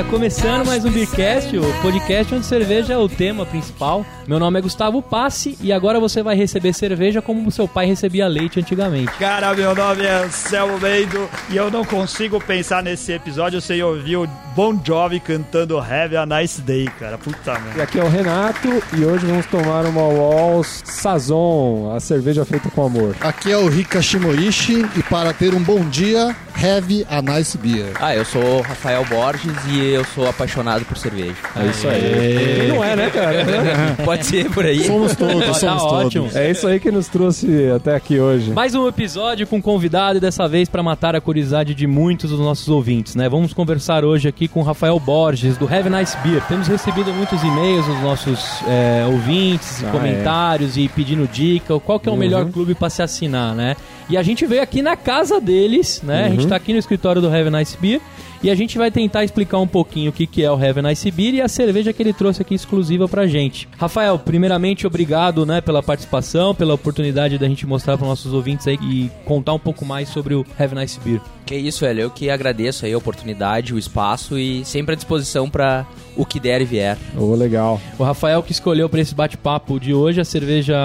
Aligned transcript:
tá 0.00 0.04
começando 0.04 0.64
mais 0.64 0.82
um 0.82 0.90
Beercast, 0.90 1.54
o 1.58 1.82
podcast 1.82 2.34
onde 2.34 2.46
cerveja 2.46 2.94
é 2.94 2.96
o 2.96 3.06
tema 3.06 3.44
principal. 3.44 4.06
Meu 4.26 4.38
nome 4.38 4.58
é 4.58 4.62
Gustavo 4.62 5.02
Passe 5.02 5.58
e 5.60 5.70
agora 5.72 6.00
você 6.00 6.22
vai 6.22 6.34
receber 6.34 6.72
cerveja 6.72 7.20
como 7.20 7.50
seu 7.50 7.68
pai 7.68 7.84
recebia 7.84 8.26
leite 8.26 8.58
antigamente. 8.58 9.12
Cara, 9.18 9.52
meu 9.52 9.74
nome 9.74 10.06
é 10.06 10.24
Anselmo 10.24 10.78
Mendo 10.78 11.28
e 11.50 11.56
eu 11.56 11.70
não 11.70 11.84
consigo 11.84 12.40
pensar 12.40 12.82
nesse 12.82 13.12
episódio 13.12 13.60
sem 13.60 13.82
ouvir 13.82 14.16
o 14.16 14.26
Bon 14.56 14.80
Jovi 14.82 15.20
cantando 15.20 15.78
Have 15.78 16.16
a 16.16 16.24
Nice 16.24 16.62
Day, 16.62 16.88
cara. 16.98 17.18
Puta 17.18 17.52
E 17.58 17.60
merda. 17.60 17.82
aqui 17.82 18.00
é 18.00 18.04
o 18.04 18.08
Renato 18.08 18.68
e 18.96 19.04
hoje 19.04 19.26
vamos 19.26 19.44
tomar 19.46 19.84
uma 19.84 20.02
Walls 20.02 20.82
Sazon, 20.86 21.92
a 21.94 22.00
cerveja 22.00 22.44
feita 22.46 22.70
com 22.70 22.86
amor. 22.86 23.14
Aqui 23.20 23.52
é 23.52 23.58
o 23.58 23.68
Rika 23.68 24.00
Shimoishi 24.00 24.86
e 24.96 25.02
para 25.02 25.34
ter 25.34 25.52
um 25.52 25.62
bom 25.62 25.80
dia, 25.90 26.34
have 26.62 27.06
a 27.08 27.22
nice 27.22 27.56
beer. 27.56 27.92
Ah, 28.00 28.14
eu 28.14 28.24
sou 28.24 28.58
o 28.58 28.60
Rafael 28.62 29.04
Borges 29.06 29.52
e 29.68 29.78
eu 29.94 30.04
sou 30.04 30.28
apaixonado 30.28 30.84
por 30.84 30.96
cerveja. 30.96 31.34
É 31.56 31.66
isso 31.66 31.88
aí. 31.88 32.68
Não 32.68 32.84
é, 32.84 32.96
né, 32.96 33.10
cara? 33.10 33.44
Pode 34.04 34.26
ser 34.26 34.50
por 34.50 34.64
aí. 34.64 34.84
Somos 34.84 35.14
todos, 35.16 35.44
Tá 35.46 35.54
somos 35.54 35.82
ótimo. 35.84 36.24
todos. 36.24 36.36
É 36.36 36.50
isso 36.50 36.66
aí 36.66 36.78
que 36.78 36.90
nos 36.90 37.08
trouxe 37.08 37.70
até 37.74 37.94
aqui 37.96 38.18
hoje. 38.18 38.50
Mais 38.52 38.74
um 38.74 38.86
episódio 38.86 39.46
com 39.46 39.60
convidado 39.60 40.18
e 40.18 40.20
dessa 40.20 40.46
vez 40.48 40.68
para 40.68 40.82
matar 40.82 41.16
a 41.16 41.20
curiosidade 41.20 41.74
de 41.74 41.86
muitos 41.86 42.30
dos 42.30 42.40
nossos 42.40 42.68
ouvintes, 42.68 43.14
né? 43.14 43.28
Vamos 43.28 43.52
conversar 43.52 44.04
hoje 44.04 44.28
aqui 44.28 44.46
com 44.48 44.60
o 44.60 44.62
Rafael 44.62 44.98
Borges, 45.00 45.56
do 45.56 45.66
Have 45.66 45.88
Nice 45.88 46.16
Beer. 46.18 46.42
Temos 46.46 46.68
recebido 46.68 47.12
muitos 47.12 47.42
e-mails 47.42 47.86
dos 47.86 48.00
nossos 48.02 48.38
é, 48.68 49.04
ouvintes, 49.06 49.82
Ah, 49.84 49.90
comentários 49.90 50.76
e 50.76 50.88
pedindo 50.88 51.26
dica, 51.26 51.78
qual 51.80 51.98
que 51.98 52.08
é 52.08 52.12
o 52.12 52.16
melhor 52.16 52.44
clube 52.46 52.74
para 52.74 52.90
se 52.90 53.02
assinar, 53.02 53.54
né? 53.54 53.76
E 54.10 54.16
a 54.16 54.22
gente 54.24 54.44
veio 54.44 54.60
aqui 54.60 54.82
na 54.82 54.96
casa 54.96 55.40
deles, 55.40 56.02
né? 56.02 56.26
A 56.26 56.28
gente 56.30 56.48
tá 56.48 56.56
aqui 56.56 56.72
no 56.72 56.80
escritório 56.80 57.22
do 57.22 57.28
Have 57.28 57.48
Nice 57.48 57.78
Beer 57.78 58.00
e 58.42 58.50
a 58.50 58.54
gente 58.54 58.76
vai 58.76 58.90
tentar 58.90 59.22
explicar 59.22 59.58
um 59.58 59.66
pouquinho 59.68 60.10
o 60.10 60.12
que, 60.12 60.26
que 60.26 60.42
é 60.42 60.50
o 60.50 60.54
Have 60.54 60.82
Nice 60.82 61.08
Beer 61.10 61.34
e 61.34 61.40
a 61.40 61.46
cerveja 61.46 61.92
que 61.92 62.02
ele 62.02 62.12
trouxe 62.12 62.42
aqui 62.42 62.54
exclusiva 62.54 63.06
pra 63.06 63.26
gente. 63.26 63.68
Rafael, 63.78 64.18
primeiramente, 64.18 64.84
obrigado 64.84 65.46
né, 65.46 65.60
pela 65.60 65.80
participação, 65.80 66.54
pela 66.54 66.74
oportunidade 66.74 67.38
da 67.38 67.46
gente 67.46 67.64
mostrar 67.66 67.96
para 67.96 68.06
nossos 68.06 68.32
ouvintes 68.32 68.66
aí 68.66 68.78
e 68.82 69.10
contar 69.24 69.52
um 69.52 69.58
pouco 69.58 69.84
mais 69.84 70.08
sobre 70.08 70.34
o 70.34 70.44
Have 70.58 70.74
Nice 70.74 70.98
Beer. 70.98 71.20
Que 71.46 71.54
isso, 71.54 71.80
velho. 71.84 72.00
Eu 72.00 72.10
que 72.10 72.30
agradeço 72.30 72.86
aí 72.86 72.92
a 72.92 72.98
oportunidade, 72.98 73.74
o 73.74 73.78
espaço 73.78 74.38
e 74.38 74.64
sempre 74.64 74.94
à 74.94 74.96
disposição 74.96 75.48
pra 75.50 75.86
o 76.20 76.26
que 76.26 76.38
der 76.38 76.60
e 76.60 76.66
vier. 76.66 76.98
Ô, 77.16 77.34
legal. 77.34 77.80
O 77.98 78.04
Rafael 78.04 78.42
que 78.42 78.52
escolheu 78.52 78.90
para 78.90 79.00
esse 79.00 79.14
bate-papo 79.14 79.80
de 79.80 79.94
hoje 79.94 80.20
a 80.20 80.24
cerveja 80.24 80.76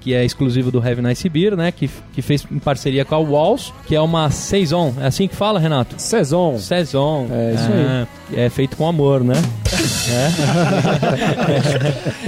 que 0.00 0.12
é 0.12 0.24
exclusiva 0.24 0.68
do 0.68 0.78
Have 0.78 1.00
Nice 1.00 1.28
Beer, 1.28 1.54
né? 1.56 1.70
Que, 1.70 1.88
que 2.12 2.20
fez 2.20 2.44
em 2.50 2.58
parceria 2.58 3.04
com 3.04 3.14
a 3.14 3.18
Walls, 3.18 3.72
que 3.86 3.94
é 3.94 4.00
uma 4.00 4.30
Saison. 4.30 4.92
É 5.00 5.06
assim 5.06 5.28
que 5.28 5.36
fala, 5.36 5.60
Renato? 5.60 5.94
Sazon. 5.96 6.58
Saison. 6.58 7.28
É 7.30 7.54
isso 7.54 7.68
aí. 7.70 8.44
É 8.44 8.50
feito 8.50 8.76
com 8.76 8.88
amor, 8.88 9.22
né? 9.22 9.34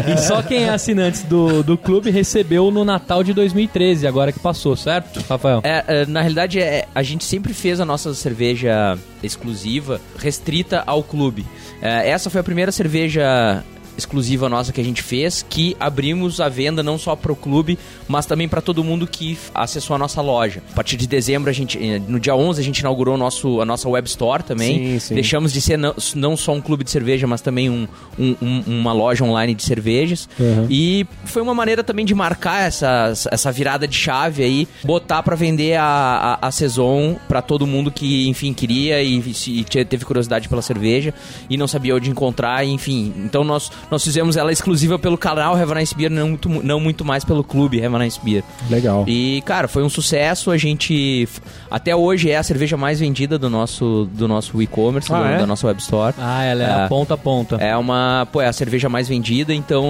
É. 0.06 0.12
e 0.12 0.18
só 0.18 0.42
quem 0.42 0.64
é 0.64 0.68
assinante 0.68 1.24
do, 1.27 1.62
do 1.62 1.77
clube 1.77 2.10
recebeu 2.10 2.70
no 2.70 2.84
Natal 2.84 3.24
de 3.24 3.33
2013, 3.33 4.06
agora 4.06 4.30
que 4.30 4.38
passou, 4.38 4.77
certo, 4.77 5.24
Rafael? 5.28 5.60
É, 5.64 5.84
é, 5.88 6.06
na 6.06 6.20
realidade, 6.20 6.60
é, 6.60 6.86
a 6.94 7.02
gente 7.02 7.24
sempre 7.24 7.52
fez 7.52 7.80
a 7.80 7.84
nossa 7.84 8.14
cerveja 8.14 8.96
exclusiva 9.22 10.00
restrita 10.18 10.83
ao 10.86 11.02
clube. 11.02 11.44
É, 11.83 12.08
essa 12.08 12.30
foi 12.30 12.41
a 12.41 12.44
primeira 12.44 12.70
cerveja 12.70 13.64
exclusiva 13.97 14.48
nossa 14.48 14.73
que 14.73 14.80
a 14.80 14.85
gente 14.85 15.03
fez, 15.03 15.45
que 15.48 15.77
abrimos 15.79 16.41
a 16.41 16.48
venda 16.48 16.83
não 16.83 16.98
só 16.98 17.14
para 17.17 17.33
o 17.33 17.36
clube, 17.36 17.79
mas 18.08 18.27
também 18.27 18.48
para 18.48 18.61
todo 18.61 18.83
mundo 18.83 19.07
que 19.07 19.39
acessou 19.55 19.95
a 19.95 19.98
nossa 19.98 20.20
loja. 20.20 20.63
A 20.73 20.75
partir 20.75 20.97
de 20.97 21.07
dezembro, 21.07 21.51
a 21.51 21.53
gente, 21.53 21.79
eh, 21.79 22.01
no 22.07 22.19
dia 22.19 22.35
11, 22.35 22.61
a 22.61 22.64
gente 22.64 22.79
inaugurou 22.79 23.14
o 23.14 23.19
nosso, 23.19 23.61
a 23.61 23.64
nossa 23.64 23.89
web 23.89 24.07
store 24.08 24.42
também. 24.42 24.79
Sim, 24.95 24.98
sim. 24.98 25.14
Deixamos 25.14 25.52
de 25.52 25.61
ser 25.61 25.77
não, 25.77 25.95
não 26.14 26.36
só 26.36 26.52
um 26.52 26.61
clube 26.61 26.85
de 26.85 26.91
cerveja, 26.91 27.27
mas 27.27 27.41
também 27.41 27.69
um, 27.70 27.86
um- 28.19 28.36
um- 28.42 28.63
uma 28.67 28.92
loja 28.92 29.25
online 29.25 29.55
de 29.55 29.63
cervejas. 29.63 30.29
Uhum. 30.39 30.67
E 30.70 31.07
foi 31.25 31.42
uma 31.42 31.55
maneira 31.55 31.85
também 31.85 32.05
de 32.05 32.14
marcar 32.14 32.67
essa, 32.67 33.13
essa 33.31 33.52
virada 33.52 33.86
de 33.86 33.97
chave 33.97 34.42
aí, 34.42 34.69
botar 34.85 35.23
pra 35.23 35.36
vender 35.36 35.77
a, 35.77 36.39
a, 36.41 36.48
a 36.48 36.51
Saison 36.51 37.17
pra 37.29 37.42
todo 37.42 37.67
mundo 37.67 37.91
que, 37.91 38.29
enfim, 38.29 38.52
queria 38.52 39.02
e, 39.02 39.19
e 39.19 39.64
te- 39.64 39.85
teve 39.85 40.05
curiosidade 40.05 40.48
pela 40.48 40.63
cerveja 40.63 41.13
e 41.48 41.57
não 41.57 41.67
sabia 41.69 41.95
onde 41.95 42.11
encontrar, 42.11 42.64
enfim. 42.64 43.13
Então 43.19 43.45
nós, 43.45 43.70
nós 43.92 44.03
fizemos 44.03 44.36
ela 44.36 44.51
exclusiva 44.51 44.98
pelo 44.98 45.17
canal 45.17 45.55
Have 45.55 45.70
a 45.70 45.75
Nice 45.77 45.95
Beer, 45.95 46.11
não 46.11 46.29
muito, 46.30 46.48
não 46.48 46.80
muito 46.80 47.05
mais 47.05 47.25
pelo 47.25 47.45
clube 47.45 47.85
Have 47.85 47.95
a 47.95 47.98
Nice 47.98 48.19
Beer. 48.23 48.42
Legal. 48.69 49.05
E, 49.07 49.42
cara, 49.47 49.69
foi 49.69 49.83
um 49.85 49.89
sucesso. 49.89 50.51
A 50.51 50.57
gente. 50.57 51.29
Até 51.70 51.95
hoje 51.95 52.31
é 52.31 52.36
a 52.39 52.42
cerveja 52.42 52.77
mais 52.77 52.98
vendida 53.01 53.39
do 53.39 53.48
nosso, 53.51 54.08
do 54.13 54.27
nosso 54.27 54.61
e-commerce, 54.63 55.13
Ah, 55.13 55.19
do- 55.20 55.25
é? 55.29 55.39
da 55.39 55.47
nossa 55.47 55.67
web 55.67 55.81
store. 55.81 56.14
Ah, 56.19 56.42
ela 56.45 56.63
é, 56.63 56.67
É. 56.67 56.85
a 56.85 56.89
ponta 56.89 57.14
a 57.14 57.17
ponta. 57.19 57.57
É 57.57 57.77
uma, 57.77 58.27
pô, 58.33 58.41
é 58.41 58.48
a 58.48 58.52
cerveja 58.52 58.89
mais 58.89 59.08
vendida, 59.08 59.52
então 59.55 59.85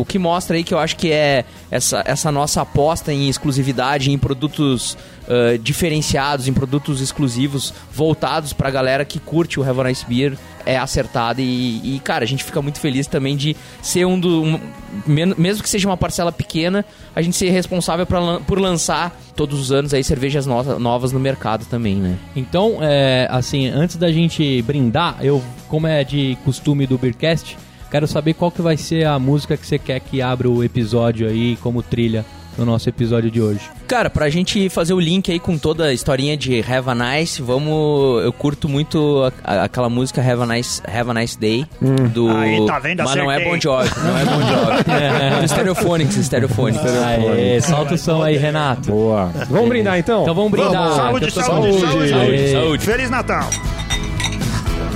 o 0.00 0.04
que 0.06 0.18
mostra 0.18 0.56
aí 0.56 0.64
que 0.64 0.72
eu 0.72 0.78
acho 0.78 0.96
que 0.96 1.10
é 1.12 1.44
essa, 1.70 2.02
essa 2.06 2.30
nossa 2.32 2.62
aposta 2.62 3.12
em 3.12 3.28
exclusividade, 3.28 4.10
em 4.10 4.18
produtos 4.18 4.96
ah, 5.28 5.58
diferenciados, 5.60 6.48
em 6.48 6.52
produtos 6.52 7.00
exclusivos, 7.00 7.72
voltados 7.92 8.52
pra 8.52 8.70
galera 8.70 9.04
que 9.04 9.18
curte 9.18 9.60
o 9.60 9.62
Have 9.68 9.80
a 9.80 9.84
Nice 9.84 10.04
Beer, 10.06 10.36
é 10.66 10.76
acertada 10.76 11.40
e, 11.40 11.96
e, 11.96 12.00
cara, 12.00 12.24
a 12.24 12.26
gente 12.26 12.44
fica 12.44 12.60
muito 12.60 12.78
feliz 12.80 13.06
também 13.06 13.36
de 13.36 13.56
ser 13.82 14.04
um 14.06 14.18
do... 14.18 14.42
um- 14.42 14.60
mesmo 15.06 15.62
que 15.62 15.68
seja 15.68 15.88
uma 15.88 15.96
parcela 15.96 16.30
pequena, 16.32 16.84
a 17.14 17.22
gente 17.22 17.36
ser 17.36 17.50
responsável 17.50 18.04
pra, 18.06 18.40
por 18.40 18.58
lançar 18.58 19.18
todos 19.34 19.58
os 19.60 19.72
anos 19.72 19.94
aí 19.94 20.02
cervejas 20.04 20.44
no- 20.46 20.78
novas 20.78 21.10
no 21.12 21.18
mercado 21.20 21.64
também, 21.66 21.96
né? 21.96 22.16
Então, 22.36 22.78
é, 22.82 23.26
assim, 23.30 23.68
antes 23.68 23.96
da 23.96 24.10
gente 24.12 24.60
brindar, 24.62 25.16
eu, 25.22 25.42
como 25.68 25.86
é 25.86 26.04
de 26.04 26.36
costume 26.44 26.86
do 26.86 26.98
Beercast, 26.98 27.56
quero 27.90 28.06
saber 28.06 28.34
qual 28.34 28.50
que 28.50 28.60
vai 28.60 28.76
ser 28.76 29.06
a 29.06 29.18
música 29.18 29.56
que 29.56 29.66
você 29.66 29.78
quer 29.78 30.00
que 30.00 30.20
abra 30.20 30.50
o 30.50 30.62
episódio 30.62 31.26
aí 31.28 31.56
como 31.62 31.82
trilha 31.82 32.26
no 32.58 32.64
nosso 32.66 32.88
episódio 32.88 33.30
de 33.30 33.40
hoje. 33.40 33.60
Cara, 33.86 34.10
pra 34.10 34.28
gente 34.28 34.68
fazer 34.68 34.92
o 34.92 35.00
link 35.00 35.30
aí 35.32 35.38
com 35.38 35.56
toda 35.56 35.84
a 35.86 35.92
historinha 35.94 36.36
de 36.36 36.60
Have 36.60 36.90
a 36.90 36.94
Nice, 36.94 37.40
vamos. 37.40 38.22
Eu 38.24 38.32
curto 38.32 38.68
muito 38.68 39.32
a- 39.44 39.52
a- 39.60 39.64
aquela 39.64 39.88
música 39.88 40.20
Have 40.20 40.42
a 40.42 40.46
Nice, 40.46 40.82
Have 40.86 41.10
a 41.10 41.14
nice 41.14 41.38
Day 41.38 41.64
do. 42.12 42.28
Aí, 42.36 42.66
tá 42.66 42.78
vendo? 42.78 43.02
Mas 43.04 43.14
não 43.14 43.30
é. 43.30 43.42
Bon 43.44 43.58
Jovi, 43.58 43.88
não 44.04 44.18
é 44.18 44.24
Bon 44.24 44.40
Jovi. 44.42 44.84
do 45.42 45.48
Stereophonics, 45.48 46.14
Stereophonics. 46.26 46.84
Aê, 46.84 47.60
solta 47.60 47.94
o 47.94 47.98
som 47.98 48.22
aí, 48.22 48.36
Renato. 48.36 48.90
Boa. 48.90 49.30
Vamos 49.48 49.68
brindar 49.68 49.98
então? 49.98 50.22
Então 50.22 50.34
vamos 50.34 50.50
brindar. 50.50 50.92
Saúde, 50.92 51.26
que 51.30 51.38
eu 51.38 51.42
tô- 51.44 51.50
saúde, 51.50 51.80
saúde, 51.80 52.12
Aê. 52.14 52.52
Saúde. 52.52 52.84
Feliz 52.84 53.08
Natal! 53.10 53.48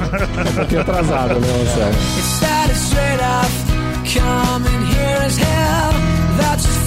um 0.02 0.54
pouquinho 0.54 0.80
atrasado, 0.82 1.40
né, 1.40 1.46
Marcelo? 1.56 3.02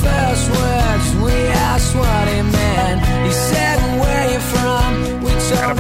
first 0.06 0.46
words, 0.58 1.08
we 1.26 1.38
are 1.66 1.80
sweaty 1.80 2.42
men. 2.58 2.94
He 3.28 3.32
said, 3.50 3.78
Where 4.02 4.26
you 4.34 4.42
from? 4.54 4.90
We 5.26 5.32
told 5.50 5.78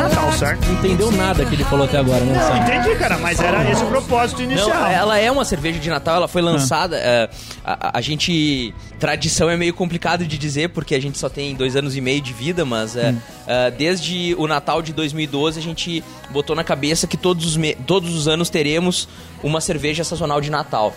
him. 0.00 0.03
Certo? 0.38 0.66
Não 0.66 0.74
entendeu 0.74 1.10
nada 1.12 1.44
que 1.44 1.54
ele 1.54 1.64
falou 1.64 1.84
até 1.86 1.98
agora, 1.98 2.24
né, 2.24 2.34
Sam? 2.38 2.58
Entendi, 2.58 2.98
cara, 2.98 3.18
mas 3.18 3.40
era 3.40 3.70
esse 3.70 3.82
o 3.82 3.86
propósito 3.86 4.42
Não, 4.42 4.50
inicial. 4.50 4.86
ela 4.86 5.18
é 5.18 5.30
uma 5.30 5.44
cerveja 5.44 5.78
de 5.78 5.88
Natal, 5.88 6.16
ela 6.16 6.28
foi 6.28 6.42
lançada. 6.42 6.96
é, 6.96 7.28
a, 7.64 7.98
a 7.98 8.00
gente. 8.00 8.74
Tradição 8.98 9.50
é 9.50 9.56
meio 9.56 9.74
complicado 9.74 10.24
de 10.26 10.38
dizer, 10.38 10.70
porque 10.70 10.94
a 10.94 11.00
gente 11.00 11.18
só 11.18 11.28
tem 11.28 11.54
dois 11.54 11.76
anos 11.76 11.94
e 11.94 12.00
meio 12.00 12.22
de 12.22 12.32
vida, 12.32 12.64
mas 12.64 12.96
é, 12.96 13.14
é, 13.46 13.70
desde 13.70 14.34
o 14.38 14.46
Natal 14.46 14.80
de 14.80 14.92
2012 14.94 15.58
a 15.58 15.62
gente 15.62 16.02
botou 16.30 16.56
na 16.56 16.64
cabeça 16.64 17.06
que 17.06 17.16
todos 17.16 17.44
os, 17.44 17.56
me- 17.56 17.74
todos 17.74 18.14
os 18.14 18.26
anos 18.28 18.48
teremos 18.48 19.06
uma 19.42 19.60
cerveja 19.60 20.02
sazonal 20.04 20.40
de 20.40 20.48
Natal. 20.50 20.94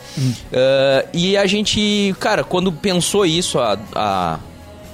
É, 0.54 1.06
e 1.13 1.36
a 1.36 1.45
gente, 1.45 2.16
cara, 2.19 2.44
quando 2.45 2.72
pensou 2.72 3.25
isso 3.25 3.60
há- 3.60 3.78
há 3.94 4.40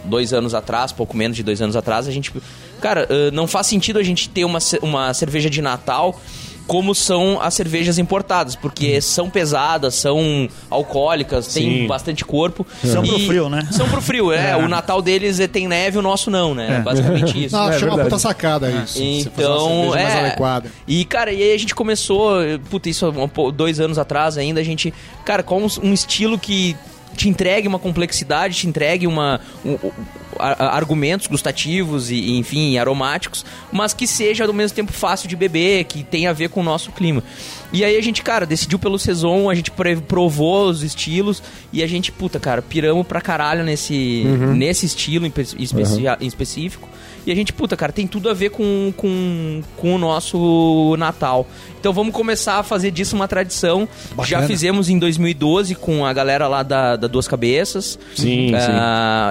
dois 0.05 0.33
anos 0.33 0.53
atrás, 0.55 0.91
pouco 0.91 1.15
menos 1.15 1.37
de 1.37 1.43
dois 1.43 1.61
anos 1.61 1.75
atrás, 1.75 2.07
a 2.07 2.11
gente. 2.11 2.33
Cara, 2.83 3.07
eh, 3.09 3.31
não 3.31 3.47
faz 3.47 3.67
sentido 3.67 3.97
a 3.97 4.03
gente 4.03 4.27
ter 4.27 4.43
uma, 4.43 4.59
uma 4.81 5.13
cerveja 5.13 5.49
de 5.49 5.61
Natal 5.61 6.19
como 6.67 6.93
são 6.93 7.39
as 7.41 7.53
cervejas 7.53 7.97
importadas, 7.97 8.57
porque 8.57 8.99
são 8.99 9.29
pesadas, 9.29 9.95
são 9.95 10.49
alcoólicas, 10.69 11.47
tem 11.47 11.81
Sim. 11.81 11.87
bastante 11.87 12.25
corpo. 12.25 12.67
São 12.83 13.03
pro 13.03 13.19
frio, 13.19 13.49
né? 13.49 13.65
São 13.71 13.87
pro 13.87 14.01
frio, 14.01 14.33
é. 14.33 14.51
É. 14.51 14.57
O 14.57 14.67
Natal 14.67 15.01
deles 15.01 15.39
é, 15.39 15.47
tem 15.47 15.65
neve, 15.65 15.97
o 15.97 16.01
nosso 16.01 16.29
não, 16.29 16.53
né? 16.53 16.77
É. 16.77 16.79
Basicamente 16.81 17.39
isso. 17.45 17.55
Não, 17.55 17.69
É 17.69 17.75
achei 17.75 17.87
uma 17.87 17.97
puta 17.97 18.19
sacada 18.19 18.69
isso. 18.69 18.93
Você 18.97 19.29
fazer 19.29 19.47
uma 19.47 19.87
Então, 19.87 19.95
é. 19.95 20.25
adequada. 20.25 20.69
E, 20.85 21.05
cara, 21.05 21.31
e 21.31 21.41
aí 21.41 21.53
a 21.53 21.57
gente 21.57 21.73
começou, 21.73 22.37
puta, 22.69 22.89
isso 22.89 23.13
dois 23.53 23.79
anos 23.79 23.97
atrás 23.97 24.37
ainda, 24.37 24.59
a 24.59 24.63
gente, 24.63 24.93
cara, 25.23 25.41
com 25.41 25.65
um 25.81 25.93
estilo 25.93 26.37
que 26.37 26.75
te 27.15 27.29
entregue 27.29 27.67
uma 27.67 27.79
complexidade, 27.79 28.55
te 28.55 28.67
entregue 28.67 29.07
uma, 29.07 29.39
um- 29.65 29.73
um- 29.73 29.91
argumentos 30.39 31.27
gustativos 31.27 32.09
e, 32.09 32.31
enfim, 32.37 32.77
aromáticos, 32.77 33.45
mas 33.71 33.93
que 33.93 34.07
seja 34.07 34.45
ao 34.45 34.53
mesmo 34.53 34.75
tempo 34.75 34.91
fácil 34.91 35.29
de 35.29 35.35
beber, 35.35 35.83
que 35.85 36.03
tenha 36.03 36.31
a 36.31 36.33
ver 36.33 36.49
com 36.49 36.59
o 36.59 36.63
nosso 36.63 36.91
clima. 36.91 37.23
E 37.71 37.83
aí 37.85 37.95
a 37.97 38.01
gente, 38.01 38.21
cara, 38.23 38.45
decidiu 38.45 38.77
pelo 38.79 38.97
Saison, 38.99 39.49
a 39.49 39.55
gente 39.55 39.71
provou 40.07 40.69
os 40.69 40.83
estilos 40.83 41.41
e 41.71 41.81
a 41.83 41.87
gente, 41.87 42.11
puta, 42.11 42.39
cara, 42.39 42.61
piramos 42.61 43.05
pra 43.05 43.21
caralho 43.21 43.63
nesse, 43.63 44.23
nesse 44.55 44.85
estilo 44.85 45.25
em, 45.25 45.33
especi- 45.57 46.03
em 46.19 46.27
específico. 46.27 46.89
E 47.25 47.31
a 47.31 47.35
gente, 47.35 47.53
puta, 47.53 47.75
cara, 47.77 47.91
tem 47.91 48.05
tudo 48.05 48.29
a 48.29 48.33
ver 48.33 48.49
com, 48.49 48.93
com, 48.97 49.61
com 49.77 49.95
o 49.95 49.97
nosso 49.97 50.95
Natal. 50.97 51.47
Então 51.79 51.93
vamos 51.93 52.13
começar 52.13 52.59
a 52.59 52.63
fazer 52.63 52.91
disso 52.91 53.15
uma 53.15 53.27
tradição. 53.27 53.87
Já 54.09 54.15
Bacana. 54.37 54.47
fizemos 54.47 54.89
em 54.89 54.97
2012 54.99 55.75
com 55.75 56.05
a 56.05 56.11
galera 56.13 56.47
lá 56.47 56.63
da, 56.63 56.95
da 56.95 57.07
Duas 57.07 57.27
Cabeças. 57.27 57.97
Sim, 58.15 58.51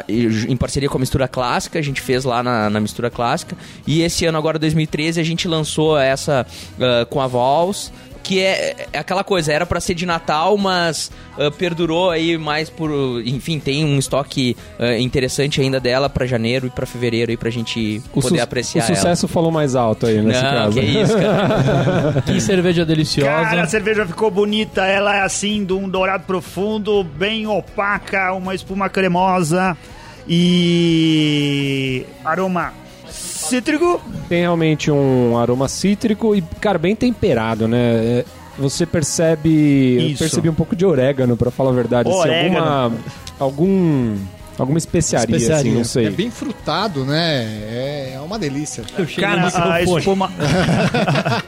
e 0.09 0.29
j- 0.31 0.50
Em 0.53 0.56
parceria 0.56 0.89
com 0.89 0.97
a 0.97 1.00
Mistura 1.00 1.29
Clássica, 1.29 1.79
a 1.79 1.83
gente 1.83 2.00
fez 2.00 2.25
lá 2.25 2.43
na, 2.43 2.69
na 2.71 2.81
Mistura 2.81 3.11
Clássica. 3.11 3.56
E 3.87 4.03
esse 4.03 4.25
ano, 4.27 4.39
agora 4.39 4.59
2013, 4.59 5.21
a 5.21 5.25
gente 5.25 5.47
lançou 5.49 5.99
essa 5.99 6.47
ah, 6.81 7.06
com 7.09 7.21
a 7.21 7.27
Vols. 7.27 7.93
Que 8.22 8.40
é, 8.40 8.86
é 8.92 8.98
aquela 8.98 9.24
coisa, 9.24 9.52
era 9.52 9.66
pra 9.66 9.80
ser 9.80 9.94
de 9.94 10.06
Natal, 10.06 10.56
mas 10.56 11.10
ah, 11.38 11.50
perdurou 11.50 12.10
aí 12.10 12.38
mais 12.38 12.70
por. 12.70 12.90
Enfim, 13.26 13.58
tem 13.58 13.84
um 13.84 13.98
estoque 13.98 14.56
ah, 14.78 14.96
interessante 14.98 15.60
ainda 15.60 15.80
dela 15.80 16.08
pra 16.08 16.24
janeiro 16.24 16.66
e 16.69 16.70
pra 16.70 16.86
fevereiro 16.86 17.30
aí 17.32 17.36
pra 17.36 17.50
gente 17.50 18.00
O, 18.14 18.20
poder 18.22 18.36
su- 18.38 18.42
apreciar 18.44 18.84
o 18.84 18.94
sucesso 18.94 19.26
falou 19.26 19.50
mais 19.50 19.74
alto 19.74 20.06
aí 20.06 20.16
ela. 20.19 20.28
nesse 20.28 20.42
Não, 20.42 20.50
caso. 20.50 20.80
que 20.80 20.86
isso, 20.86 21.14
cara. 21.19 22.22
Que 22.24 22.40
cerveja 22.40 22.84
deliciosa. 22.86 23.30
Cara, 23.50 23.62
a 23.62 23.66
cerveja 23.66 24.06
ficou 24.06 24.30
bonita. 24.30 24.86
Ela 24.86 25.16
é 25.16 25.20
assim, 25.22 25.64
de 25.64 25.72
um 25.72 25.88
dourado 25.88 26.24
profundo, 26.24 27.02
bem 27.02 27.46
opaca, 27.46 28.32
uma 28.34 28.54
espuma 28.54 28.88
cremosa 28.88 29.76
e 30.28 32.04
aroma 32.24 32.72
cítrico. 33.43 34.00
Tem 34.29 34.41
realmente 34.41 34.91
um 34.91 35.37
aroma 35.39 35.69
cítrico 35.69 36.35
e, 36.35 36.43
cara, 36.61 36.79
bem 36.79 36.94
temperado, 36.97 37.67
né? 37.69 37.79
É, 37.79 38.25
Você 38.59 38.85
percebe. 38.87 40.11
Eu 40.12 40.19
percebi 40.19 40.49
um 40.49 40.55
pouco 40.55 40.75
de 40.77 40.85
orégano, 40.87 41.37
pra 41.37 41.50
falar 41.50 41.71
a 41.71 41.75
verdade. 41.75 42.09
assim, 42.09 42.19
Orégano. 42.19 42.59
alguma. 42.59 42.93
Algum. 43.39 44.17
Alguma 44.59 44.77
especiaria, 44.79 45.35
Especiaria. 45.35 45.71
assim, 45.71 45.79
não 45.79 45.83
sei. 45.85 46.06
É 46.06 46.11
bem 46.11 46.31
frutado, 46.31 47.06
né? 47.06 47.43
É, 47.43 48.12
é 48.17 48.21
uma 48.21 48.39
delícia. 48.39 48.85
Cara, 49.19 49.50
a 49.73 49.83
espuma, 49.83 50.31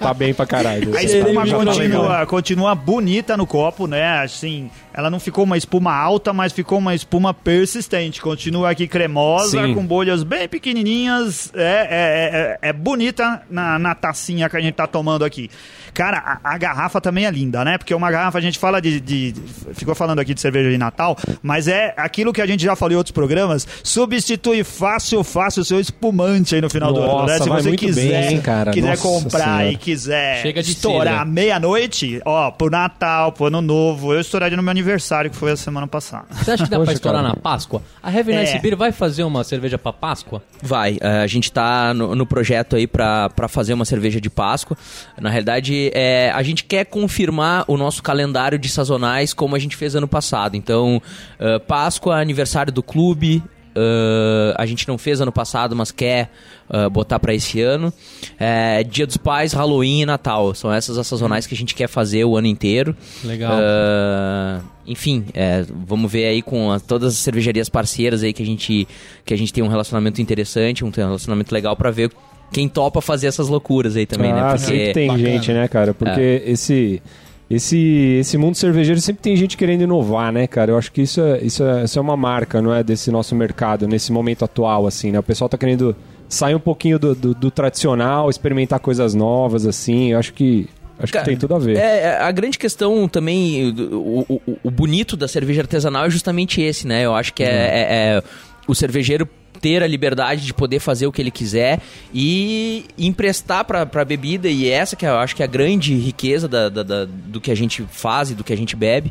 Tá 0.00 0.14
bem 0.14 0.32
pra 0.32 0.46
caralho. 0.46 0.96
a 0.96 1.02
Esse 1.02 1.18
espuma 1.18 1.46
continua, 1.46 2.26
continua 2.26 2.74
bonita 2.74 3.36
no 3.36 3.46
copo, 3.46 3.86
né? 3.86 4.20
Assim, 4.22 4.70
ela 4.94 5.10
não 5.10 5.18
ficou 5.18 5.44
uma 5.44 5.56
espuma 5.58 5.92
alta, 5.92 6.32
mas 6.32 6.52
ficou 6.52 6.78
uma 6.78 6.94
espuma 6.94 7.34
persistente. 7.34 8.22
Continua 8.22 8.70
aqui 8.70 8.86
cremosa, 8.86 9.66
Sim. 9.66 9.74
com 9.74 9.84
bolhas 9.84 10.22
bem 10.22 10.48
pequenininhas. 10.48 11.52
É, 11.54 12.58
é, 12.60 12.60
é, 12.62 12.68
é 12.70 12.72
bonita 12.72 13.42
na, 13.50 13.78
na 13.78 13.94
tacinha 13.94 14.48
que 14.48 14.56
a 14.56 14.60
gente 14.60 14.74
tá 14.74 14.86
tomando 14.86 15.24
aqui. 15.24 15.50
Cara, 15.92 16.40
a, 16.42 16.54
a 16.54 16.58
garrafa 16.58 17.00
também 17.00 17.24
é 17.26 17.30
linda, 17.30 17.64
né? 17.64 17.78
Porque 17.78 17.94
uma 17.94 18.10
garrafa, 18.10 18.38
a 18.38 18.40
gente 18.40 18.58
fala 18.58 18.80
de, 18.80 19.00
de- 19.00 19.34
Ficou 19.74 19.94
falando 19.94 20.18
aqui 20.18 20.34
de 20.34 20.40
cerveja 20.40 20.70
de 20.70 20.78
Natal, 20.78 21.16
mas 21.42 21.68
é 21.68 21.94
aquilo 21.96 22.32
que 22.32 22.40
a 22.40 22.46
gente 22.46 22.62
já 22.64 22.74
falou 22.74 22.92
em 22.94 22.96
outros 22.96 23.12
programas: 23.12 23.66
substitui 23.82 24.64
fácil, 24.64 25.22
fácil 25.22 25.62
o 25.62 25.64
seu 25.64 25.78
espumante 25.80 26.54
aí 26.54 26.60
no 26.60 26.68
final 26.70 26.92
do 26.92 27.00
ano, 27.00 27.26
né? 27.26 27.38
Nossa, 27.38 27.44
Se 27.44 27.48
você 27.50 27.76
quiser, 27.76 28.28
bem, 28.28 28.40
cara. 28.40 28.72
quiser 28.72 28.90
Nossa 28.90 29.02
comprar 29.02 29.44
Senhora. 29.44 29.70
e 29.72 29.76
quiser 29.76 30.42
Chega 30.42 30.62
de 30.62 30.70
estourar 30.72 31.24
meia-noite, 31.26 32.20
ó, 32.24 32.50
pro 32.50 32.68
Natal, 32.70 33.32
pro 33.32 33.46
Ano 33.46 33.60
Novo, 33.62 34.12
eu 34.14 34.20
estouraria 34.20 34.56
no 34.56 34.62
meu 34.62 34.70
aniversário, 34.70 34.83
que 35.30 35.36
foi 35.36 35.52
a 35.52 35.56
semana 35.56 35.86
passada. 35.86 36.26
Você 36.30 36.50
acha 36.52 36.64
que 36.64 36.70
dá 36.70 36.76
Poxa, 36.76 36.86
pra 36.86 36.94
estourar 36.94 37.22
cara. 37.22 37.34
na 37.34 37.40
Páscoa? 37.40 37.82
A 38.02 38.12
Heavy 38.12 38.34
Nice 38.36 38.56
É. 38.56 38.58
Beer 38.58 38.76
vai 38.76 38.92
fazer 38.92 39.24
uma 39.24 39.42
cerveja 39.44 39.78
pra 39.78 39.92
Páscoa? 39.92 40.42
Vai, 40.62 40.98
eh, 41.00 41.22
a 41.22 41.26
gente 41.26 41.50
tá 41.52 41.92
no, 41.94 42.14
no 42.14 42.26
projeto 42.26 42.76
aí 42.76 42.86
pra 42.86 43.30
pra 43.30 43.48
fazer 43.48 43.72
uma 43.74 43.84
cerveja 43.84 44.20
de 44.20 44.28
Páscoa. 44.30 44.76
Na 45.20 45.30
realidade, 45.30 45.90
é, 45.94 46.30
a 46.34 46.42
gente 46.42 46.64
quer 46.64 46.84
confirmar 46.84 47.64
o 47.66 47.76
nosso 47.76 48.02
calendário 48.02 48.58
de 48.58 48.68
sazonais 48.68 49.32
como 49.32 49.56
a 49.56 49.58
gente 49.58 49.76
fez 49.76 49.94
ano 49.94 50.08
passado. 50.08 50.56
Então, 50.56 51.00
eh, 51.38 51.58
Páscoa, 51.60 52.16
aniversário 52.20 52.72
do 52.72 52.82
clube. 52.82 53.42
Eh, 53.74 54.54
a 54.56 54.66
gente 54.66 54.86
não 54.88 54.96
fez 54.98 55.20
ano 55.20 55.32
passado, 55.32 55.74
mas 55.76 55.90
quer 55.90 56.30
eh, 56.70 56.88
botar 56.88 57.18
pra 57.18 57.34
esse 57.34 57.60
ano. 57.60 57.92
Eh, 58.38 58.84
Dia 58.84 59.06
dos 59.06 59.16
Pais, 59.16 59.52
Halloween 59.52 60.02
e 60.02 60.06
Natal. 60.06 60.54
São 60.54 60.72
essas 60.72 60.96
as 60.98 61.06
sazonais 61.06 61.46
que 61.46 61.54
a 61.54 61.56
gente 61.56 61.74
quer 61.74 61.88
fazer 61.88 62.24
o 62.24 62.36
ano 62.36 62.46
inteiro. 62.46 62.96
Legal. 63.24 63.52
Ah, 63.54 64.60
enfim, 64.86 65.24
é, 65.34 65.64
vamos 65.86 66.10
ver 66.12 66.26
aí 66.26 66.42
com 66.42 66.70
as- 66.70 66.82
todas 66.82 67.14
as 67.14 67.18
cervejarias 67.18 67.68
parceiras 67.68 68.22
aí 68.22 68.32
que 68.32 68.42
a 68.42 68.46
gente 68.46 68.86
que 69.24 69.32
a 69.32 69.36
gente 69.38 69.52
tem 69.52 69.64
um 69.64 69.68
relacionamento 69.68 70.20
interessante, 70.20 70.84
um 70.84 70.90
relacionamento 70.90 71.52
legal 71.54 71.74
pra 71.76 71.90
ver 71.90 72.10
quem 72.52 72.68
topa 72.68 73.00
fazer 73.00 73.26
essas 73.26 73.48
loucuras 73.48 73.96
aí 73.96 74.06
também, 74.06 74.30
ah, 74.30 74.52
né? 74.52 74.58
sempre 74.58 74.92
tem 74.92 75.08
Bacana. 75.08 75.26
gente, 75.28 75.52
né, 75.52 75.66
cara? 75.68 75.92
Porque 75.94 76.42
esse, 76.46 77.02
esse, 77.50 78.16
esse 78.20 78.36
mundo 78.38 78.54
cervejeiro 78.56 79.00
sempre 79.00 79.22
tem 79.22 79.36
gente 79.36 79.56
querendo 79.56 79.82
inovar, 79.82 80.32
né, 80.32 80.46
cara? 80.46 80.72
Eu 80.72 80.78
acho 80.78 80.90
que 80.90 81.02
isso 81.02 81.20
é, 81.20 81.40
isso 81.42 81.62
é, 81.62 81.84
isso 81.84 81.98
é 81.98 82.02
uma 82.02 82.16
marca, 82.16 82.60
não 82.62 82.72
é, 82.74 82.82
desse 82.82 83.10
nosso 83.10 83.34
mercado, 83.34 83.86
nesse 83.86 84.10
momento 84.12 84.44
atual, 84.44 84.86
assim, 84.86 85.10
né? 85.12 85.18
O 85.18 85.22
pessoal 85.22 85.48
tá 85.48 85.58
querendo 85.58 85.94
sair 86.28 86.54
um 86.54 86.60
pouquinho 86.60 86.98
do, 86.98 87.14
do, 87.14 87.34
do 87.34 87.50
tradicional, 87.50 88.30
experimentar 88.30 88.80
coisas 88.80 89.14
novas, 89.14 89.66
assim. 89.66 90.12
Eu 90.12 90.18
acho 90.18 90.32
que, 90.32 90.66
acho 90.98 91.12
Cara, 91.12 91.24
que 91.24 91.30
tem 91.30 91.38
tudo 91.38 91.54
a 91.54 91.58
ver. 91.58 91.76
É, 91.76 92.00
é, 92.00 92.18
a 92.18 92.32
grande 92.32 92.58
questão 92.58 93.06
também, 93.06 93.70
o, 93.92 94.24
o- 94.28 94.58
o- 94.64 94.70
bonito 94.70 95.16
da 95.16 95.28
cerveja 95.28 95.60
artesanal 95.60 96.06
é 96.06 96.10
justamente 96.10 96.60
esse, 96.62 96.86
né? 96.86 97.04
Eu 97.04 97.14
acho 97.14 97.32
que 97.34 97.42
é, 97.42 97.46
é- 97.46 97.86
é 98.16 98.22
o 98.66 98.74
cervejeiro 98.74 99.28
ter 99.64 99.82
a 99.82 99.86
liberdade 99.86 100.44
de 100.44 100.52
poder 100.52 100.78
fazer 100.78 101.06
o 101.06 101.12
que 101.12 101.22
ele 101.22 101.30
quiser 101.30 101.80
e 102.12 102.84
emprestar 102.98 103.64
pra, 103.64 103.86
pra 103.86 104.04
bebida, 104.04 104.46
e 104.46 104.68
essa 104.68 104.94
que 104.94 105.06
eu 105.06 105.16
acho 105.16 105.34
que 105.34 105.40
é 105.40 105.46
a 105.46 105.48
grande 105.48 105.94
riqueza 105.94 106.46
da- 106.46 106.68
da- 106.68 106.82
da- 106.82 107.06
do 107.06 107.40
que 107.40 107.50
a 107.50 107.54
gente 107.54 107.82
faz 107.90 108.30
e 108.30 108.34
do 108.34 108.44
que 108.44 108.52
a 108.52 108.56
gente 108.56 108.76
bebe. 108.76 109.10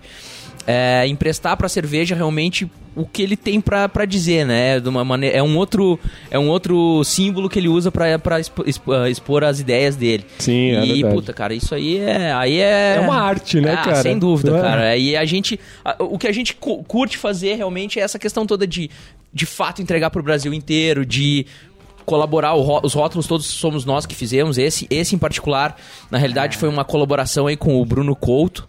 É, 0.65 1.06
emprestar 1.07 1.57
pra 1.57 1.68
cerveja 1.68 2.15
realmente 2.15 2.69
o 2.95 3.06
que 3.06 3.21
ele 3.24 3.36
tem 3.36 3.60
pra 3.60 4.06
dizer, 4.07 4.45
né? 4.45 4.80
De 4.80 4.88
uma 4.88 5.04
maneira, 5.04 5.36
é 5.38 5.44
um 5.44 5.57
outro 5.57 6.00
é 6.31 6.38
um 6.39 6.48
outro 6.48 7.04
símbolo 7.04 7.50
que 7.50 7.60
ele 7.60 7.68
usa 7.68 7.92
expo- 8.39 8.94
ah, 8.94 9.10
expor 9.10 9.44
as 9.44 9.60
ideias 9.60 9.95
dele. 9.95 10.24
Sim, 10.39 10.71
é 10.75 10.86
e 10.86 10.94
verdade. 10.94 11.15
puta, 11.15 11.33
cara, 11.33 11.54
isso 11.54 11.74
aí 11.75 11.98
é 11.98 12.31
aí 12.31 12.60
é 12.60 12.95
É 12.98 13.00
uma 13.01 13.19
arte, 13.19 13.60
né, 13.60 13.74
Ah, 13.74 13.83
cara? 13.83 13.95
Sem 14.04 14.18
dúvida, 14.18 14.56
É. 14.57 14.62
cara. 14.62 14.95
E 14.98 15.18
a 15.18 15.25
gente 15.25 15.60
a- 15.83 15.95
o 16.00 16.18
que 16.18 16.27
a 16.27 16.31
gente 16.31 16.56
cu- 16.56 16.83
curte 16.83 17.18
fazer 17.18 17.56
realmente 17.56 18.00
é 18.00 18.04
essa 18.04 18.18
questão 18.19 18.45
toda 18.45 18.65
de 18.68 18.89
de 19.33 19.45
fato 19.48 19.81
entregar 19.81 20.12
pro 20.12 20.21
Brasil 20.24 20.54
inteiro, 20.54 21.04
de 21.06 21.45
colaborar, 22.06 22.54
os 22.56 22.93
rótulos 22.93 23.25
todos 23.27 23.46
somos 23.48 23.84
nós 23.86 24.05
que 24.05 24.13
fizemos, 24.13 24.58
esse, 24.58 24.86
esse 24.89 25.15
em 25.15 25.17
particular, 25.17 25.75
na 26.12 26.17
realidade 26.17 26.58
foi 26.58 26.70
uma 26.70 26.84
colaboração 26.86 27.48
aí 27.48 27.58
com 27.58 27.82
o 27.82 27.86
Bruno 27.86 28.15
Couto, 28.15 28.67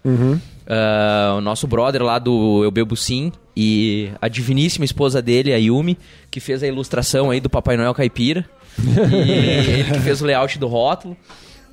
ah, 0.67 1.35
o 1.37 1.41
nosso 1.41 1.67
brother 1.67 2.03
lá 2.03 2.19
do 2.19 2.63
Eu 2.65 2.71
Bebo 2.71 2.97
Sim, 2.97 3.33
e 3.57 4.11
a 4.21 4.29
diviníssima 4.29 4.85
esposa 4.85 5.21
dele, 5.23 5.53
a 5.53 5.57
Yumi, 5.57 5.99
que 6.31 6.41
fez 6.41 6.63
a 6.63 6.67
ilustração 6.67 7.31
aí 7.31 7.41
do 7.41 7.49
Papai 7.51 7.77
Noel 7.77 7.95
Caipira, 7.95 8.45
e 8.79 9.21
ele 9.81 9.91
que 9.93 10.01
fez 10.01 10.21
o 10.21 10.25
layout 10.27 10.59
do 10.59 10.67
rótulo. 10.67 11.17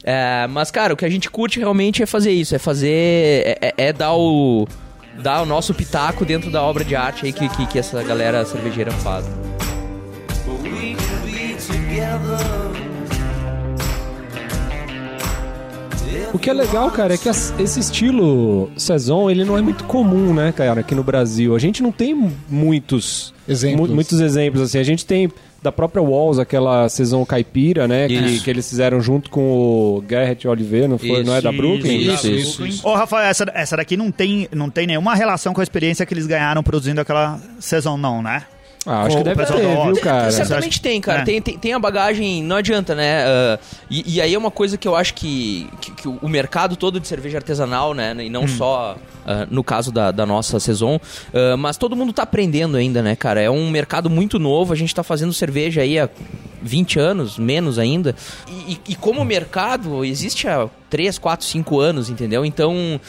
É, 0.04 0.48
mas, 0.48 0.72
cara, 0.72 0.94
o 0.94 0.98
que 0.98 1.06
a 1.06 1.10
gente 1.10 1.30
curte 1.30 1.60
realmente 1.60 2.02
é 2.02 2.06
fazer 2.06 2.32
isso, 2.32 2.56
é 2.56 2.60
fazer, 2.60 2.90
é, 3.46 3.58
é- 3.62 3.74
é 3.88 3.94
dar 3.94 4.14
o... 4.16 4.68
Dar 5.22 5.42
o 5.42 5.46
nosso 5.46 5.74
pitaco 5.74 6.24
dentro 6.26 6.50
da 6.50 6.62
obra 6.64 6.86
de 6.86 6.96
arte 6.96 7.26
aí 7.26 7.34
que, 7.34 7.48
que, 7.50 7.66
que 7.68 7.78
essa 7.78 8.02
galera 8.02 8.46
cervejeira 8.46 8.92
faz. 8.92 9.26
We 10.48 10.96
could 10.96 11.32
be 11.32 11.54
together. 11.56 12.71
O 16.34 16.40
que 16.40 16.50
é 16.50 16.54
legal, 16.54 16.90
cara, 16.92 17.14
é 17.14 17.18
que 17.18 17.28
esse 17.30 17.80
estilo 17.80 18.72
Saison, 18.78 19.30
ele 19.30 19.44
não 19.44 19.58
é 19.58 19.62
muito 19.62 19.84
comum, 19.84 20.34
né, 20.34 20.54
cara, 20.54 20.80
aqui 20.80 20.96
no 20.96 21.04
Brasil. 21.04 21.54
A 21.56 21.60
gente 21.60 21.84
não 21.84 21.92
tem 21.92 22.16
muitos 22.50 23.34
Exemplos. 23.48 23.90
mu- 23.90 23.96
muitos 23.96 24.20
exemplos 24.22 24.62
assim. 24.62 24.78
A 24.80 24.84
gente 24.84 25.06
tem 25.06 25.30
da 25.62 25.72
própria 25.74 26.02
Walls 26.02 26.40
aquela 26.40 26.88
Saison 26.88 27.26
caipira, 27.26 27.86
né, 27.88 28.08
que, 28.08 28.40
que 28.40 28.50
eles 28.50 28.68
fizeram 28.68 29.02
junto 29.02 29.30
com 29.30 29.42
o 29.98 30.04
Garrett 30.08 30.48
Oliveira, 30.48 30.88
não 30.88 30.98
foi, 30.98 31.10
Isso, 31.10 31.24
não 31.26 31.36
é 31.36 31.42
da 31.42 31.52
Brooklyn? 31.52 31.98
isso, 32.14 32.66
isso. 32.66 32.88
Ô, 32.88 32.96
Rafael, 32.96 33.30
essa, 33.30 33.46
essa 33.54 33.76
daqui 33.78 33.98
não 33.98 34.10
tem, 34.10 34.48
não 34.54 34.70
tem 34.70 34.88
nenhuma 34.88 35.14
relação 35.14 35.54
com 35.54 35.60
a 35.60 35.64
experiência 35.64 36.06
que 36.06 36.14
eles 36.14 36.26
ganharam 36.26 36.64
produzindo 36.64 37.02
aquela 37.02 37.40
sessão, 37.60 37.98
não, 37.98 38.22
né? 38.24 38.44
Ah, 38.84 39.04
acho 39.04 39.16
que 39.18 39.22
o 39.22 39.24
deve 39.26 39.46
ter, 39.46 39.84
viu, 39.86 39.98
cara? 40.02 40.32
Certamente 40.32 40.82
tem, 40.82 41.00
cara. 41.00 41.22
É. 41.22 41.24
Tem, 41.24 41.40
tem, 41.42 41.56
tem 41.58 41.74
a 41.74 41.78
bagagem, 41.78 42.42
não 42.42 42.56
adianta, 42.56 42.96
né? 42.96 43.24
Ah, 43.26 43.60
e, 43.90 44.16
e 44.16 44.22
aí 44.22 44.34
é 44.34 44.38
uma 44.38 44.50
coisa 44.50 44.76
que 44.76 44.88
eu 44.88 44.96
acho 44.96 45.14
que, 45.14 45.70
que, 45.80 45.92
que 45.92 46.08
o 46.08 46.28
mercado 46.28 46.76
todo 46.76 47.00
de 47.00 47.08
cerveja 47.08 47.38
artesanal, 47.38 47.94
né? 47.94 48.16
E 48.20 48.28
Hum. 48.28 48.32
não 48.32 48.48
só 48.48 48.98
ah, 49.26 49.46
no 49.52 49.64
caso 49.64 49.92
da, 49.92 50.10
da 50.12 50.26
nossa 50.26 50.60
Saison, 50.60 51.00
ah, 51.32 51.56
mas 51.58 51.78
todo 51.78 51.96
mundo 51.96 52.12
tá 52.12 52.24
aprendendo 52.24 52.76
ainda, 52.76 53.04
né, 53.04 53.16
cara? 53.16 53.40
É 53.40 53.50
um 53.52 53.70
mercado 53.70 54.10
muito 54.10 54.40
novo, 54.40 54.74
a 54.74 54.76
gente 54.76 54.96
tá 54.96 55.04
fazendo 55.04 55.32
cerveja 55.32 55.82
aí 55.82 56.00
há 56.00 56.10
20 56.64 57.00
anos, 57.00 57.38
menos 57.38 57.78
ainda. 57.78 58.16
E, 58.48 58.74
e- 58.74 58.80
e 58.90 58.96
como 58.96 59.24
mercado 59.24 60.04
existe 60.04 60.48
há 60.48 60.68
3, 60.90 61.20
4, 61.20 61.46
5 61.46 61.80
anos, 61.80 62.10
entendeu? 62.10 62.44
Então, 62.44 63.00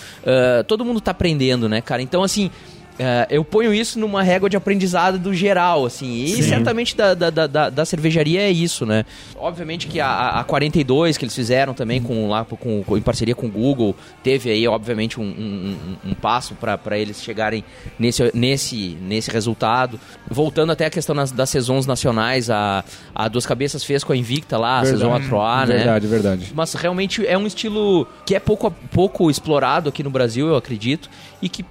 todo 0.68 0.84
mundo 0.84 1.00
tá 1.00 1.10
aprendendo, 1.12 1.68
né, 1.68 1.80
cara? 1.80 2.00
Então, 2.02 2.22
assim, 2.22 2.50
é, 2.98 3.26
eu 3.30 3.44
ponho 3.44 3.72
isso 3.72 3.98
numa 3.98 4.22
régua 4.22 4.48
de 4.50 4.56
aprendizado 4.56 5.18
do 5.18 5.32
geral, 5.34 5.84
assim. 5.86 6.24
E 6.24 6.42
certamente 6.42 6.96
da, 6.96 7.14
da, 7.14 7.30
da, 7.46 7.70
da- 7.70 7.84
cervejaria 7.84 8.40
é 8.42 8.50
isso, 8.50 8.84
né? 8.86 9.04
Obviamente 9.36 9.86
que 9.88 9.98
a, 10.00 10.40
a 10.40 10.44
42 10.44 11.16
que 11.16 11.24
eles 11.24 11.34
fizeram 11.34 11.74
também 11.74 12.00
com, 12.02 12.28
lá, 12.28 12.44
com, 12.44 12.82
com- 12.82 12.96
em 12.96 13.00
parceria 13.00 13.34
com 13.34 13.46
o 13.46 13.50
Google, 13.50 13.96
teve 14.22 14.50
aí, 14.50 14.66
obviamente, 14.68 15.18
um, 15.20 15.24
um, 15.24 15.76
um- 16.10 16.14
passo 16.14 16.54
para 16.54 16.98
eles 16.98 17.22
chegarem 17.22 17.64
nesse, 17.98 18.30
nesse, 18.34 18.96
nesse 19.00 19.30
resultado. 19.30 19.98
Voltando 20.30 20.70
até 20.72 20.86
a 20.86 20.90
questão 20.90 21.14
nas- 21.14 21.32
das 21.32 21.50
saisons 21.50 21.86
nacionais, 21.86 22.50
a, 22.50 22.84
a 23.14 23.28
Duas 23.28 23.46
Cabeças 23.46 23.82
fez 23.82 24.04
com 24.04 24.12
a 24.12 24.16
Invicta 24.16 24.56
lá, 24.58 24.80
a 24.80 24.84
saison 24.84 25.10
A3, 25.12 25.66
né? 25.68 25.76
Verdade, 25.78 26.06
verdade. 26.06 26.52
Mas 26.54 26.74
realmente 26.74 27.26
é 27.26 27.36
um 27.36 27.46
estilo 27.46 28.06
que 28.26 28.34
é 28.34 28.38
pouco, 28.40 28.70
pouco 28.92 29.30
explorado 29.30 29.88
aqui 29.88 30.02
no 30.02 30.10
Brasil, 30.10 30.46
eu 30.46 30.56
acredito, 30.56 31.08
e 31.40 31.48
que 31.48 31.64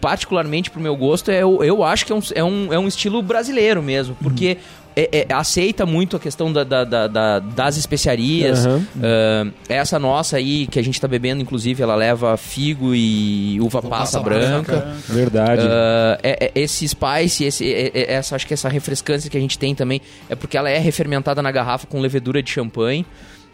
particularmente 0.00 0.70
pro 0.70 0.80
meu 0.80 0.96
gosto, 0.96 1.30
é, 1.30 1.44
o- 1.44 1.62
eu 1.62 1.82
acho 1.82 2.04
que 2.06 2.12
é 2.12 2.14
um, 2.14 2.20
é 2.34 2.44
um, 2.44 2.72
é 2.72 2.78
um 2.78 2.88
estilo 2.88 3.22
brasileiro 3.22 3.82
mesmo, 3.82 4.16
porque 4.22 4.58
é- 4.98 5.26
é- 5.28 5.34
aceita 5.34 5.84
muito 5.84 6.16
a 6.16 6.18
questão 6.20 6.50
da, 6.50 6.64
da- 6.64 6.84
da- 6.84 7.06
da- 7.06 7.38
das 7.38 7.76
especiarias. 7.76 8.64
Aham. 8.64 8.82
Ah, 9.02 9.46
essa 9.68 9.98
nossa 9.98 10.36
aí, 10.38 10.66
que 10.66 10.78
a 10.78 10.82
gente 10.82 10.98
tá 11.00 11.06
bebendo, 11.06 11.42
inclusive, 11.42 11.82
ela 11.82 11.94
leva 11.94 12.36
figo 12.36 12.94
e 12.94 13.58
uva 13.60 13.82
passa 13.82 14.20
passa 14.20 14.20
branca. 14.20 14.96
Verdade. 15.08 15.62
Ah, 15.68 16.18
é- 16.22 16.46
é- 16.46 16.52
esse 16.54 16.88
spice, 16.88 17.44
esse, 17.44 17.70
é- 17.72 17.90
é- 17.94 18.12
essa, 18.14 18.36
acho 18.36 18.46
que 18.46 18.54
essa 18.54 18.68
refrescância 18.68 19.28
que 19.30 19.36
a 19.36 19.40
gente 19.40 19.58
tem 19.58 19.74
também 19.74 20.00
é 20.30 20.34
porque 20.34 20.56
ela 20.56 20.70
é 20.70 20.78
refermentada 20.78 21.42
na 21.42 21.50
garrafa 21.50 21.86
com 21.86 22.00
levedura 22.00 22.42
de 22.42 22.50
champanhe. 22.50 23.04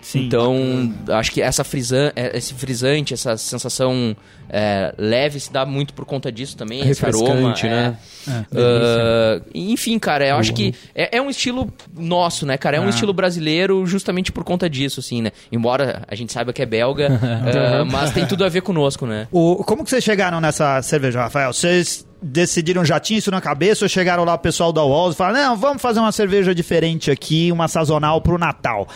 Sim. 0.03 0.27
Então, 0.27 0.93
acho 1.11 1.31
que 1.31 1.41
essa 1.41 1.63
frisan, 1.63 2.11
é, 2.17 2.37
esse 2.37 2.53
frisante, 2.55 3.15
essa 3.15 3.37
sensação 3.37 4.17
é, 4.51 4.93
leve 4.99 5.39
se 5.39 5.51
dá 5.53 5.65
muito 5.65 5.95
por 5.95 6.05
conta 6.05 6.31
disso 6.31 6.57
também. 6.57 6.81
Esse 6.87 7.07
aroma. 7.07 7.29
Refrescante, 7.29 7.67
é. 7.67 7.71
né? 7.71 7.97
Ah, 8.29 9.41
enfim, 9.55 9.99
cara, 9.99 10.27
eu 10.27 10.37
acho 10.37 10.53
que 10.53 10.75
é, 10.95 11.17
é 11.17 11.23
um 11.23 11.31
estilo 11.31 11.73
nosso, 11.97 12.45
né, 12.45 12.59
cara? 12.59 12.77
É 12.77 12.81
um 12.81 12.87
Ah. 12.87 12.91
estilo 12.91 13.13
brasileiro 13.13 13.87
justamente 13.87 14.33
por 14.33 14.43
conta 14.45 14.69
disso, 14.69 15.01
assim, 15.01 15.23
né? 15.23 15.31
Embora 15.51 16.03
a 16.09 16.15
gente 16.17 16.33
saiba 16.33 16.53
que 16.53 16.61
é 16.61 16.67
belga, 16.67 17.09
ah, 17.81 17.85
mas 17.85 18.11
tem 18.11 18.27
tudo 18.27 18.45
a 18.45 18.49
ver 18.49 18.63
conosco, 18.63 19.07
né? 19.07 19.29
O, 19.31 19.63
como 19.65 19.85
que 19.85 19.91
vocês 19.91 20.03
chegaram 20.03 20.41
nessa 20.41 20.83
cerveja, 20.83 21.23
Rafael? 21.23 21.53
Vocês 21.53 22.05
decidiram, 22.21 22.85
já 22.85 22.99
tinha 23.01 23.19
isso 23.19 23.31
na 23.31 23.41
cabeça 23.41 23.85
ou 23.85 23.89
chegaram 23.89 24.25
lá 24.25 24.35
o 24.35 24.39
pessoal 24.39 24.73
da 24.73 24.83
Walls 24.83 25.15
e 25.15 25.17
falaram, 25.19 25.51
não, 25.51 25.57
vamos 25.57 25.81
fazer 25.81 26.01
uma 26.01 26.13
cerveja 26.13 26.55
diferente 26.55 27.11
aqui, 27.11 27.51
uma 27.53 27.69
sazonal 27.69 28.21
pro 28.21 28.37
Natal. 28.39 28.89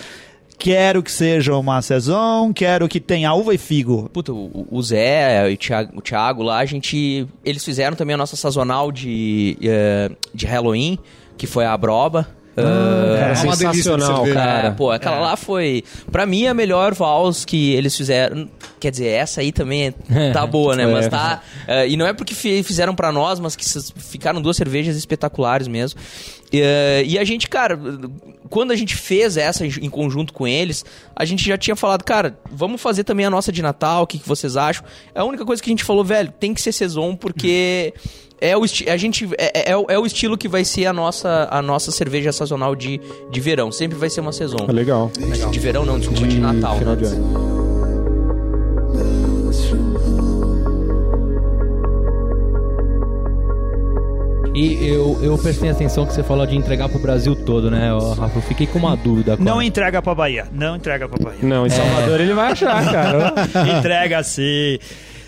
Quero 0.59 1.03
que 1.03 1.13
seja 1.13 1.55
uma 1.55 1.83
saison, 1.83 2.51
quero 2.53 2.89
que 2.89 2.99
tenha 2.99 3.33
uva 3.35 3.55
e 3.55 3.59
figo. 3.59 4.09
Puta, 4.13 4.33
o, 4.33 4.67
o 4.71 4.83
Zé 4.83 5.51
e 5.51 5.55
o 5.55 5.57
Thiago, 5.57 5.99
o 5.99 6.01
Thiago 6.01 6.43
lá, 6.43 6.59
a 6.59 6.65
gente. 6.65 7.27
Eles 7.45 7.65
fizeram 7.65 7.95
também 7.97 8.15
a 8.15 8.17
nossa 8.17 8.37
sazonal 8.37 8.91
de, 8.91 9.59
eh, 9.63 10.11
de 10.35 10.47
Halloween, 10.47 10.99
que 11.37 11.47
foi 11.47 11.67
a 11.67 11.77
Broba. 11.77 12.27
Ah, 12.59 13.17
Cara, 13.19 13.31
é 13.33 13.35
de 13.35 13.39
sensacional, 13.57 14.17
cerveja. 14.25 14.35
cara. 14.35 14.69
É, 14.69 14.71
pô, 14.71 14.91
aquela 14.91 15.21
lá 15.21 15.37
foi, 15.37 15.85
pra 16.11 16.25
mim, 16.25 16.47
a 16.47 16.55
melhor 16.55 16.95
Vals 16.95 17.45
que 17.45 17.75
eles 17.75 17.95
fizeram. 17.95 18.49
Quer 18.81 18.91
dizer, 18.91 19.09
essa 19.09 19.43
aí 19.43 19.53
também 19.53 19.95
é- 20.11 20.31
tá 20.33 20.47
boa, 20.47 20.75
né? 20.75 20.85
É. 20.85 20.87
Mas 20.87 21.07
tá. 21.07 21.43
é, 21.69 21.87
e 21.87 21.99
não 21.99 22.07
é 22.07 22.15
porque 22.15 22.33
fi- 22.35 22.63
fizeram 22.63 22.95
pra 22.95 23.13
nós, 23.13 23.39
mas 23.39 23.55
que 23.55 23.65
ficaram 23.97 24.41
duas 24.41 24.57
cervejas 24.57 24.97
espetaculares 24.97 25.69
mesmo. 25.69 26.01
E, 26.53 26.61
é, 26.63 27.03
e 27.05 27.19
a 27.19 27.25
gente, 27.25 27.49
cara, 27.49 27.79
quando 28.49 28.71
a 28.71 28.77
gente 28.77 28.95
fez 28.95 29.37
essa 29.37 29.67
em 29.67 29.91
conjunto 29.91 30.33
com 30.33 30.47
eles, 30.47 30.85
a 31.15 31.25
gente 31.25 31.45
já 31.45 31.59
tinha 31.59 31.75
falado, 31.77 32.05
cara, 32.05 32.39
vamos 32.51 32.81
fazer 32.81 33.05
também 33.05 33.27
a 33.27 33.31
nossa 33.31 33.51
de 33.51 33.63
Natal, 33.63 34.05
o 34.05 34.07
que, 34.07 34.19
que 34.19 34.29
vocês 34.29 34.57
acham? 34.57 34.85
É 35.15 35.21
a 35.21 35.25
única 35.25 35.45
coisa 35.45 35.63
que 35.63 35.69
a 35.69 35.73
gente 35.73 35.85
falou, 35.85 36.05
velho, 36.05 36.33
tem 36.39 36.55
que 36.55 36.61
ser 36.63 36.73
Saison, 36.73 37.15
porque. 37.17 37.93
É 38.39 38.55
o, 38.55 38.65
a 38.65 38.97
gente, 38.99 39.27
é, 39.39 39.71
é, 39.71 39.77
o- 39.79 39.87
é 39.89 39.99
o 39.99 40.05
estilo 40.05 40.37
que 40.37 40.47
vai 40.47 40.63
ser 40.63 40.85
a 40.85 40.93
nossa, 40.93 41.49
a 41.51 41.63
nossa 41.63 41.91
cerveja 41.91 42.31
sazonal 42.33 42.77
de, 42.77 43.01
de 43.31 43.41
verão. 43.41 43.73
Sempre 43.73 43.97
vai 43.97 44.11
ser 44.11 44.21
uma 44.21 44.31
saison. 44.31 44.59
Legal. 44.69 45.11
De 45.51 45.59
verão 45.59 45.87
não, 45.87 45.99
desculpa, 45.99 46.27
de, 46.27 46.39
Natal. 46.39 46.77
Final 46.79 46.97
né? 46.97 47.01
de 47.01 47.07
ano. 47.07 47.56
E 54.57 54.89
eu, 54.89 55.19
eu 55.23 55.37
prestei 55.37 55.69
atenção 55.69 56.07
que 56.07 56.15
você 56.15 56.23
falou 56.23 56.47
de 56.47 56.57
entregar 56.57 56.89
pro 56.89 56.99
Brasil 56.99 57.37
todo, 57.37 57.71
né, 57.71 57.91
Rafa? 58.19 58.39
Eu 58.39 58.43
fiquei 58.43 58.67
com 58.67 58.79
uma 58.79 58.97
dúvida. 58.97 59.37
Não 59.39 59.61
entrega 59.61 60.01
pra 60.01 60.15
Bahia, 60.15 60.47
não 60.51 60.77
entrega 60.77 61.07
pra 61.07 61.23
Bahia. 61.23 61.41
Não, 61.43 61.67
em 61.67 61.69
Salvador 61.69 62.19
ele 62.19 62.33
vai 62.33 62.53
achar, 62.53 62.83
cara. 62.91 63.35
entrega 63.79 64.23
sim. 64.23 64.79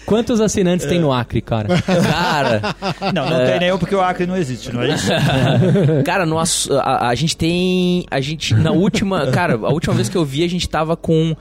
Quantos 0.07 0.41
assinantes 0.41 0.87
tem 0.87 0.99
no 0.99 1.13
Acre, 1.13 1.43
cara? 1.43 1.69
Cara, 1.85 2.75
Não, 3.13 3.29
não 3.29 3.45
tem 3.45 3.61
nenhum 3.61 3.77
porque 3.77 3.95
o 3.95 4.01
Acre 4.01 4.27
não 4.27 4.39
existe, 4.39 4.73
não 4.73 4.81
é 4.81 4.95
isso? 4.95 5.11
cara, 6.07 6.25
nós, 6.25 6.67
a, 6.81 7.09
a 7.11 7.15
gente 7.15 7.37
tem. 7.37 8.07
A 8.11 8.19
gente, 8.19 8.55
na 8.55 8.71
última. 8.73 9.27
Cara, 9.27 9.57
a 9.57 9.69
última 9.71 9.95
vez 9.95 10.09
que 10.09 10.17
eu 10.17 10.25
vi, 10.25 10.43
a 10.43 10.49
gente 10.49 10.67
tava 10.67 10.97
com 10.97 11.37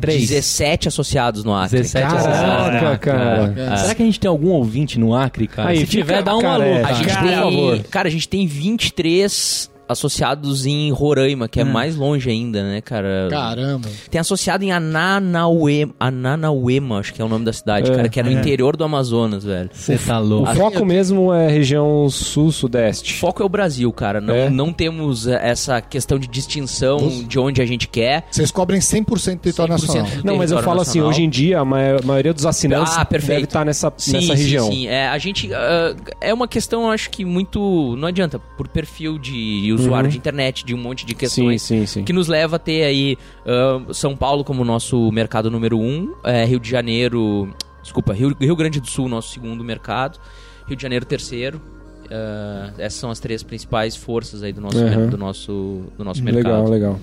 Três. 0.00 0.28
17 0.28 0.88
associados 0.88 1.44
no 1.44 1.54
Acre. 1.54 1.78
17 1.80 2.06
Caraca, 2.06 2.28
assinantes. 2.30 2.82
no 2.82 2.88
Acre, 2.88 2.98
cara. 3.10 3.46
né? 3.48 3.76
Será 3.78 3.94
que 3.94 4.02
a 4.02 4.06
gente 4.06 4.20
tem 4.20 4.28
algum 4.28 4.50
ouvinte 4.50 4.98
no 4.98 5.14
Acre, 5.14 5.46
cara? 5.48 5.70
Aí, 5.70 5.78
Se 5.78 5.86
tiver, 5.86 6.22
dá 6.22 6.36
um 6.36 6.40
cara, 6.40 6.64
é, 6.66 6.84
A 6.84 6.92
gente 6.92 7.08
Cara, 7.08 7.22
tem. 7.28 7.36
por 7.36 7.42
favor. 7.44 7.78
Cara, 7.90 8.08
a 8.08 8.10
gente 8.10 8.28
tem 8.28 8.46
23 8.46 9.70
associados 9.88 10.66
em 10.66 10.90
Roraima, 10.92 11.48
que 11.48 11.60
é 11.60 11.64
mais 11.64 11.96
longe 11.96 12.28
ainda, 12.30 12.62
né, 12.62 12.80
cara? 12.80 13.28
Caramba. 13.30 13.88
Tem 14.10 14.20
associado 14.20 14.64
em 14.64 14.70
Ananauema, 14.72 15.94
Ananauema, 15.98 16.98
acho 16.98 17.12
que 17.14 17.22
é 17.22 17.24
o 17.24 17.28
nome 17.28 17.44
da 17.44 17.52
cidade, 17.52 17.90
É, 17.90 17.94
cara, 17.94 18.08
que 18.08 18.20
é 18.20 18.22
no 18.22 18.30
interior 18.30 18.76
do 18.76 18.84
Amazonas, 18.84 19.44
velho. 19.44 19.70
Você 19.72 19.96
tá 19.98 20.20
O 20.20 20.24
louco. 20.24 20.54
foco 20.54 20.84
mesmo 20.84 21.32
é 21.32 21.48
região 21.48 22.04
O 22.04 22.10
sul-sudeste. 22.10 23.14
foco 23.14 23.42
é 23.42 23.46
o 23.46 23.48
Brasil, 23.48 23.92
cara. 23.92 24.20
Não, 24.20 24.34
É? 24.34 24.50
não 24.50 24.72
temos 24.72 25.26
eh, 25.26 25.38
essa 25.42 25.80
questão 25.80 26.18
de 26.18 26.26
distinção 26.28 26.98
de 27.26 27.38
onde 27.38 27.60
a 27.62 27.66
gente 27.66 27.88
quer. 27.88 28.24
Vocês 28.30 28.50
cobrem 28.50 28.80
100% 28.80 29.34
do 29.36 29.40
território 29.40 29.74
100% 29.74 29.78
nacional. 29.86 30.10
do 30.18 30.24
Não, 30.24 30.36
mas 30.36 30.50
eu 30.50 30.62
falo 30.62 30.80
assim, 30.80 30.98
nacional. 30.98 31.08
hoje 31.10 31.22
em 31.22 31.30
dia 31.30 31.60
a 31.60 31.64
ma- 31.64 31.78
maioria 32.04 32.32
dos 32.34 32.44
assinantes 32.46 32.94
Ah, 32.96 33.04
perfeito. 33.04 33.28
deve 33.34 33.44
estar 33.44 33.64
nessa, 33.64 33.92
Sim, 33.96 34.12
nessa 34.12 34.36
sim, 34.36 34.42
região. 34.42 34.70
Sim, 34.70 34.86
É, 34.88 35.08
a 35.08 35.18
gente. 35.18 35.52
ah, 35.54 35.94
é 36.20 36.32
uma 36.34 36.46
questão, 36.48 36.90
acho 36.90 37.10
que 37.10 37.24
muito. 37.24 37.96
Não 37.96 38.08
adianta, 38.08 38.38
por 38.38 38.68
perfil 38.68 39.18
de 39.18 39.72
usuário 39.80 40.10
de 40.10 40.16
internet, 40.18 40.64
de 40.64 40.74
um 40.74 40.78
monte 40.78 41.04
de 41.06 41.12
Sim, 41.12 41.18
questões. 41.18 41.62
sim, 41.62 41.86
sim. 41.86 42.04
Que 42.04 42.12
nos 42.12 42.28
leva 42.28 42.56
a 42.56 42.58
ter 42.58 42.84
aí 42.84 43.16
ah, 43.46 43.80
São 43.92 44.16
Paulo 44.16 44.44
como 44.44 44.64
nosso 44.64 45.10
mercado 45.12 45.50
número 45.50 45.78
um, 45.78 46.14
eh, 46.24 46.44
Rio 46.44 46.60
de 46.60 46.68
Janeiro. 46.68 47.52
Desculpa, 47.82 48.12
Rio, 48.12 48.36
Rio 48.38 48.56
Grande 48.56 48.80
do 48.80 48.86
Sul, 48.86 49.08
nosso 49.08 49.32
segundo 49.32 49.64
mercado, 49.64 50.18
Rio 50.66 50.76
de 50.76 50.82
Janeiro, 50.82 51.04
terceiro. 51.06 51.60
Ah, 52.10 52.70
essas 52.78 52.98
são 53.00 53.10
as 53.10 53.18
três 53.20 53.42
principais 53.42 53.94
forças 53.96 54.42
aí 54.42 54.52
do 54.52 54.60
nosso, 54.60 54.78
Uhum. 54.78 55.08
do 55.08 55.18
nosso, 55.18 55.82
do 55.96 56.04
nosso 56.04 56.22
mercado. 56.22 56.46
Legal, 56.48 56.68
legal. 56.68 57.00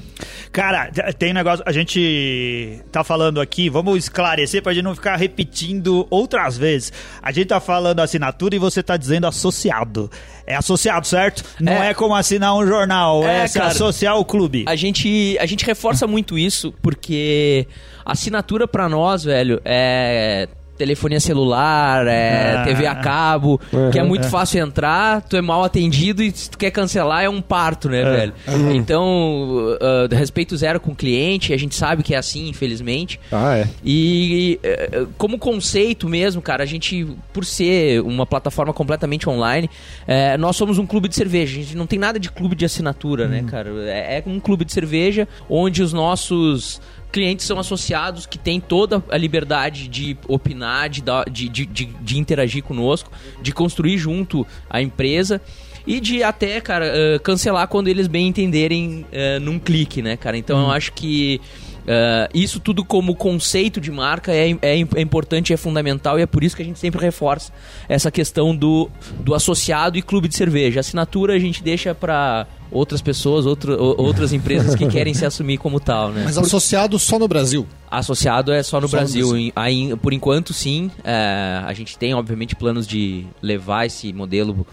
Cara, 0.51 0.89
tem 1.17 1.31
um 1.31 1.35
negócio. 1.35 1.63
A 1.67 1.71
gente 1.71 2.81
tá 2.91 3.03
falando 3.03 3.39
aqui, 3.41 3.69
vamos 3.69 3.97
esclarecer 3.97 4.63
pra 4.63 4.73
gente 4.73 4.83
não 4.83 4.95
ficar 4.95 5.15
repetindo 5.15 6.07
outras 6.09 6.57
vezes. 6.57 6.91
A 7.21 7.31
gente 7.31 7.47
tá 7.47 7.59
falando 7.59 7.99
assinatura 7.99 8.55
e 8.55 8.59
você 8.59 8.81
tá 8.81 8.97
dizendo 8.97 9.27
associado. 9.27 10.09
É 10.47 10.55
associado, 10.55 11.05
certo? 11.07 11.43
Não 11.59 11.73
é, 11.73 11.89
É. 11.89 11.93
como 11.93 12.15
assinar 12.15 12.55
um 12.55 12.65
jornal, 12.65 13.23
é, 13.23 13.43
É, 13.43 13.47
se 13.47 13.57
cara. 13.59 13.71
associar 13.71 14.13
ao 14.13 14.23
clube. 14.25 14.63
A 14.67 14.75
gente, 14.75 15.37
a 15.39 15.45
gente 15.45 15.65
reforça 15.65 16.07
muito 16.07 16.37
isso 16.37 16.73
porque 16.81 17.67
a 18.05 18.11
assinatura 18.13 18.67
pra 18.67 18.87
nós, 18.87 19.23
velho, 19.23 19.59
é 19.65 20.47
telefonia 20.77 21.19
celular, 21.19 22.05
é 22.07 22.55
Ah. 22.57 22.63
TV 22.63 22.85
a 22.85 22.95
cabo, 22.95 23.59
que 23.91 23.97
é 23.99 24.01
Uhum. 24.01 24.09
muito 24.09 24.27
fácil 24.29 24.61
entrar, 24.63 25.21
tu 25.21 25.37
é 25.37 25.41
mal 25.41 25.63
atendido 25.63 26.21
e 26.21 26.31
se 26.31 26.49
tu 26.49 26.57
quer 26.57 26.71
cancelar 26.71 27.23
é 27.23 27.29
um 27.29 27.41
parto, 27.41 27.89
né, 27.89 28.03
velho? 28.03 28.33
Então, 28.73 29.75
uh, 29.75 30.15
respeito 30.15 30.55
zero 30.57 30.79
com 30.79 30.91
o 30.91 30.95
cliente, 30.95 31.53
a 31.53 31.57
gente 31.57 31.75
sabe 31.75 32.03
que 32.03 32.13
é 32.13 32.17
assim, 32.17 32.47
infelizmente. 32.49 33.19
Ah, 33.31 33.57
é. 33.57 33.67
E 33.83 34.59
eh, 34.63 35.05
como 35.17 35.37
conceito 35.37 36.07
mesmo, 36.07 36.41
cara, 36.41 36.63
a 36.63 36.65
gente, 36.65 37.07
por 37.33 37.45
ser 37.45 38.01
uma 38.01 38.25
plataforma 38.25 38.73
completamente 38.73 39.29
online, 39.29 39.69
eh, 40.07 40.37
nós 40.37 40.55
somos 40.55 40.77
um 40.77 40.85
clube 40.85 41.07
de 41.07 41.15
cerveja. 41.15 41.57
A 41.59 41.63
gente 41.63 41.75
não 41.77 41.87
tem 41.87 41.97
nada 41.99 42.19
de 42.19 42.29
clube 42.31 42.55
de 42.55 42.65
assinatura, 42.65 43.27
né, 43.27 43.43
cara? 43.47 43.69
É, 43.87 44.17
é 44.19 44.23
um 44.25 44.39
clube 44.39 44.65
de 44.65 44.73
cerveja 44.73 45.27
onde 45.49 45.81
os 45.81 45.93
nossos 45.93 46.81
clientes 47.15 47.45
são 47.45 47.57
associados 47.57 48.25
que 48.25 48.37
têm 48.37 48.59
toda 48.59 49.01
a 49.09 49.15
liberdade 49.17 49.87
de 49.87 50.17
opinar, 50.27 50.89
de, 50.89 51.01
dar- 51.01 51.29
de, 51.29 51.47
de, 51.47 51.65
de, 51.65 51.85
de 51.85 52.17
interagir 52.19 52.61
conosco, 52.61 53.09
de 53.41 53.53
construir 53.53 53.97
junto 53.97 54.45
a 54.69 54.81
empresa. 54.81 55.41
E 55.87 56.01
de 56.01 56.23
até, 56.23 56.59
cara, 56.59 56.85
eh, 56.87 57.19
cancelar 57.19 57.67
quando 57.67 57.87
eles 57.87 58.07
bem 58.07 58.27
entenderem 58.27 59.05
eh, 59.13 59.39
num 59.39 59.57
clique, 59.59 60.01
né, 60.01 60.17
cara? 60.17 60.35
Então 60.35 60.59
eu 60.59 60.71
acho 60.71 60.91
que 60.93 61.39
eh, 61.87 62.27
isso 62.33 62.59
tudo 62.59 62.83
como 62.83 63.15
conceito 63.15 63.79
de 63.79 63.91
marca 63.91 64.33
é, 64.33 64.49
é, 64.63 64.79
é 64.95 65.01
importante, 65.01 65.53
é 65.53 65.57
fundamental 65.57 66.17
e 66.19 66.23
é 66.23 66.25
por 66.25 66.43
isso 66.43 66.55
que 66.55 66.63
a 66.63 66.65
gente 66.65 66.79
sempre 66.79 66.99
reforça 66.99 67.53
essa 67.87 68.09
questão 68.09 68.55
do, 68.55 68.89
do 69.19 69.35
associado 69.35 69.95
e 69.95 70.01
clube 70.01 70.27
de 70.27 70.35
cerveja. 70.35 70.79
A 70.79 70.81
assinatura 70.81 71.33
a 71.35 71.39
gente 71.39 71.61
deixa 71.63 71.93
para 71.93 72.47
outras 72.75 73.01
pessoas, 73.01 73.45
outro, 73.45 73.75
outras 73.97 74.33
empresas 74.33 74.75
que 74.75 74.85
querem 74.87 75.13
se 75.13 75.25
assumir 75.25 75.57
como 75.57 75.79
tal, 75.79 76.11
né? 76.11 76.23
Mas 76.25 76.37
associado 76.37 76.99
só 76.99 77.17
no 77.17 77.27
Brasil. 77.27 77.65
Associado 77.89 78.51
é 78.51 78.61
só 78.61 78.81
no 78.81 78.87
Só 78.87 78.97
no 78.97 78.99
Brasil. 79.01 79.27
Brasil. 79.29 79.47
Em- 79.47 79.53
aí, 79.55 79.95
por 79.95 80.11
enquanto, 80.13 80.53
sim. 80.53 80.91
É, 81.03 81.61
a 81.65 81.73
gente 81.73 81.97
tem, 81.97 82.13
obviamente, 82.13 82.55
planos 82.55 82.85
de 82.85 83.25
levar 83.41 83.85
esse 83.85 84.11
modelo 84.11 84.65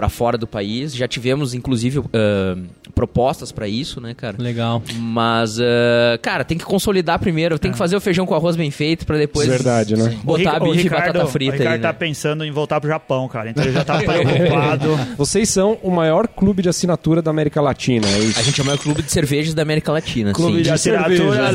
para 0.00 0.08
fora 0.08 0.38
do 0.38 0.46
país. 0.46 0.96
Já 0.96 1.06
tivemos, 1.06 1.52
inclusive, 1.52 2.00
ah, 2.14 2.56
propostas 2.94 3.52
para 3.52 3.68
isso, 3.68 4.00
né, 4.00 4.14
cara? 4.14 4.36
Legal. 4.38 4.82
Mas, 4.94 5.60
ah, 5.60 6.18
cara, 6.22 6.42
tem 6.42 6.56
que 6.56 6.64
consolidar 6.64 7.18
primeiro. 7.18 7.58
Tem 7.58 7.70
que 7.70 7.76
fazer 7.76 7.96
o 7.96 8.00
feijão 8.00 8.24
com 8.24 8.34
arroz 8.34 8.56
bem 8.56 8.70
feito 8.70 9.04
para 9.04 9.18
depois 9.18 9.46
Verdade, 9.46 9.96
né? 9.96 10.16
O 10.22 10.26
botar 10.26 10.62
o 10.62 10.64
bife 10.70 10.78
e 10.78 10.82
Ricardo- 10.84 11.12
batata 11.12 11.26
frita 11.26 11.50
O 11.50 11.58
Ricardo 11.58 11.74
aí, 11.74 11.80
tá 11.80 11.88
né? 11.88 11.98
pensando 11.98 12.46
em 12.46 12.50
voltar 12.50 12.80
pro 12.80 12.88
Japão, 12.88 13.28
cara. 13.28 13.50
Então 13.50 13.62
ele 13.62 13.72
já 13.74 13.84
tá 13.84 13.98
preocupado. 14.02 14.98
Vocês 15.18 15.50
são 15.50 15.76
o 15.82 15.90
maior 15.90 16.26
clube 16.26 16.62
de 16.62 16.70
assinatura 16.70 17.20
da 17.20 17.30
América 17.30 17.60
Latina, 17.60 18.06
é 18.06 18.18
isso? 18.20 18.40
A 18.40 18.42
gente 18.42 18.58
é 18.58 18.62
o 18.62 18.66
maior 18.66 18.78
clube 18.78 19.02
de 19.02 19.12
cervejas 19.12 19.52
da 19.52 19.60
América 19.60 19.92
Latina. 19.92 20.32
Clube 20.32 20.56
sim. 20.56 20.62
de 20.62 20.70
assinatura, 20.70 21.52
cervejas, 21.52 21.54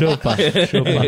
não. 0.00 0.08
Chupa, 0.10 0.36
chupa. 0.70 1.02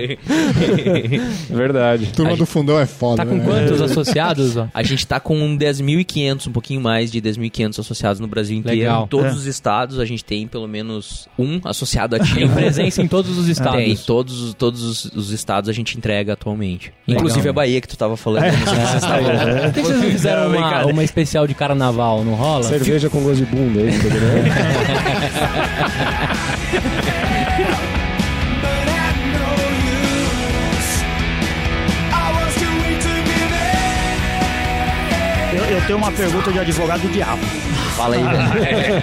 Verdade. 1.48 2.12
Turma 2.12 2.36
do 2.36 2.44
fundão 2.44 2.78
é 2.78 2.84
foda. 2.84 3.16
Tá 3.16 3.26
com 3.26 3.36
né? 3.36 3.44
quantos 3.44 3.80
associados? 3.80 4.58
ó? 4.58 4.68
A 4.75 4.82
gente 4.82 5.06
tá 5.06 5.18
com 5.18 5.45
10.500, 5.54 6.46
um 6.46 6.52
pouquinho 6.52 6.80
mais 6.80 7.12
de 7.12 7.20
10.500 7.20 7.78
associados 7.80 8.20
no 8.20 8.26
Brasil 8.26 8.56
inteiro. 8.56 8.78
Legal. 8.78 9.04
Em 9.04 9.08
todos 9.08 9.32
É. 9.32 9.34
os 9.34 9.44
estados 9.44 9.98
a 9.98 10.06
gente 10.06 10.24
tem 10.24 10.46
pelo 10.48 10.66
menos 10.66 11.28
um 11.38 11.60
associado 11.64 12.16
Tem 12.18 12.24
ativo. 12.26 12.54
presença 12.54 13.02
em 13.02 13.06
todos 13.08 13.36
os 13.36 13.48
estados. 13.48 13.76
Tem, 13.76 13.94
todos, 13.96 14.40
os- 14.40 14.54
todos 14.54 14.82
os, 14.82 15.04
os 15.14 15.30
estados 15.30 15.68
a 15.68 15.72
gente 15.74 15.98
entrega 15.98 16.32
atualmente. 16.32 16.90
Legal. 17.06 17.20
Inclusive 17.22 17.48
a 17.48 17.52
Bahia 17.52 17.80
que 17.82 17.88
tu 17.88 17.98
tava 17.98 18.16
falando. 18.16 18.44
É. 18.44 18.52
Se 18.52 18.58
vocês 18.64 18.94
estavam- 19.04 19.30
Por 19.64 19.72
que 19.74 19.82
vocês 19.82 20.00
não 20.00 20.10
fizeram 20.10 20.48
uma, 20.48 20.86
uma 20.86 21.04
especial 21.04 21.46
de 21.46 21.54
carnaval? 21.54 22.24
Não 22.24 22.34
rola? 22.34 22.62
Cerveja 22.62 23.10
com 23.10 23.20
gosto 23.22 23.44
de 23.44 23.46
bunda, 23.46 23.80
é 23.82 23.86
isso? 23.88 24.06
Tenho 35.87 35.99
uma 35.99 36.11
pergunta 36.11 36.52
de 36.52 36.59
advogado 36.59 37.02
do 37.02 37.09
diabo. 37.09 37.43
Fala 37.97 38.16
aí, 38.16 38.23
velho. 38.23 39.02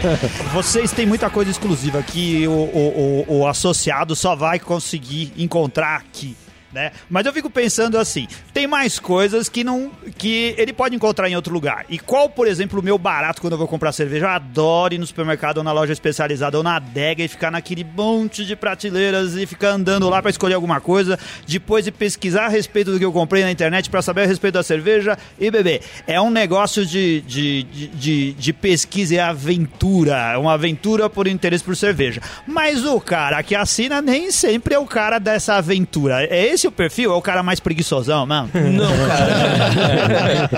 Vocês 0.54 0.92
têm 0.92 1.06
muita 1.06 1.30
coisa 1.30 1.50
exclusiva 1.50 2.04
que 2.04 2.46
o, 2.48 2.52
o, 2.52 3.26
o, 3.28 3.40
o 3.40 3.48
associado 3.48 4.16
só 4.16 4.36
vai 4.36 4.60
conseguir 4.60 5.32
encontrar 5.38 5.96
aqui. 5.96 6.36
Né? 6.74 6.92
Mas 7.10 7.26
eu 7.26 7.34
fico 7.34 7.50
pensando 7.50 8.00
assim, 8.00 8.28
tem 8.52 8.66
mais 8.66 8.98
coisas 8.98 9.48
que 9.48 9.64
não 9.64 9.92
que 10.18 10.56
ele 10.58 10.74
pode 10.74 10.96
encontrar 10.96 11.30
em 11.30 11.36
outro 11.36 11.54
lugar. 11.54 11.86
E 11.88 12.00
qual, 12.00 12.28
por 12.30 12.48
exemplo, 12.48 12.80
o 12.80 12.84
meu 12.84 12.98
barato 12.98 13.40
quando 13.40 13.54
eu 13.54 13.58
vou 13.58 13.68
comprar 13.68 13.92
cerveja? 13.92 14.26
Eu 14.26 14.30
adoro 14.30 14.96
ir 14.96 14.98
no 14.98 15.06
supermercado 15.06 15.58
ou 15.60 15.64
na 15.64 15.72
loja 15.72 15.94
especializada 15.94 16.58
ou 16.58 16.64
na 16.64 16.78
adega 16.78 17.24
e 17.24 17.28
ficar 17.28 17.52
naquele 17.52 17.84
monte 17.84 18.44
de 18.44 18.56
prateleiras 18.56 19.36
e 19.36 19.46
ficar 19.46 19.70
andando 19.70 20.10
lá 20.10 20.22
para 20.22 20.32
escolher 20.32 20.56
alguma 20.56 20.82
coisa, 20.82 21.20
depois 21.48 21.86
de 21.86 21.92
pesquisar 21.92 22.46
a 22.46 22.50
respeito 22.50 22.92
do 22.92 22.98
que 22.98 23.06
eu 23.06 23.14
comprei 23.14 23.44
na 23.44 23.52
internet 23.52 23.90
para 23.90 24.02
saber 24.02 24.24
a 24.24 24.26
respeito 24.26 24.56
da 24.56 24.64
cerveja 24.64 25.18
e 25.40 25.52
beber. 25.52 25.82
É 26.08 26.20
um 26.20 26.32
negócio 26.32 26.86
de, 26.86 27.22
de, 27.22 27.64
de, 27.64 27.88
de, 27.88 28.34
de 28.34 28.54
pesquisa 28.54 29.16
e 29.16 29.20
aventura, 29.20 30.34
é 30.34 30.38
uma 30.38 30.54
aventura 30.54 31.10
por 31.10 31.28
interesse 31.28 31.64
por 31.64 31.76
cerveja. 31.76 32.22
Mas 32.48 32.84
o 32.86 33.00
cara 33.00 33.44
que 33.44 33.54
assina 33.54 34.02
nem 34.02 34.32
sempre 34.32 34.74
é 34.74 34.80
o 34.80 34.86
cara 34.86 35.20
dessa 35.20 35.56
aventura. 35.56 36.24
É 36.24 36.48
esse 36.48 36.63
o 36.68 36.72
perfil? 36.72 37.12
É 37.12 37.16
o 37.16 37.22
cara 37.22 37.42
mais 37.44 37.60
preguiçosão, 37.60 38.26
mano? 38.26 38.50
Não, 38.54 38.92
cara. 39.08 40.50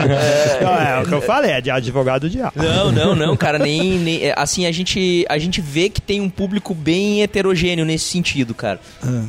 É, 1.00 1.01
o 1.01 1.05
que 1.07 1.13
eu 1.13 1.21
falei, 1.21 1.51
é 1.51 1.62
de 1.62 1.69
advogado 1.71 2.21
do 2.21 2.29
diabo. 2.29 2.53
Não, 2.62 2.91
não, 2.91 3.15
não, 3.15 3.35
cara, 3.38 3.57
nem, 3.59 3.97
nem- 4.00 4.24
é, 4.24 4.33
assim 4.38 4.65
a 4.65 4.71
gente 4.71 5.25
a 5.29 5.38
gente 5.38 5.62
vê 5.62 5.89
que 5.89 6.01
tem 6.01 6.21
um 6.21 6.29
público 6.29 6.74
bem 6.74 7.21
heterogêneo 7.21 7.85
nesse 7.85 8.05
sentido, 8.05 8.53
cara. 8.53 8.79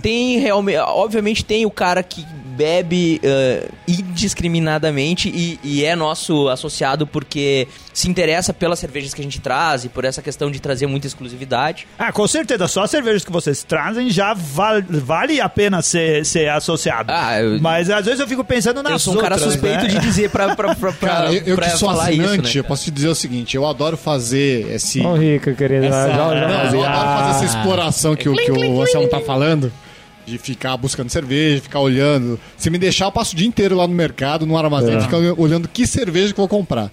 Tem 0.02 0.38
realmente, 0.38 0.78
obviamente 0.78 1.45
tem 1.45 1.66
o 1.66 1.71
cara 1.71 2.02
que 2.02 2.25
bebe 2.56 3.20
eh, 3.22 3.68
indiscriminadamente 3.86 5.28
e, 5.28 5.58
e 5.62 5.84
é 5.84 5.94
nosso 5.94 6.48
associado 6.48 7.06
porque 7.06 7.68
se 7.92 8.08
interessa 8.08 8.52
pelas 8.52 8.78
cervejas 8.78 9.14
que 9.14 9.20
a 9.20 9.25
gente 9.25 9.40
traz 9.40 9.84
e 9.84 9.88
por 9.88 10.04
essa 10.04 10.20
questão 10.22 10.50
de 10.50 10.60
trazer 10.60 10.86
muita 10.86 11.06
exclusividade. 11.06 11.86
Ah, 11.98 12.12
com 12.12 12.26
certeza, 12.26 12.66
só 12.68 12.82
as 12.84 12.90
cervejas 12.90 13.25
que 13.25 13.32
vocês 13.32 13.62
trazem 13.62 14.10
já 14.10 14.34
val- 14.34 14.82
vale 14.88 15.40
a 15.40 15.49
pena 15.49 15.80
ser, 15.82 16.25
ser 16.25 16.49
associado. 16.50 17.10
Ah, 17.12 17.40
eu- 17.40 17.60
Mas 17.60 17.88
às 17.90 18.04
vezes 18.04 18.21
eu 18.21 18.26
fico 18.28 18.45
pensando 18.45 18.82
nas 18.82 18.92
eu 18.92 18.99
sou 18.99 19.14
um 19.14 19.19
cara 19.19 19.34
outras, 19.36 19.52
suspeito 19.52 19.84
né? 19.84 19.88
de 19.88 19.99
dizer 20.00 20.30
pra, 20.30 20.54
pra, 20.54 20.75
pra, 20.75 20.92
pra, 20.92 21.08
Cara, 21.08 21.32
eu, 21.32 21.42
eu 21.45 21.56
pra 21.56 21.71
que 21.71 21.76
sou 21.78 21.88
falar 21.90 22.04
assinante, 22.08 22.45
isso, 22.47 22.54
né, 22.56 22.60
eu 22.60 22.64
posso 22.64 22.84
te 22.84 22.90
dizer 22.90 23.08
o 23.08 23.14
seguinte, 23.14 23.56
eu 23.56 23.66
adoro 23.66 23.97
fazer 23.97 24.71
esse... 24.73 25.00
Ó, 25.04 25.14
Rica, 25.14 25.52
querida. 25.54 25.86
essa- 25.86 26.08
já, 26.08 26.16
já 26.16 26.49
não, 26.49 26.75
eu 26.75 26.84
adoro 26.84 27.08
fazer 27.08 27.30
essa 27.30 27.56
exploração 27.58 28.16
que, 28.16 28.28
o- 28.28 28.34
que 28.34 28.50
o 28.50 28.82
Anselmo 28.82 29.08
tá 29.08 29.21
falando. 29.21 29.73
De 30.26 30.39
ficar 30.39 30.76
buscando 30.76 31.08
cerveja, 31.08 31.62
ficar 31.62 31.80
olhando. 31.80 32.39
Se 32.56 32.69
me 32.69 32.78
deixar, 32.78 33.04
eu 33.06 33.12
passo 33.12 33.32
o 33.34 33.36
dia 33.36 33.47
inteiro 33.47 33.76
lá 33.76 33.86
no 33.86 33.95
mercado, 33.95 34.45
no 34.45 34.58
armazém, 34.58 34.97
É. 34.97 35.00
ficar 35.00 35.19
olhando 35.19 35.69
que 35.69 35.86
cerveja 35.86 36.34
que 36.34 36.41
eu 36.41 36.47
vou 36.47 36.58
comprar. 36.58 36.91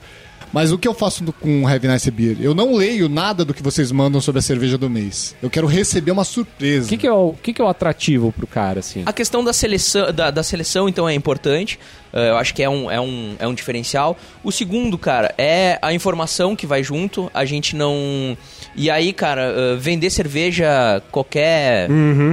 Mas 0.54 0.72
o 0.72 0.78
que 0.78 0.88
eu 0.88 0.94
faço 0.94 1.24
com 1.42 1.64
o 1.64 1.68
Heavy 1.68 1.88
Nice 1.88 2.12
Beer? 2.12 2.38
Eu 2.40 2.54
não 2.54 2.76
leio 2.76 3.10
nada 3.10 3.44
do 3.44 3.56
que 3.56 3.64
vocês 3.64 3.92
mandam 3.92 4.22
sobre 4.22 4.38
a 4.38 4.42
cerveja 4.44 4.78
do 4.78 4.88
mês. 4.88 5.36
Eu 5.42 5.50
quero 5.50 5.66
receber 5.66 6.12
uma 6.12 6.24
surpresa. 6.24 6.86
O 6.86 6.90
que, 6.90 6.98
que, 6.98 7.08
é 7.08 7.12
o, 7.12 7.34
que, 7.42 7.54
que 7.54 7.60
é 7.60 7.66
o 7.66 7.68
atrativo 7.68 8.32
pro 8.32 8.46
cara, 8.46 8.82
assim? 8.82 9.02
A 9.04 9.12
questão 9.12 9.44
da 9.44 9.52
seleção, 9.52 10.14
da, 10.14 10.30
da 10.30 10.44
seleção 10.44 10.88
então, 10.88 11.10
é 11.10 11.14
importante. 11.16 11.80
Eh, 12.14 12.30
eu 12.30 12.38
acho 12.38 12.54
que 12.54 12.62
é 12.62 12.70
um, 12.70 12.92
é, 12.92 13.02
um, 13.02 13.36
é 13.40 13.48
um 13.48 13.54
diferencial. 13.56 14.16
O 14.44 14.52
segundo, 14.52 14.96
cara, 14.96 15.34
é 15.40 15.80
a 15.82 15.92
informação 15.92 16.56
que 16.56 16.68
vai 16.68 16.84
junto. 16.84 17.32
A 17.34 17.46
gente 17.46 17.76
não. 17.76 18.38
E 18.76 18.90
aí, 18.90 19.14
cara, 19.14 19.42
eh, 19.42 19.76
vender 19.78 20.10
cerveja 20.10 21.02
qualquer 21.12 21.88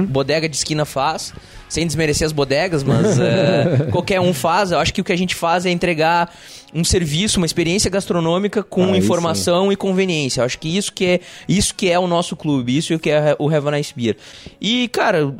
bodega 0.07 0.49
de 0.49 0.55
esquina 0.55 0.85
faz. 0.85 1.33
Sem 1.69 1.87
desmerecer 1.87 2.25
as 2.27 2.33
bodegas, 2.33 2.83
mas 2.83 3.17
eh, 3.17 3.87
qualquer 3.93 4.19
um 4.19 4.33
faz. 4.33 4.71
Eu 4.71 4.79
acho 4.79 4.93
que 4.93 4.99
o 4.99 5.03
que 5.05 5.13
a 5.13 5.17
gente 5.17 5.33
faz 5.35 5.65
é 5.65 5.69
entregar 5.69 6.29
um 6.73 6.83
serviço, 6.83 7.37
uma 7.37 7.45
experiência 7.45 7.89
gastronômica 7.89 8.61
com 8.61 8.83
Ah, 8.83 8.89
isso 8.89 8.97
informação 8.97 9.71
e 9.71 9.75
conveniência. 9.77 10.41
Eu 10.41 10.45
acho 10.45 10.59
que 10.59 10.75
isso 10.77 10.91
que 10.91 11.05
é 11.05 11.19
isso 11.47 11.73
que 11.73 11.89
é 11.89 11.97
o 11.97 12.07
nosso 12.07 12.35
clube, 12.35 12.77
isso 12.77 12.97
que 12.99 13.09
é 13.09 13.37
o 13.39 13.49
Have 13.49 13.69
a 13.69 13.71
Nice 13.71 13.93
Beer. 13.95 14.17
E, 14.59 14.89
cara, 14.89 15.33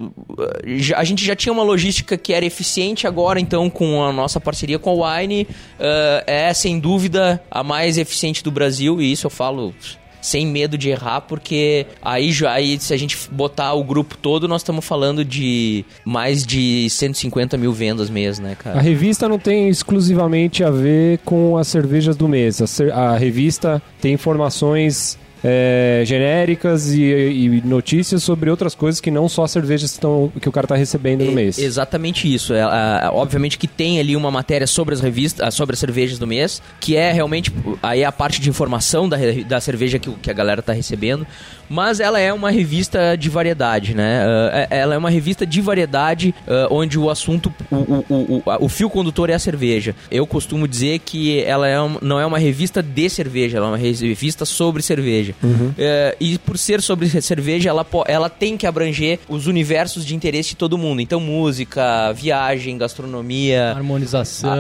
a 0.95 1.03
gente 1.03 1.25
já 1.25 1.35
tinha 1.35 1.51
uma 1.51 1.63
logística 1.63 2.17
que 2.17 2.31
era 2.33 2.45
eficiente 2.45 3.07
agora, 3.07 3.39
então, 3.39 3.69
com 3.69 4.01
a 4.01 4.13
nossa 4.13 4.39
parceria 4.39 4.79
com 4.79 5.03
a 5.03 5.19
Wine, 5.19 5.47
eh, 5.79 6.23
é 6.27 6.53
sem 6.53 6.79
dúvida 6.79 7.41
a 7.51 7.61
mais 7.61 7.97
eficiente 7.97 8.41
do 8.41 8.51
Brasil, 8.51 9.01
e 9.01 9.11
isso 9.11 9.27
eu 9.27 9.31
falo 9.31 9.73
sem 10.21 10.45
medo 10.45 10.77
de 10.77 10.89
errar, 10.89 11.21
porque 11.21 11.85
aí, 12.01 12.31
aí 12.47 12.79
se 12.79 12.93
a 12.93 12.97
gente 12.97 13.17
botar 13.31 13.73
o 13.73 13.83
grupo 13.83 14.15
todo, 14.17 14.47
nós 14.47 14.61
estamos 14.61 14.85
falando 14.85 15.25
de 15.25 15.83
mais 16.05 16.45
de 16.45 16.89
150 16.89 17.57
mil 17.57 17.73
vendas 17.73 18.09
mês, 18.09 18.39
né, 18.39 18.51
A 18.59 18.63
cara? 18.63 18.81
revista 18.81 19.27
não 19.27 19.39
tem 19.39 19.69
exclusivamente 19.69 20.63
a 20.63 20.69
ver 20.69 21.19
com 21.25 21.57
as 21.57 21.67
cervejas 21.67 22.15
do 22.15 22.27
mês. 22.27 22.61
A, 22.61 22.99
a 23.13 23.17
revista 23.17 23.81
tem 23.99 24.13
informações 24.13 25.17
é, 25.43 26.03
genéricas 26.05 26.91
e, 26.93 27.01
e 27.01 27.61
notícias 27.65 28.23
sobre 28.23 28.49
outras 28.49 28.75
coisas 28.75 29.01
que 29.01 29.09
não 29.11 29.27
só 29.27 29.43
as 29.43 29.51
cervejas 29.51 29.91
que, 29.91 29.97
estão- 29.97 30.31
que 30.39 30.47
o 30.47 30.51
cara 30.51 30.67
tá 30.67 30.75
recebendo 30.75 31.23
no 31.25 31.31
E- 31.31 31.35
mês. 31.35 31.57
Exatamente 31.57 32.31
isso. 32.31 32.53
É, 32.53 32.61
a- 32.61 33.09
obviamente 33.13 33.57
que 33.57 33.67
tem 33.67 33.99
ali 33.99 34.15
uma 34.15 34.29
matéria 34.31 34.67
sobre 34.67 34.93
as 34.93 35.01
revistas, 35.01 35.45
ah, 35.47 35.51
sobre 35.51 35.73
as 35.73 35.79
cervejas 35.79 36.19
do 36.19 36.27
mês, 36.27 36.61
que 36.79 36.95
é 36.95 37.11
realmente 37.11 37.51
aí 37.81 38.03
a 38.03 38.11
parte 38.11 38.39
de 38.39 38.49
informação 38.49 39.07
da, 39.09 39.17
da 39.47 39.59
cerveja 39.59 39.97
que, 39.99 40.11
que 40.11 40.29
a 40.29 40.33
galera 40.33 40.61
tá 40.61 40.73
recebendo. 40.73 41.25
Mas 41.69 42.01
ela 42.01 42.19
é 42.19 42.33
uma 42.33 42.51
revista 42.51 43.15
de 43.17 43.29
variedade, 43.29 43.95
né? 43.95 44.23
É- 44.69 44.79
ela 44.79 44.93
é 44.93 44.97
uma 44.97 45.09
revista 45.09 45.45
de 45.45 45.61
variedade 45.61 46.35
ah, 46.47 46.67
onde 46.69 46.99
o 46.99 47.09
assunto, 47.09 47.53
o, 47.71 47.75
o, 47.75 48.05
o, 48.09 48.43
o 48.65 48.69
fio 48.69 48.89
condutor 48.89 49.29
é 49.29 49.33
a 49.33 49.39
cerveja. 49.39 49.95
Eu 50.11 50.27
costumo 50.27 50.67
dizer 50.67 50.99
que 50.99 51.39
ela 51.43 51.67
é 51.67 51.81
um- 51.81 51.97
não 52.01 52.19
é 52.19 52.25
uma 52.25 52.37
revista 52.37 52.83
de 52.83 53.09
cerveja, 53.09 53.57
ela 53.57 53.67
é 53.67 53.69
uma 53.71 53.77
revista 53.77 54.45
sobre 54.45 54.81
cerveja. 54.83 55.30
É, 55.77 56.15
e 56.19 56.37
por 56.39 56.57
ser 56.57 56.81
sobre 56.81 57.07
cerveja, 57.21 57.69
ela, 57.69 57.85
ela 58.07 58.29
tem 58.29 58.57
que 58.57 58.65
abranger 58.67 59.19
os 59.29 59.47
universos 59.47 60.05
de 60.05 60.15
interesse 60.15 60.49
de 60.49 60.55
todo 60.55 60.77
mundo. 60.77 61.01
Então, 61.01 61.19
música, 61.19 62.11
viagem, 62.13 62.77
gastronomia, 62.77 63.71
Harmonização. 63.71 64.51
a- 64.51 64.55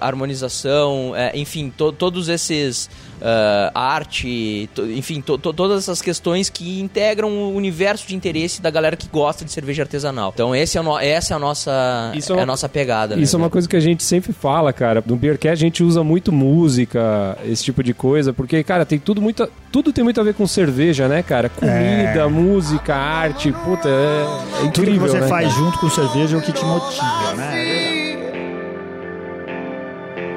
a- 0.00 0.06
harmonização, 0.06 1.12
é, 1.14 1.32
enfim, 1.36 1.72
to- 1.76 1.92
todos 1.92 2.28
esses. 2.28 2.88
Ah, 3.22 3.70
arte, 3.74 4.68
to- 4.74 4.86
enfim, 4.90 5.20
to- 5.20 5.38
to- 5.38 5.52
todas 5.52 5.82
essas 5.82 6.00
questões 6.02 6.48
que 6.48 6.80
integram 6.80 7.28
o 7.28 7.54
universo 7.54 8.06
de 8.06 8.14
interesse 8.16 8.60
da 8.62 8.70
galera 8.70 8.96
que 8.96 9.08
gosta 9.08 9.44
de 9.44 9.52
cerveja 9.52 9.82
artesanal. 9.82 10.30
Então, 10.34 10.54
esse 10.54 10.76
é 10.78 10.80
o 10.80 10.84
no- 10.84 10.98
essa 10.98 11.34
é 11.34 11.36
a 11.36 11.38
nossa, 11.40 12.12
Isso 12.14 12.32
é 12.32 12.34
é 12.34 12.36
uma- 12.38 12.42
a 12.42 12.46
nossa 12.46 12.68
pegada. 12.68 13.14
Isso 13.18 13.36
é 13.36 13.38
né? 13.38 13.44
uma 13.44 13.50
coisa 13.50 13.68
que 13.68 13.76
a 13.76 13.80
gente 13.80 14.02
sempre 14.02 14.32
fala, 14.32 14.72
cara. 14.72 15.02
No 15.06 15.16
Beercast 15.16 15.52
a 15.52 15.66
gente 15.66 15.82
usa 15.82 16.02
muito 16.04 16.32
música, 16.32 17.36
esse 17.44 17.64
tipo 17.64 17.82
de 17.82 17.92
coisa, 17.94 18.32
porque, 18.32 18.62
cara, 18.62 18.84
tem 18.84 18.98
tudo 18.98 19.20
muito, 19.20 19.48
tudo 19.72 19.92
tem 19.92 20.02
muito 20.04 20.20
a 20.20 20.24
ver 20.24 20.34
com 20.34 20.46
cerveja, 20.46 21.08
né, 21.08 21.22
cara? 21.22 21.48
Comida, 21.48 22.28
música, 22.28 22.94
arte, 22.94 23.52
puta, 23.52 23.88
é, 23.88 24.22
é 24.22 24.60
Tudo 24.60 24.72
que 24.72 24.80
incrível, 24.80 25.08
você 25.08 25.20
né, 25.20 25.28
faz 25.28 25.48
cara? 25.52 25.64
junto 25.64 25.78
com 25.78 25.90
cerveja 25.90 26.36
é 26.36 26.38
o 26.38 26.42
que 26.42 26.52
te 26.52 26.64
motiva, 26.64 27.34
né? 27.36 28.10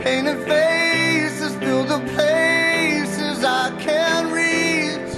Painted 0.03 0.37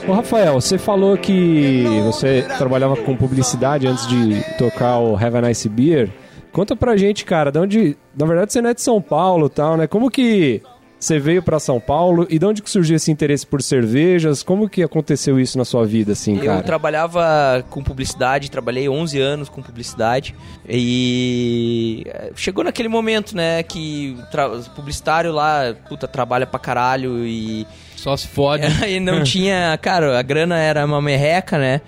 Ô 0.08 0.14
Rafael, 0.14 0.54
você 0.62 0.78
falou 0.78 1.18
que 1.18 1.84
você 2.04 2.46
trabalhava 2.60 2.96
com 2.96 3.16
publicidade 3.16 3.88
antes 3.88 4.08
de 4.08 4.40
tocar 4.56 5.00
o 5.00 5.16
Have 5.16 5.38
a 5.38 5.42
Nice 5.42 5.68
Beer. 5.68 6.10
Conta 6.52 6.76
pra 6.76 6.96
gente, 6.96 7.26
cara, 7.26 7.52
de 7.52 7.58
onde. 7.58 7.98
Na 8.16 8.26
verdade, 8.28 8.54
você 8.54 8.62
não 8.62 8.70
é 8.70 8.74
de 8.76 8.82
São 8.82 9.02
Paulo 9.02 9.48
e 9.48 9.50
tal, 9.50 9.76
né? 9.76 9.88
Como 9.88 10.12
que 10.12 10.62
você 11.00 11.20
veio 11.20 11.44
pra 11.44 11.60
São 11.60 11.80
Paulo 11.80 12.26
e 12.30 12.40
de 12.40 12.46
onde 12.46 12.62
que 12.64 12.70
surgiu 12.70 12.96
esse 12.96 13.12
interesse 13.12 13.46
por 13.46 13.62
cervejas? 13.62 14.42
Como 14.42 14.68
que 14.70 14.82
aconteceu 14.82 15.40
isso 15.40 15.58
na 15.58 15.66
sua 15.66 15.86
vida, 15.86 16.14
assim, 16.14 16.38
Eu 16.40 16.46
cara? 16.46 16.64
trabalhava 16.64 17.64
com 17.70 17.84
publicidade, 17.84 18.50
trabalhei 18.50 18.90
11 18.90 19.20
anos 19.20 19.50
com 19.50 19.62
publicidade 19.62 20.34
e 20.68 22.04
eh, 22.08 22.32
chegou 22.36 22.64
naquele 22.64 22.88
momento, 22.90 23.36
né, 23.36 23.62
que 23.64 24.18
tra- 24.32 24.50
publicitário 24.76 25.32
lá, 25.32 25.76
puta, 25.88 26.08
trabalha 26.08 26.46
pra 26.48 26.60
caralho 26.60 27.26
e 27.26 27.68
Só 27.96 28.16
se 28.18 28.28
fode. 28.28 28.64
e 28.88 29.00
não 29.00 29.24
tinha, 29.24 29.78
cara, 29.82 30.18
a 30.18 30.22
grana 30.22 30.58
era 30.58 30.86
uma 30.86 31.02
merreca, 31.02 31.58
né? 31.58 31.82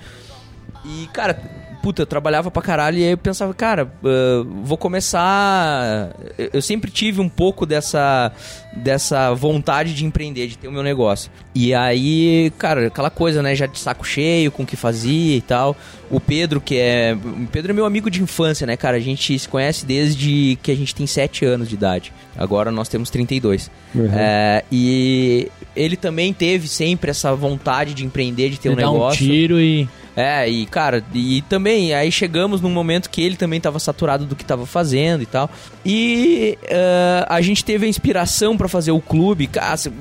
E, 0.86 1.08
cara, 1.08 1.40
puta, 1.88 2.02
eu 2.02 2.06
trabalhava 2.06 2.52
pra 2.52 2.62
caralho 2.62 2.98
e 2.98 3.04
aí 3.06 3.12
eu 3.12 3.18
pensava, 3.18 3.54
cara, 3.54 3.90
ah, 4.04 4.46
vou 4.62 4.78
começar. 4.78 6.10
Eu- 6.38 6.62
sempre 6.62 6.92
tive 6.92 7.22
um 7.22 7.30
pouco 7.30 7.66
dessa, 7.66 8.30
dessa 8.76 9.34
vontade 9.34 9.94
de 9.94 10.04
empreender, 10.04 10.48
de 10.48 10.58
ter 10.58 10.68
o 10.68 10.72
meu 10.72 10.84
negócio. 10.84 11.32
E 11.56 11.74
aí, 11.74 12.52
cara, 12.58 12.88
aquela 12.88 13.10
coisa, 13.10 13.42
né, 13.42 13.56
já 13.56 13.66
de 13.68 13.80
saco 13.80 14.06
cheio 14.06 14.52
com 14.52 14.64
o 14.64 14.66
que 14.66 14.76
fazia 14.76 15.38
e 15.38 15.42
tal. 15.42 15.78
O 16.12 16.20
Pedro, 16.20 16.60
que 16.60 16.76
é. 16.78 17.16
O 17.24 17.48
Pedro 17.48 17.72
é 17.72 17.74
meu 17.74 17.86
amigo 17.86 18.12
de 18.12 18.22
infância, 18.22 18.68
né, 18.68 18.76
cara? 18.76 18.98
A 18.98 19.00
gente 19.00 19.38
se 19.40 19.48
conhece 19.48 19.86
desde 19.86 20.58
que 20.62 20.70
a 20.72 20.76
gente 20.76 20.94
tem 20.94 21.08
7 21.08 21.46
anos 21.46 21.70
de 21.70 21.76
idade. 21.76 22.12
Agora 22.38 22.70
nós 22.70 22.90
temos 22.90 23.10
32. 23.10 23.72
Uhum. 23.96 24.10
É, 24.14 24.64
e 24.70 25.50
ele 25.76 25.96
também 25.96 26.34
teve 26.34 26.68
sempre 26.68 27.12
essa 27.12 27.34
vontade 27.34 27.94
de 27.94 28.04
empreender, 28.06 28.50
de 28.50 28.60
ter 28.60 28.70
um 28.70 28.76
Você 28.76 28.82
dá 28.82 28.90
um 28.90 28.94
negócio. 28.94 29.26
tiro 29.26 29.58
e. 29.60 29.88
É, 30.20 30.50
e 30.50 30.66
cara, 30.66 31.04
e 31.14 31.44
também, 31.44 31.94
aí 31.94 32.12
chegamos 32.12 32.60
num 32.60 32.72
momento 32.72 33.08
que 33.08 33.22
ele 33.22 33.36
também 33.36 33.62
tava 33.62 33.78
saturado 33.78 34.26
do 34.26 34.36
que 34.36 34.44
tava 34.44 34.66
fazendo 34.66 35.22
e 35.22 35.28
tal. 35.28 35.48
E 35.86 36.58
eh, 36.64 37.24
a 37.30 37.40
gente 37.40 37.64
teve 37.64 37.86
a 37.86 37.90
inspiração 37.90 38.58
pra 38.58 38.68
fazer 38.68 38.90
o 38.92 39.00
clube, 39.00 39.46
cara, 39.46 39.78
se- 39.78 39.92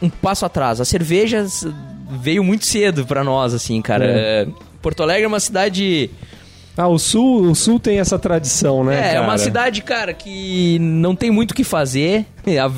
um 0.00 0.08
passo 0.08 0.46
atrás. 0.46 0.80
A 0.80 0.84
cerveja 0.84 1.44
veio 2.08 2.44
muito 2.44 2.64
cedo 2.66 3.04
pra 3.04 3.24
nós, 3.24 3.52
assim, 3.52 3.82
cara. 3.82 4.04
É. 4.06 4.42
Eh, 4.42 4.46
Porto 4.80 5.02
Alegre 5.02 5.24
é 5.24 5.26
uma 5.26 5.40
cidade. 5.40 6.08
Ah, 6.76 6.88
o 6.88 6.98
Sul, 6.98 7.50
o 7.50 7.54
Sul 7.54 7.78
tem 7.78 8.00
essa 8.00 8.18
tradição, 8.18 8.82
né? 8.82 9.12
é, 9.12 9.14
é 9.14 9.20
uma 9.20 9.26
cara? 9.28 9.38
cidade, 9.38 9.80
cara, 9.82 10.12
que 10.12 10.76
não 10.80 11.14
tem 11.14 11.30
muito 11.30 11.52
o 11.52 11.54
que 11.54 11.62
fazer. 11.64 12.26
E, 12.46 12.58
a- 12.58 12.70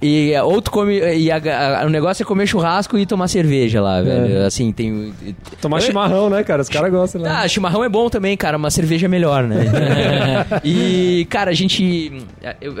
e, 0.00 0.30
e 0.32 0.40
ou 0.40 0.62
tu 0.62 0.70
come. 0.70 0.98
E 0.98 1.30
a- 1.30 1.82
a- 1.82 1.84
o 1.84 1.90
negócio 1.90 2.22
é 2.22 2.26
comer 2.26 2.46
churrasco 2.46 2.96
e 2.96 3.04
tomar 3.04 3.28
cerveja 3.28 3.82
lá, 3.82 4.00
velho. 4.00 4.46
Assim, 4.46 4.72
tem. 4.72 5.12
Tomar 5.60 5.82
chimarrão, 5.82 6.30
né, 6.30 6.42
cara? 6.42 6.62
Os 6.62 6.68
caras 6.70 6.90
gostam, 6.90 7.20
né? 7.20 7.28
Ah, 7.30 7.46
chimarrão 7.46 7.84
é 7.84 7.90
bom 7.90 8.08
também, 8.08 8.34
cara, 8.34 8.56
mas 8.56 8.72
cerveja 8.72 9.04
é 9.04 9.08
melhor, 9.08 9.42
né? 9.46 9.56
e, 10.64 11.26
cara, 11.28 11.50
a 11.50 11.54
gente. 11.54 12.10
Eu, 12.58 12.74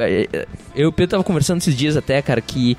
eu, 0.74 0.92
eu 0.96 1.06
tava 1.08 1.22
conversando 1.22 1.58
esses 1.60 1.76
dias 1.76 1.98
até, 1.98 2.22
cara, 2.22 2.40
que 2.40 2.74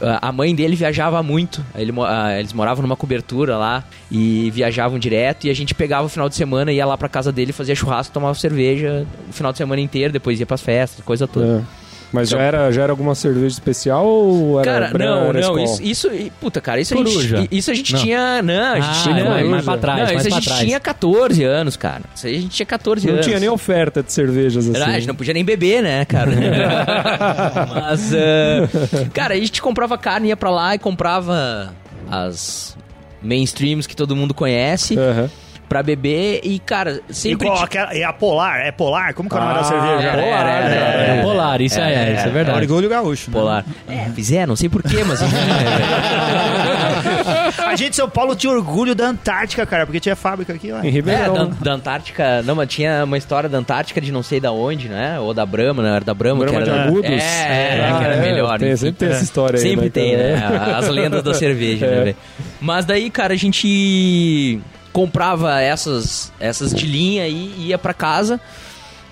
a 0.00 0.30
mãe 0.32 0.54
dele 0.54 0.76
viajava 0.76 1.22
muito. 1.22 1.64
Ele, 1.74 1.92
ah, 2.06 2.38
eles 2.38 2.52
moravam 2.52 2.82
numa 2.82 2.96
cobertura 2.96 3.56
lá 3.56 3.84
e 4.10 4.50
viajavam 4.50 4.98
direto. 4.98 5.46
E 5.46 5.50
a 5.50 5.54
gente 5.54 5.74
pegava 5.74 6.06
o 6.06 6.08
final 6.08 6.28
de 6.28 6.34
semana, 6.34 6.72
ia 6.72 6.86
lá 6.86 6.96
pra 6.96 7.08
casa 7.08 7.32
dele, 7.32 7.52
fazia 7.52 7.74
churrasco, 7.74 8.12
tomava 8.12 8.34
cerveja 8.34 9.06
o 9.28 9.32
final 9.32 9.52
de 9.52 9.58
semana 9.58 9.80
inteiro, 9.80 10.12
depois 10.12 10.38
ia 10.38 10.46
pras 10.46 10.60
festas, 10.60 11.04
coisa 11.04 11.26
toda. 11.26 11.64
É. 11.74 11.87
Mas 12.12 12.30
já 12.30 12.40
era, 12.40 12.72
já 12.72 12.82
era 12.84 12.92
alguma 12.92 13.14
cerveja 13.14 13.48
especial 13.48 14.06
ou 14.06 14.58
era 14.60 14.72
Cara, 14.72 14.88
Brahma, 14.92 15.14
não, 15.20 15.28
era 15.28 15.40
não, 15.42 15.58
isso, 15.58 15.82
isso, 15.82 16.10
puta, 16.40 16.58
cara, 16.60 16.80
isso 16.80 16.94
a 16.94 16.96
Coruja. 16.96 17.36
gente, 17.38 17.48
isso 17.54 17.70
a 17.70 17.74
gente 17.74 17.92
Não. 17.92 18.00
tinha, 18.00 18.42
não, 18.42 18.72
a 18.72 18.80
gente 18.80 18.98
Ah, 18.98 19.02
tinha, 19.02 19.24
não, 19.24 19.40
não, 19.40 19.48
mais 19.50 19.64
pra 19.64 19.76
trás, 19.76 19.98
não, 19.98 20.06
mais 20.14 20.26
isso 20.26 20.34
a 20.34 20.38
gente 20.40 20.48
trás. 20.48 20.60
tinha 20.60 20.80
14 20.80 21.44
anos, 21.44 21.76
cara, 21.76 22.02
isso 22.14 22.26
aí 22.26 22.36
a 22.36 22.40
gente 22.40 22.50
tinha 22.56 22.64
14 22.66 23.06
Não 23.06 23.12
anos. 23.14 23.26
tinha 23.26 23.38
nem 23.38 23.48
oferta 23.50 24.02
de 24.02 24.10
cervejas 24.10 24.66
assim. 24.68 24.74
Era, 24.76 24.86
a 24.86 24.92
gente 24.94 25.06
não 25.08 25.14
podia 25.14 25.34
nem 25.34 25.44
beber, 25.44 25.82
né, 25.82 26.04
cara? 26.06 26.30
Mas, 27.74 28.14
ah, 28.14 29.08
cara, 29.12 29.34
a 29.34 29.38
gente 29.38 29.60
comprava 29.60 29.96
carne, 29.98 30.28
ia 30.28 30.36
pra 30.36 30.50
lá 30.50 30.74
e 30.74 30.78
comprava 30.78 31.74
as 32.10 32.76
mainstreams 33.22 33.86
que 33.86 33.94
todo 33.96 34.14
mundo 34.16 34.32
conhece 34.32 34.96
Aham. 34.98 35.28
Pra 35.68 35.82
beber 35.82 36.40
e, 36.42 36.58
cara, 36.58 37.00
E 37.08 37.14
sempre... 37.14 37.46
qual, 37.46 37.58
ti- 37.58 37.64
aquela- 37.64 37.94
é 37.94 38.04
a 38.04 38.12
Polar? 38.12 38.60
É 38.60 38.72
Polar? 38.72 39.14
Como 39.14 39.28
que 39.28 39.36
é 39.36 39.38
o 39.38 39.42
nome 39.42 39.54
da 39.54 39.60
Ah, 39.60 39.64
cerveja? 39.64 40.08
era, 40.08 40.22
Polar, 40.22 40.40
era, 40.40 40.48
cara. 40.48 40.74
era, 40.74 41.02
É, 41.02 41.10
era. 41.10 41.22
polar, 41.22 41.60
isso 41.60 41.78
é, 41.80 41.94
é, 41.94 42.14
isso 42.14 42.24
é 42.24 42.28
É 42.28 42.30
verdade. 42.30 42.58
orgulho 42.60 42.88
gaúcho. 42.88 43.30
né? 43.30 43.38
Polar. 43.38 43.64
É, 43.88 44.08
fizeram, 44.14 44.48
não 44.48 44.56
sei 44.56 44.68
porquê, 44.68 45.04
mas... 45.04 45.20
né, 45.20 45.28
A 47.66 47.76
gente 47.76 47.90
em 47.90 47.92
São 47.92 48.08
Paulo 48.08 48.34
tinha 48.34 48.52
orgulho 48.52 48.94
da 48.94 49.06
Antártica, 49.06 49.64
cara, 49.66 49.84
porque 49.86 50.00
tinha 50.00 50.16
fábrica 50.16 50.52
aqui 50.54 50.72
lá. 50.72 50.82
Em 50.84 50.88
É, 50.88 50.90
Ribeirão. 50.90 51.34
da, 51.34 51.44
da 51.60 51.72
Antártica, 51.72 52.42
não, 52.42 52.54
mas 52.54 52.68
tinha 52.68 53.04
uma 53.04 53.18
história 53.18 53.48
da 53.48 53.58
Antártica 53.58 54.00
de 54.00 54.10
não 54.10 54.22
sei 54.22 54.40
da 54.40 54.50
onde, 54.52 54.88
né? 54.88 55.18
Ou 55.20 55.34
da 55.34 55.44
Brahma, 55.44 55.82
né? 55.82 55.96
Era 55.96 56.04
da 56.04 56.14
Brahma, 56.14 56.44
Brahma 56.44 56.58
que 56.60 56.64
de 56.64 56.70
era. 56.70 56.84
Agudos? 56.84 57.10
É, 57.10 57.78
é, 57.78 57.90
Ah, 57.92 57.98
que 57.98 58.04
era 58.04 58.14
é, 58.14 58.20
melhor. 58.20 58.58
tem- 58.58 58.76
sempre 58.76 58.96
tem 58.98 59.08
essa 59.10 59.24
história 59.24 59.56
aí, 59.58 59.62
Sempre 59.62 59.86
né, 59.86 59.90
tem, 59.90 60.16
né? 60.16 60.34
As 60.76 60.88
lendas 60.88 61.22
da 61.22 61.34
cerveja, 61.34 61.86
É. 61.86 61.90
né, 61.90 61.96
velho? 62.04 62.16
Mas 62.60 62.84
daí, 62.84 63.10
cara, 63.10 63.34
a 63.34 63.36
gente 63.36 64.60
comprava 64.98 65.60
essas, 65.60 66.32
essas 66.40 66.74
de 66.74 66.84
linha 66.84 67.28
e 67.28 67.68
ia 67.68 67.78
pra 67.78 67.94
casa. 67.94 68.40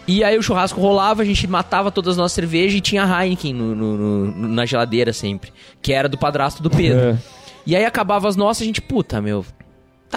E 0.09 0.25
aí 0.25 0.37
o 0.37 0.43
churrasco 0.43 0.81
rolava, 0.81 1.23
a 1.23 1.25
gente 1.25 1.47
matava 1.47 1.93
todas 1.93 2.13
as 2.13 2.17
nossas 2.17 2.33
cervejas 2.33 2.75
e 2.77 2.81
tinha 2.81 3.05
Heineken 3.05 3.55
no- 3.55 3.73
no- 3.75 3.97
no- 3.97 4.49
na 4.49 4.67
geladeira 4.67 5.13
sempre. 5.13 5.53
Que 5.81 5.93
era 5.93 6.09
do 6.09 6.19
padrasto 6.19 6.61
do 6.61 6.69
Pedro. 6.71 6.99
É. 7.11 7.17
E 7.65 7.77
aí 7.77 7.85
acabava 7.85 8.27
as 8.29 8.35
nossas, 8.35 8.63
a 8.63 8.65
gente, 8.65 8.81
puta, 8.83 9.21
meu. 9.21 9.45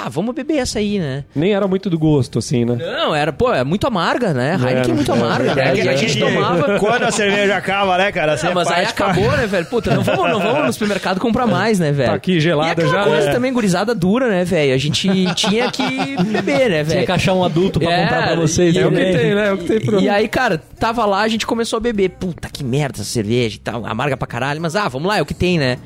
Tá, 0.02 0.08
vamos 0.08 0.34
beber 0.34 0.60
essa 0.60 0.80
aí, 0.80 0.98
né? 0.98 1.26
Nem 1.36 1.54
era 1.54 1.68
muito 1.68 1.90
do 1.90 2.00
gosto, 2.00 2.40
assim, 2.40 2.64
né? 2.64 2.76
Não, 2.80 3.14
era, 3.14 3.34
pô, 3.34 3.52
é 3.54 3.66
muito 3.66 3.86
amarga, 3.86 4.34
né? 4.34 4.54
Heineken 4.58 4.92
é 4.92 4.94
muito 4.96 5.12
é, 5.12 5.14
amarga, 5.14 5.56
né? 5.56 5.72
É, 5.72 5.76
E 5.84 5.90
a 5.90 5.96
gente 5.98 6.18
tomava. 6.18 6.80
Quando 6.80 7.04
a 7.04 7.12
cerveja 7.12 7.58
acaba, 7.58 7.98
né, 7.98 8.10
cara? 8.10 8.38
Você 8.38 8.48
Ah, 8.48 8.52
mas 8.56 8.70
aí 8.70 8.86
acabou, 8.86 9.30
né, 9.36 9.46
velho? 9.46 9.66
Puta, 9.66 9.94
não 9.94 10.02
vamos, 10.02 10.32
não 10.32 10.40
vamos 10.40 10.66
no 10.68 10.72
supermercado 10.74 11.20
comprar 11.20 11.46
mais, 11.46 11.80
né, 11.80 11.92
velho? 11.92 12.12
Tá 12.12 12.16
aqui 12.16 12.40
gelada 12.40 12.82
e 12.82 12.88
já, 12.88 13.04
coisa 13.04 13.26
né? 13.26 13.32
também, 13.34 13.52
gurizada 13.52 13.94
dura, 13.94 14.30
né, 14.30 14.46
velho? 14.46 14.74
A 14.74 14.78
gente 14.78 15.10
tinha 15.36 15.70
que 15.70 15.84
beber, 16.32 16.70
né, 16.70 16.84
Tinha 16.84 16.84
velho? 16.86 17.06
que 17.06 17.12
achar 17.12 17.34
um 17.34 17.44
adulto 17.44 17.78
pra 17.82 17.92
É, 17.92 18.02
comprar 18.04 18.24
pra 18.28 18.36
vocês. 18.38 18.74
e- 18.76 18.80
É 18.80 18.88
o 18.88 18.92
que 18.92 18.96
tem, 18.98 19.36
né? 19.36 19.48
É 19.50 19.52
o 19.52 19.58
que 19.58 19.66
tem 19.66 19.82
pro... 19.82 20.00
E 20.00 20.08
aí, 20.08 20.30
cara, 20.30 20.58
tava 20.80 21.06
lá, 21.06 21.22
a 21.24 21.28
gente 21.28 21.46
começou 21.46 21.76
a 21.76 21.80
beber. 21.82 22.12
Puta, 22.12 22.48
que 22.50 22.64
merda 22.64 22.96
essa 23.02 23.04
cerveja 23.04 23.58
e 23.58 23.60
tal, 23.60 23.86
amarga 23.86 24.16
pra 24.16 24.26
caralho. 24.28 24.62
Mas, 24.62 24.78
ah, 24.78 24.88
vamos 24.88 25.10
lá, 25.10 25.18
é 25.18 25.22
o 25.22 25.26
que 25.26 25.34
tem, 25.34 25.58
né? 25.60 25.78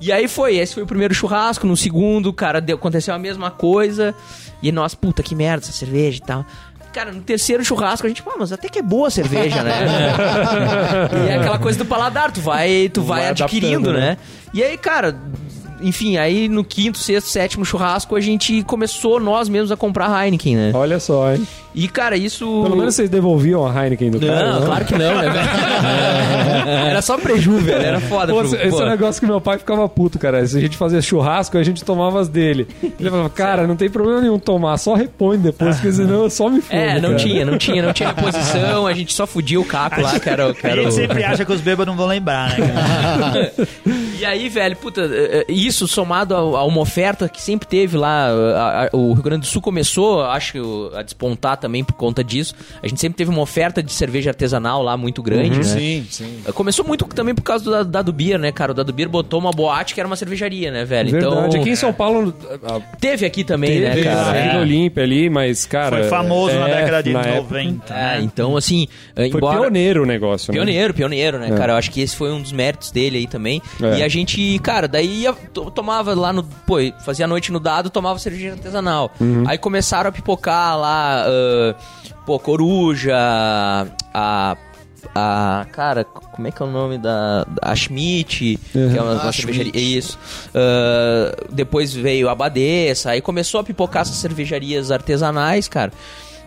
E 0.00 0.10
aí 0.10 0.26
foi, 0.26 0.56
esse 0.56 0.74
foi 0.74 0.82
o 0.82 0.86
primeiro 0.86 1.12
churrasco. 1.12 1.66
No 1.66 1.76
segundo, 1.76 2.32
cara, 2.32 2.60
deu, 2.60 2.76
aconteceu 2.76 3.14
a 3.14 3.18
mesma 3.18 3.50
coisa. 3.50 4.14
E 4.62 4.72
nós, 4.72 4.94
puta, 4.94 5.22
que 5.22 5.34
merda 5.34 5.64
essa 5.64 5.72
cerveja 5.72 6.18
e 6.18 6.26
tal. 6.26 6.46
Cara, 6.92 7.12
no 7.12 7.20
terceiro 7.20 7.64
churrasco 7.64 8.06
a 8.06 8.08
gente, 8.08 8.22
pô, 8.22 8.34
mas 8.38 8.52
até 8.52 8.68
que 8.68 8.78
é 8.78 8.82
boa 8.82 9.08
a 9.08 9.10
cerveja, 9.10 9.62
né? 9.62 9.72
e 11.26 11.28
é 11.28 11.36
aquela 11.36 11.58
coisa 11.58 11.78
do 11.78 11.84
paladar, 11.84 12.32
tu 12.32 12.40
vai, 12.40 12.90
tu 12.92 13.02
vai, 13.02 13.20
Vai 13.20 13.30
adquirindo, 13.30 13.90
adaptando, 13.90 14.00
né? 14.00 14.16
E 14.52 14.62
aí, 14.62 14.76
cara, 14.76 15.16
enfim, 15.82 16.16
aí 16.16 16.48
no 16.48 16.62
quinto, 16.64 16.98
sexto, 16.98 17.26
sétimo 17.28 17.64
churrasco 17.64 18.16
a 18.16 18.20
gente 18.20 18.62
começou 18.64 19.18
nós 19.20 19.48
mesmos 19.48 19.70
a 19.72 19.76
comprar 19.76 20.24
Heineken, 20.24 20.56
né? 20.56 20.70
Olha 20.74 20.98
só, 21.00 21.32
hein? 21.32 21.46
E, 21.72 21.86
cara, 21.86 22.16
isso. 22.16 22.44
Pelo 22.64 22.76
menos 22.76 22.94
vocês 22.96 23.08
devolviam 23.08 23.64
a 23.64 23.70
Heineken 23.84 24.10
do 24.10 24.18
cara, 24.20 24.54
Não, 24.58 24.66
claro 24.66 24.84
que 24.84 24.92
não, 24.98 25.14
né? 25.22 25.26
Era 26.90 27.00
só 27.02 27.16
preju, 27.16 27.58
velho. 27.58 27.80
Era 27.84 28.00
foda. 28.00 28.32
Pô, 28.32 28.40
pro- 28.40 28.56
esse 28.56 28.70
pô. 28.70 28.82
é 28.82 28.86
um 28.86 28.88
negócio 28.90 29.20
que 29.20 29.26
meu 29.26 29.40
pai 29.40 29.58
ficava 29.58 29.88
puto, 29.88 30.18
cara. 30.18 30.44
Se 30.46 30.58
a 30.58 30.60
gente 30.60 30.76
fazia 30.76 31.00
churrasco, 31.00 31.56
a 31.56 31.62
gente 31.62 31.84
tomava 31.84 32.20
as 32.20 32.28
dele. 32.28 32.66
Ele 32.98 33.08
falava, 33.08 33.30
cara, 33.30 33.66
não 33.68 33.76
tem 33.76 33.88
problema 33.88 34.20
nenhum 34.20 34.38
tomar, 34.38 34.76
só 34.78 34.94
repõe 34.94 35.38
depois, 35.38 35.76
porque 35.76 35.92
senão 35.92 36.24
eu 36.24 36.30
só 36.30 36.48
me 36.48 36.60
fodo. 36.60 36.74
É, 36.76 36.94
não 37.00 37.10
cara. 37.10 37.14
tinha, 37.22 37.44
não 37.44 37.56
tinha, 37.58 37.82
não 37.82 37.92
tinha 37.92 38.08
reposição, 38.08 38.86
a 38.86 38.92
gente 38.92 39.14
só 39.14 39.26
fudia 39.26 39.60
o 39.60 39.64
caco 39.64 40.00
lá, 40.00 40.18
que 40.18 40.28
era, 40.28 40.48
o- 40.48 40.54
que 40.54 40.66
A 40.66 40.74
gente 40.76 40.92
sempre 40.94 41.22
acha 41.24 41.44
que 41.44 41.52
os 41.52 41.60
bêbados 41.60 41.86
não 41.92 41.96
vão 41.96 42.08
lembrar, 42.08 42.58
né, 42.58 42.66
cara? 42.68 43.52
E 44.20 44.24
aí, 44.24 44.48
velho, 44.50 44.76
puta, 44.76 45.00
eh, 45.02 45.46
eh, 45.48 45.52
isso 45.52 45.88
somado 45.88 46.34
a, 46.34 46.38
a 46.38 46.64
uma 46.64 46.80
oferta 46.80 47.28
que 47.28 47.40
sempre 47.40 47.66
teve 47.66 47.96
lá, 47.96 48.26
a- 48.28 48.84
a- 48.84 48.88
o 48.92 49.12
Rio 49.14 49.22
Grande 49.22 49.40
do 49.42 49.46
Sul 49.46 49.62
começou, 49.62 50.22
acho 50.24 50.52
que 50.52 50.58
a 50.94 51.02
despontar 51.02 51.56
também 51.56 51.82
por 51.82 51.94
conta 51.94 52.22
disso. 52.22 52.54
A 52.82 52.86
gente 52.88 53.00
sempre 53.00 53.16
teve 53.16 53.30
uma 53.30 53.40
oferta 53.40 53.82
de 53.82 53.92
cerveja 53.92 54.30
artesanal 54.30 54.82
lá 54.82 54.96
muito 54.96 55.22
grande, 55.22 55.56
né? 55.56 55.62
Sim, 55.62 56.06
sim. 56.10 56.40
Começou 56.54 56.84
muito 56.84 57.06
também 57.06 57.34
por 57.34 57.42
causa 57.42 57.64
do 57.64 57.70
da- 57.70 57.82
Dado 57.82 58.12
Beer, 58.12 58.38
né, 58.38 58.52
cara? 58.52 58.72
O 58.72 58.74
Dado 58.74 58.92
Beer 58.92 59.08
botou 59.08 59.38
uma 59.40 59.52
boate 59.52 59.94
que 59.94 60.00
era 60.00 60.06
uma 60.06 60.16
cervejaria, 60.16 60.70
né, 60.70 60.84
velho? 60.84 61.10
Verdade. 61.12 61.34
Então, 61.48 61.60
Aqui 61.60 61.70
em 61.70 61.76
São 61.76 61.92
Paulo 61.92 62.34
ah, 62.64 62.80
teve 63.00 63.24
aqui 63.24 63.42
também, 63.42 63.70
teve 63.80 64.02
né, 64.02 64.02
cara? 64.02 64.30
aqui 64.38 64.48
É. 64.50 64.52
no 64.54 64.60
Olímpia 64.60 65.02
ali, 65.02 65.30
mas, 65.30 65.64
cara... 65.64 65.96
Foi 65.96 66.08
famoso 66.08 66.54
na 66.58 66.68
é, 66.68 66.74
década 66.76 67.02
de 67.02 67.12
na 67.12 67.20
época 67.22 67.54
90. 67.62 67.94
É, 67.94 67.96
né? 67.96 68.20
então, 68.22 68.56
assim, 68.56 68.86
eh, 69.16 69.28
Foi 69.30 69.38
embora... 69.38 69.60
pioneiro 69.60 70.02
o 70.02 70.06
negócio, 70.06 70.52
né? 70.52 70.58
Pioneiro, 70.58 70.92
pioneiro, 70.92 71.38
né, 71.38 71.48
É. 71.50 71.56
cara? 71.56 71.72
Eu 71.72 71.76
acho 71.76 71.90
que 71.90 72.00
esse 72.02 72.14
foi 72.14 72.30
um 72.30 72.40
dos 72.42 72.52
méritos 72.52 72.90
dele 72.90 73.16
aí 73.18 73.26
também. 73.26 73.62
É. 73.82 73.98
E 73.98 74.02
a 74.02 74.09
gente, 74.10 74.58
cara, 74.58 74.86
daí 74.86 75.22
ia, 75.22 75.32
to- 75.32 75.70
tomava 75.70 76.14
lá 76.14 76.32
no. 76.32 76.42
Pô, 76.42 76.76
fazia 77.04 77.24
a 77.24 77.28
noite 77.28 77.50
no 77.50 77.58
dado, 77.60 77.88
tomava 77.88 78.18
cerveja 78.18 78.52
artesanal. 78.52 79.10
Uhum. 79.20 79.44
Aí 79.46 79.56
começaram 79.56 80.08
a 80.10 80.12
pipocar 80.12 80.78
lá, 80.78 81.24
ah, 81.26 81.74
pô, 82.26 82.38
coruja, 82.38 83.14
a 84.12 84.56
a. 85.14 85.66
Cara, 85.72 86.04
como 86.04 86.46
é 86.46 86.50
que 86.50 86.62
é 86.62 86.66
o 86.66 86.70
nome 86.70 86.98
da. 86.98 87.46
A 87.62 87.74
Schmidt, 87.74 88.58
que 88.72 88.78
é 88.78 89.00
uma, 89.02 89.12
uma 89.14 89.28
Ah, 89.28 89.32
cervejaria. 89.32 89.72
Schmidt. 89.72 89.96
Isso. 89.98 90.18
Ah, 90.54 91.34
depois 91.50 91.92
veio 91.94 92.28
a 92.28 92.32
Abadesa, 92.32 93.10
aí 93.10 93.20
começou 93.20 93.60
a 93.60 93.64
pipocar 93.64 94.02
essas 94.02 94.16
cervejarias 94.16 94.90
artesanais, 94.90 95.68
cara. 95.68 95.92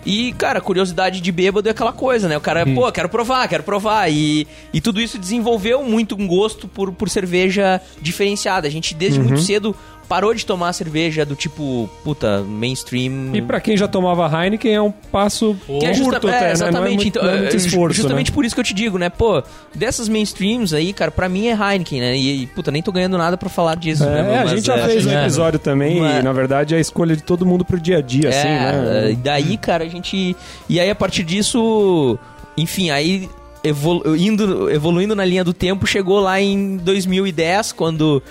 E, 0.06 0.34
cara, 0.34 0.60
curiosidade 0.60 1.22
de 1.22 1.32
bêbado 1.32 1.68
é 1.68 1.72
aquela 1.72 1.94
coisa, 1.94 2.28
né? 2.28 2.38
O 2.38 2.42
cara, 2.42 2.66
pô, 2.66 2.92
quero 2.92 3.10
provar, 3.10 3.48
quero 3.48 3.64
provar. 3.64 4.12
E, 4.12 4.48
e 4.74 4.82
tudo 4.82 5.00
isso 5.00 5.18
desenvolveu 5.18 5.84
muito 5.84 6.16
um 6.20 6.28
gosto 6.28 6.68
por, 6.68 6.92
por 6.92 7.10
cerveja 7.10 7.82
diferenciada. 8.02 8.68
A 8.68 8.72
gente, 8.72 8.94
desde 8.94 9.20
muito 9.20 9.42
cedo, 9.42 9.76
parou 10.14 10.32
de 10.32 10.46
tomar 10.46 10.72
cerveja 10.74 11.26
do 11.26 11.36
tipo, 11.36 11.90
puta, 12.04 12.44
mainstream. 12.44 13.32
E 13.34 13.42
pra 13.42 13.60
quem 13.60 13.76
já 13.76 13.88
tomava 13.88 14.28
Heineken 14.28 14.72
é 14.72 14.80
um 14.80 14.92
passo 14.92 15.58
Que 15.66 15.88
é 15.88 15.98
curto 15.98 16.28
é, 16.28 16.36
até, 16.36 16.40
né? 16.40 16.40
Não 16.40 16.50
é 16.50 16.54
exatamente. 16.54 16.96
muito, 16.96 17.08
então, 17.08 17.24
não 17.24 17.32
é 17.32 17.38
muito 17.40 17.54
é, 17.54 17.58
esforço, 17.58 17.96
justamente 17.96 18.30
né? 18.30 18.36
por 18.36 18.46
isso 18.46 18.54
que 18.54 18.62
eu 18.62 18.64
te 18.64 18.76
digo, 18.76 19.00
né? 19.00 19.10
Pô, 19.10 19.42
dessas 19.74 20.08
mainstreams 20.08 20.72
aí, 20.72 20.94
cara, 20.94 21.10
pra 21.10 21.28
mim 21.28 21.48
é 21.48 21.54
Heineken, 21.54 22.00
né? 22.00 22.16
E, 22.16 22.46
puta, 22.46 22.70
nem 22.70 22.84
tô 22.84 22.92
ganhando 22.92 23.18
nada 23.18 23.38
pra 23.38 23.50
falar 23.50 23.76
disso, 23.76 24.06
né? 24.06 24.20
É, 24.20 24.38
a 24.38 24.42
Mas, 24.42 24.52
gente 24.52 24.68
já 24.68 24.78
é, 24.78 24.86
fez 24.86 25.04
um 25.04 25.12
episódio 25.20 25.58
também, 25.58 26.00
Mas- 26.00 26.20
e 26.20 26.22
na 26.22 26.32
verdade 26.32 26.76
é 26.76 26.78
a 26.78 26.80
escolha 26.80 27.16
de 27.16 27.24
todo 27.24 27.44
mundo 27.44 27.66
pro 27.66 27.80
dia 27.80 27.98
a 27.98 28.02
dia, 28.02 28.30
assim, 28.30 28.48
é, 28.48 28.72
né? 28.72 29.12
E 29.14 29.16
daí, 29.16 29.58
cara, 29.58 29.84
a 29.84 29.90
gente. 29.90 30.36
E 30.70 30.80
aí, 30.80 30.92
a 30.92 30.96
partir 30.96 31.24
disso. 31.24 32.20
Enfim, 32.56 32.92
aí. 32.92 33.28
Evolu- 33.64 34.16
indo, 34.16 34.70
evoluindo 34.70 35.16
na 35.16 35.26
linha 35.26 35.44
do 35.44 35.54
tempo, 35.54 35.86
chegou 35.88 36.20
lá 36.20 36.40
em 36.42 36.78
2010, 36.78 37.72
quando 37.72 38.22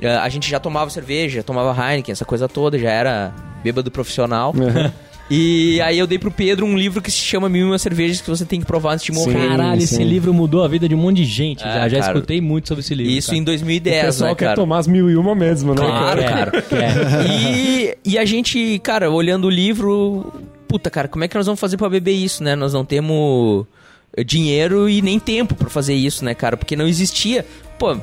eh, 0.00 0.16
a 0.16 0.28
gente 0.28 0.50
já 0.50 0.58
tomava 0.60 0.90
cerveja, 0.90 1.36
já 1.36 1.42
tomava 1.42 1.70
Heineken, 1.90 2.12
essa 2.12 2.24
coisa 2.24 2.48
toda, 2.48 2.78
já 2.78 2.90
era 2.90 3.32
bêbado 3.62 3.90
profissional. 3.90 4.54
Uhum. 4.56 4.90
E 5.30 5.80
aí 5.80 5.98
eu 5.98 6.06
dei 6.06 6.18
pro 6.18 6.30
Pedro 6.30 6.66
um 6.66 6.76
livro 6.76 7.00
que 7.00 7.10
se 7.10 7.16
chama 7.16 7.48
Mil 7.48 7.66
e 7.66 7.70
Uma 7.70 7.78
Cervejas 7.78 8.20
que 8.20 8.28
você 8.28 8.44
tem 8.44 8.60
que 8.60 8.66
provar 8.66 8.92
antes 8.94 9.06
de 9.06 9.12
morrer. 9.12 9.48
Caralho, 9.48 9.80
sim. 9.80 9.84
esse 9.84 10.04
livro 10.04 10.34
mudou 10.34 10.62
a 10.62 10.68
vida 10.68 10.86
de 10.86 10.94
um 10.94 10.98
monte 10.98 11.18
de 11.18 11.24
gente. 11.24 11.62
É, 11.66 11.72
já 11.72 11.88
já 11.88 12.00
cara. 12.00 12.12
escutei 12.12 12.40
muito 12.40 12.68
sobre 12.68 12.82
esse 12.82 12.94
livro. 12.94 13.12
Isso 13.12 13.28
cara. 13.28 13.38
em 13.38 13.44
2010, 13.44 14.02
o 14.02 14.06
pessoal 14.06 14.30
né, 14.30 14.34
quer 14.36 14.44
cara? 14.46 14.56
tomar 14.56 14.78
as 14.78 14.86
mil 14.86 15.08
e 15.08 15.16
uma 15.16 15.34
mesmo, 15.34 15.74
né? 15.74 15.80
Claro, 15.80 16.20
É, 16.20 16.24
cara. 16.28 16.52
é. 16.72 17.26
E, 17.26 17.96
e 18.04 18.18
a 18.18 18.24
gente, 18.26 18.78
cara, 18.80 19.10
olhando 19.10 19.46
o 19.46 19.50
livro, 19.50 20.30
puta, 20.68 20.90
cara, 20.90 21.08
como 21.08 21.24
é 21.24 21.28
que 21.28 21.36
nós 21.36 21.46
vamos 21.46 21.60
fazer 21.60 21.78
pra 21.78 21.88
beber 21.88 22.12
isso, 22.12 22.42
né? 22.44 22.54
Nós 22.54 22.74
não 22.74 22.84
temos 22.84 23.64
dinheiro 24.26 24.88
e 24.88 25.00
nem 25.00 25.18
tempo 25.18 25.54
pra 25.54 25.70
fazer 25.70 25.94
isso, 25.94 26.24
né, 26.24 26.34
cara? 26.34 26.56
Porque 26.56 26.76
não 26.76 26.86
existia. 26.86 27.46
Pô, 27.78 27.96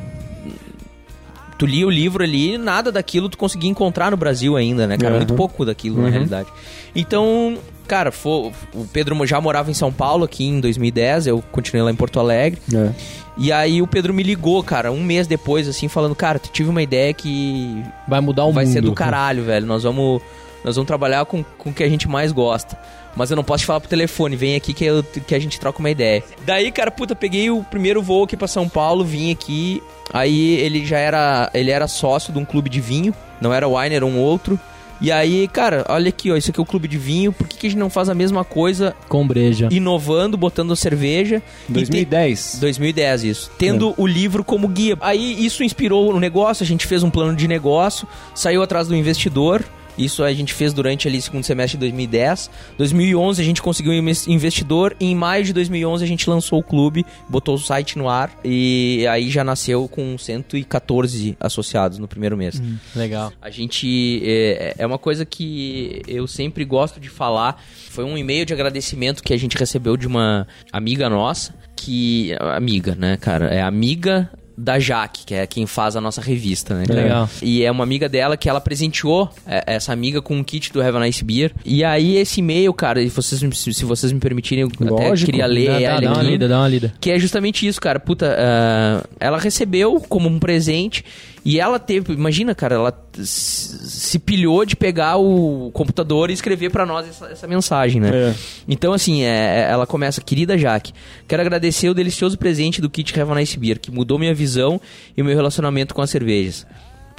tu 1.57 1.65
lia 1.65 1.85
o 1.85 1.89
livro 1.89 2.23
ali, 2.23 2.57
nada 2.57 2.91
daquilo 2.91 3.27
tu 3.29 3.37
conseguia 3.37 3.69
encontrar 3.69 4.11
no 4.11 4.17
Brasil 4.17 4.55
ainda, 4.55 4.87
né, 4.87 4.97
cara? 4.97 5.11
Uhum. 5.13 5.17
Muito 5.19 5.33
pouco 5.35 5.65
daquilo, 5.65 6.01
na 6.01 6.09
realidade. 6.09 6.47
Então, 6.95 7.57
cara, 7.87 8.11
fo- 8.11 8.51
o 8.73 8.85
Pedro 8.91 9.25
já 9.25 9.41
morava 9.41 9.69
em 9.69 9.73
São 9.73 9.91
Paulo 9.91 10.23
aqui 10.23 10.45
em 10.45 10.59
2010, 10.59 11.27
eu 11.27 11.43
continuei 11.51 11.83
lá 11.83 11.91
em 11.91 11.95
Porto 11.95 12.19
Alegre. 12.19 12.61
É. 12.73 12.91
E 13.37 13.51
aí 13.51 13.81
o 13.81 13.87
Pedro 13.87 14.13
me 14.13 14.23
ligou, 14.23 14.61
cara, 14.63 14.91
um 14.91 15.03
mês 15.03 15.27
depois, 15.27 15.67
assim, 15.67 15.87
falando, 15.87 16.15
cara, 16.15 16.39
tu 16.39 16.49
tive 16.49 16.69
uma 16.69 16.81
ideia 16.81 17.13
que 17.13 17.83
Vai 18.07 18.19
mudar 18.21 18.45
o 18.45 18.51
vai 18.51 18.65
mundo. 18.65 18.73
ser 18.73 18.81
do 18.81 18.93
caralho, 18.93 19.43
velho. 19.43 19.65
Nós 19.65 19.83
vamos, 19.83 20.21
nós 20.63 20.75
vamos 20.75 20.87
trabalhar 20.87 21.23
com, 21.25 21.43
com 21.57 21.69
o 21.69 21.73
que 21.73 21.83
a 21.83 21.89
gente 21.89 22.07
mais 22.07 22.31
gosta. 22.31 22.77
Mas 23.15 23.29
eu 23.31 23.35
não 23.35 23.43
posso 23.43 23.61
te 23.63 23.65
falar 23.67 23.79
pro 23.79 23.89
telefone, 23.89 24.35
vem 24.35 24.55
aqui 24.55 24.73
que, 24.73 24.85
eu- 24.85 25.03
que 25.03 25.35
a 25.35 25.39
gente 25.39 25.59
troca 25.59 25.79
uma 25.79 25.89
ideia. 25.89 26.23
Daí, 26.45 26.71
cara, 26.71 26.89
puta, 26.91 27.15
peguei 27.15 27.49
o 27.49 27.63
primeiro 27.63 28.01
voo 28.01 28.23
aqui 28.23 28.37
pra 28.37 28.47
São 28.47 28.69
Paulo, 28.69 29.03
vim 29.03 29.31
aqui. 29.31 29.81
Aí 30.13 30.55
ele 30.55 30.85
já 30.85 30.97
era. 30.97 31.49
Ele 31.53 31.71
era 31.71 31.87
sócio 31.87 32.31
de 32.33 32.39
um 32.39 32.45
clube 32.45 32.69
de 32.69 32.79
vinho, 32.79 33.13
não 33.41 33.53
era 33.53 33.67
wine, 33.67 33.95
era 33.95 34.05
um 34.05 34.17
outro. 34.19 34.59
E 35.01 35.13
aí, 35.13 35.47
cara, 35.47 35.85
olha 35.87 36.09
aqui, 36.09 36.29
ó, 36.29 36.35
isso 36.35 36.51
aqui 36.51 36.59
é 36.59 36.63
o 36.63 36.65
clube 36.65 36.85
de 36.85 36.97
vinho, 36.97 37.31
por 37.31 37.47
que, 37.47 37.55
que 37.57 37.67
a 37.67 37.69
gente 37.69 37.79
não 37.79 37.89
faz 37.89 38.09
a 38.09 38.13
mesma 38.13 38.43
coisa, 38.43 38.93
Com 39.07 39.25
breja. 39.25 39.69
inovando, 39.71 40.35
botando 40.35 40.75
cerveja? 40.75 41.41
e 41.69 41.71
te- 41.71 41.73
2010. 41.73 42.57
2010, 42.59 43.23
isso. 43.23 43.51
Tendo 43.57 43.93
o 43.95 44.05
livro 44.05 44.43
como 44.43 44.67
guia. 44.67 44.97
Aí 44.99 45.45
isso 45.45 45.63
inspirou 45.63 46.13
o 46.13 46.19
negócio, 46.19 46.63
a 46.63 46.67
gente 46.67 46.85
fez 46.85 47.01
um 47.01 47.09
plano 47.09 47.33
de 47.33 47.47
negócio, 47.47 48.05
saiu 48.35 48.61
atrás 48.61 48.89
do 48.89 48.95
investidor. 48.95 49.63
Isso 49.99 50.23
a 50.23 50.33
gente 50.33 50.53
fez 50.53 50.73
durante 50.73 51.07
ali 51.07 51.17
o 51.17 51.21
segundo 51.21 51.43
semestre 51.43 51.77
de 51.77 51.81
2010. 51.81 52.49
2011 52.77 53.41
a 53.41 53.45
gente 53.45 53.61
conseguiu 53.61 53.91
um 53.91 53.95
inves- 53.95 54.27
investidor 54.27 54.95
e 54.99 55.05
em 55.05 55.15
maio 55.15 55.43
de 55.43 55.53
2011 55.53 56.03
a 56.03 56.07
gente 56.07 56.29
lançou 56.29 56.59
o 56.59 56.63
clube, 56.63 57.05
botou 57.29 57.55
o 57.55 57.59
site 57.59 57.97
no 57.97 58.07
ar 58.09 58.31
e 58.43 59.05
aí 59.09 59.29
já 59.29 59.43
nasceu 59.43 59.87
com 59.87 60.17
114 60.17 61.35
associados 61.39 61.97
no 61.99 62.07
primeiro 62.07 62.35
mês. 62.37 62.61
Legal. 62.95 63.31
A 63.41 63.49
gente. 63.49 64.21
É, 64.25 64.75
é 64.79 64.85
uma 64.85 64.97
coisa 64.97 65.25
que 65.25 66.01
eu 66.07 66.27
sempre 66.27 66.63
gosto 66.65 66.99
de 66.99 67.09
falar. 67.09 67.61
Foi 67.89 68.03
um 68.03 68.17
e-mail 68.17 68.45
de 68.45 68.53
agradecimento 68.53 69.21
que 69.23 69.33
a 69.33 69.37
gente 69.37 69.57
recebeu 69.57 69.97
de 69.97 70.07
uma 70.07 70.47
amiga 70.71 71.09
nossa. 71.09 71.53
Que. 71.75 72.35
Amiga, 72.39 72.95
né, 72.95 73.17
cara? 73.17 73.45
É 73.47 73.61
amiga 73.61 74.29
da 74.59 74.77
Jaque, 74.77 75.25
que 75.25 75.33
é 75.33 75.47
quem 75.47 75.65
faz 75.65 75.95
a 75.95 76.01
nossa 76.01 76.21
revista, 76.21 76.75
né? 76.75 76.85
cara? 76.85 77.01
Legal. 77.01 77.29
E 77.41 77.63
é 77.63 77.71
uma 77.71 77.83
amiga 77.83 78.09
dela 78.09 78.35
que 78.35 78.49
ela 78.49 78.59
presenteou 78.59 79.29
é, 79.47 79.63
essa 79.65 79.93
amiga 79.93 80.21
com 80.21 80.35
um 80.35 80.43
kit 80.43 80.71
do 80.73 80.81
Have 80.81 80.97
a 80.97 80.99
Nice 80.99 81.23
Beer. 81.23 81.51
E 81.63 81.83
aí 81.83 82.17
esse 82.17 82.41
e-mail, 82.41 82.73
cara, 82.73 83.01
e 83.01 83.07
vocês, 83.07 83.39
se 83.39 83.73
se 83.73 83.85
vocês 83.85 84.11
me 84.11 84.19
permitirem, 84.19 84.63
eu 84.63 84.67
até 84.67 85.09
Lógico. 85.09 85.25
queria 85.31 85.45
ler 85.45 85.67
Dá, 85.67 85.79
dá, 85.79 85.99
dá 86.01 86.07
uma 86.11 86.21
aqui. 86.21 86.29
lida, 86.31 86.47
dá 86.47 86.59
uma 86.59 86.67
lida. 86.67 86.93
Que 86.99 87.11
é 87.11 87.19
justamente 87.19 87.65
isso, 87.65 87.79
cara. 87.79 87.99
Puta, 87.99 88.35
ah, 88.37 89.03
ela 89.19 89.37
recebeu 89.37 90.03
como 90.09 90.27
um 90.27 90.39
presente 90.39 91.05
e 91.49 91.59
ela 91.59 91.79
teve, 91.79 92.13
imagina, 92.13 92.53
cara, 92.53 92.75
ela 92.75 93.05
se 93.23 94.19
pilhou 94.19 94.63
de 94.63 94.75
pegar 94.75 95.17
o 95.17 95.71
computador 95.73 96.29
e 96.29 96.33
escrever 96.33 96.69
pra 96.69 96.85
nós 96.85 97.09
essa, 97.09 97.25
essa 97.25 97.47
mensagem, 97.47 97.99
né? 97.99 98.11
É. 98.13 98.35
Então, 98.67 98.93
assim, 98.93 99.23
é, 99.23 99.67
ela 99.67 99.87
começa, 99.87 100.21
querida 100.21 100.55
Jaque, 100.55 100.93
quero 101.27 101.41
agradecer 101.41 101.89
o 101.89 101.93
delicioso 101.95 102.37
presente 102.37 102.79
do 102.79 102.87
kit 102.87 103.19
Have 103.19 103.31
a 103.31 103.33
Nice 103.35 103.57
Beer, 103.57 103.79
que 103.79 103.89
mudou 103.89 104.19
minha 104.19 104.31
visão 104.31 104.79
e 105.17 105.23
meu 105.23 105.35
relacionamento 105.35 105.95
com 105.95 106.03
as 106.03 106.11
cervejas. 106.11 106.67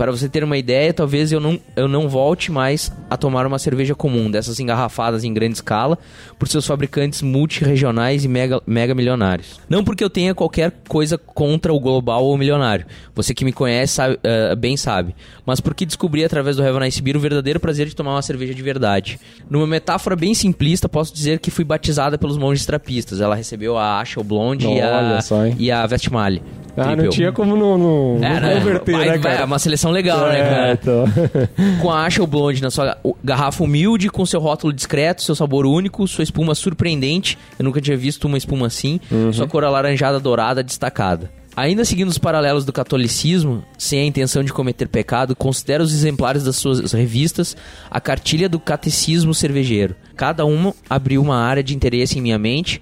Para 0.00 0.10
você 0.10 0.30
ter 0.30 0.42
uma 0.42 0.56
ideia, 0.56 0.94
talvez 0.94 1.30
eu 1.30 1.38
não, 1.38 1.60
eu 1.76 1.86
não 1.86 2.08
volte 2.08 2.50
mais 2.50 2.90
a 3.10 3.18
tomar 3.18 3.46
uma 3.46 3.58
cerveja 3.58 3.94
comum, 3.94 4.30
dessas 4.30 4.58
engarrafadas 4.58 5.24
em 5.24 5.34
grande 5.34 5.56
escala, 5.56 5.98
por 6.38 6.48
seus 6.48 6.66
fabricantes 6.66 7.20
multirregionais 7.20 8.24
e 8.24 8.28
mega, 8.28 8.62
mega 8.66 8.94
milionários. 8.94 9.60
Não 9.68 9.84
porque 9.84 10.02
eu 10.02 10.08
tenha 10.08 10.34
qualquer 10.34 10.72
coisa 10.88 11.18
contra 11.18 11.70
o 11.70 11.78
global 11.78 12.24
ou 12.24 12.38
milionário, 12.38 12.86
você 13.14 13.34
que 13.34 13.44
me 13.44 13.52
conhece 13.52 13.92
sabe- 13.92 14.18
eh, 14.24 14.56
bem 14.56 14.74
sabe, 14.74 15.14
mas 15.44 15.60
porque 15.60 15.84
descobri 15.84 16.24
através 16.24 16.56
do 16.56 16.62
Have 16.64 16.78
a 16.78 16.80
Nice 16.80 17.02
Beer 17.02 17.18
o 17.18 17.20
verdadeiro 17.20 17.60
prazer 17.60 17.86
de 17.86 17.94
tomar 17.94 18.12
uma 18.14 18.22
cerveja 18.22 18.54
de 18.54 18.62
verdade. 18.62 19.20
Numa 19.50 19.66
metáfora 19.66 20.16
bem 20.16 20.32
simplista, 20.32 20.88
posso 20.88 21.12
dizer 21.12 21.40
que 21.40 21.50
fui 21.50 21.62
batizada 21.62 22.16
pelos 22.16 22.38
monges 22.38 22.64
trapistas. 22.64 23.20
Ela 23.20 23.34
recebeu 23.34 23.76
a 23.76 24.00
Asha, 24.00 24.18
o 24.18 24.24
Blonde 24.24 24.66
e 24.66 24.80
a, 24.80 25.20
só, 25.20 25.44
e 25.58 25.70
a 25.70 25.86
Vestmale. 25.86 26.42
Ah, 26.76 26.96
não 26.96 27.10
tinha 27.10 27.32
como 27.32 27.54
não, 27.56 27.76
não, 27.76 28.18
não 28.18 28.24
É, 28.26 28.40
né? 28.40 28.54
converter, 28.60 28.92
Vai- 28.92 29.08
né, 29.08 29.18
cara? 29.18 29.40
É 29.40 29.44
uma 29.44 29.58
seleção 29.58 29.89
legal, 29.90 30.26
né, 30.28 30.40
É, 30.40 30.44
cara? 30.48 30.72
então. 30.72 31.04
Com 31.80 31.90
a 31.90 32.04
Asha 32.06 32.24
Blonde 32.26 32.62
na 32.62 32.70
sua 32.70 32.96
garrafa 33.22 33.62
humilde, 33.64 34.08
com 34.10 34.24
seu 34.26 34.40
rótulo 34.40 34.72
discreto, 34.72 35.22
seu 35.22 35.34
sabor 35.34 35.66
único, 35.66 36.06
sua 36.06 36.24
espuma 36.24 36.54
surpreendente. 36.54 37.36
Eu 37.58 37.64
nunca 37.64 37.80
tinha 37.80 37.96
visto 37.96 38.24
uma 38.26 38.38
espuma 38.38 38.66
assim. 38.66 39.00
Uhum. 39.10 39.32
Sua 39.32 39.46
cor 39.46 39.64
alaranjada 39.64 40.18
dourada 40.20 40.62
destacada. 40.62 41.30
Ainda 41.56 41.84
seguindo 41.84 42.08
os 42.08 42.16
paralelos 42.16 42.64
do 42.64 42.72
catolicismo, 42.72 43.64
sem 43.76 44.00
a 44.00 44.04
intenção 44.04 44.42
de 44.42 44.52
cometer 44.52 44.86
pecado, 44.86 45.34
considero 45.34 45.82
os 45.82 45.92
exemplares 45.92 46.44
das 46.44 46.56
suas 46.56 46.92
revistas 46.92 47.56
a 47.90 48.00
cartilha 48.00 48.48
do 48.48 48.60
catecismo 48.60 49.34
cervejeiro. 49.34 49.96
Cada 50.16 50.44
uma 50.44 50.72
abriu 50.88 51.20
uma 51.20 51.36
área 51.36 51.62
de 51.62 51.74
interesse 51.74 52.18
em 52.18 52.22
minha 52.22 52.38
mente, 52.38 52.80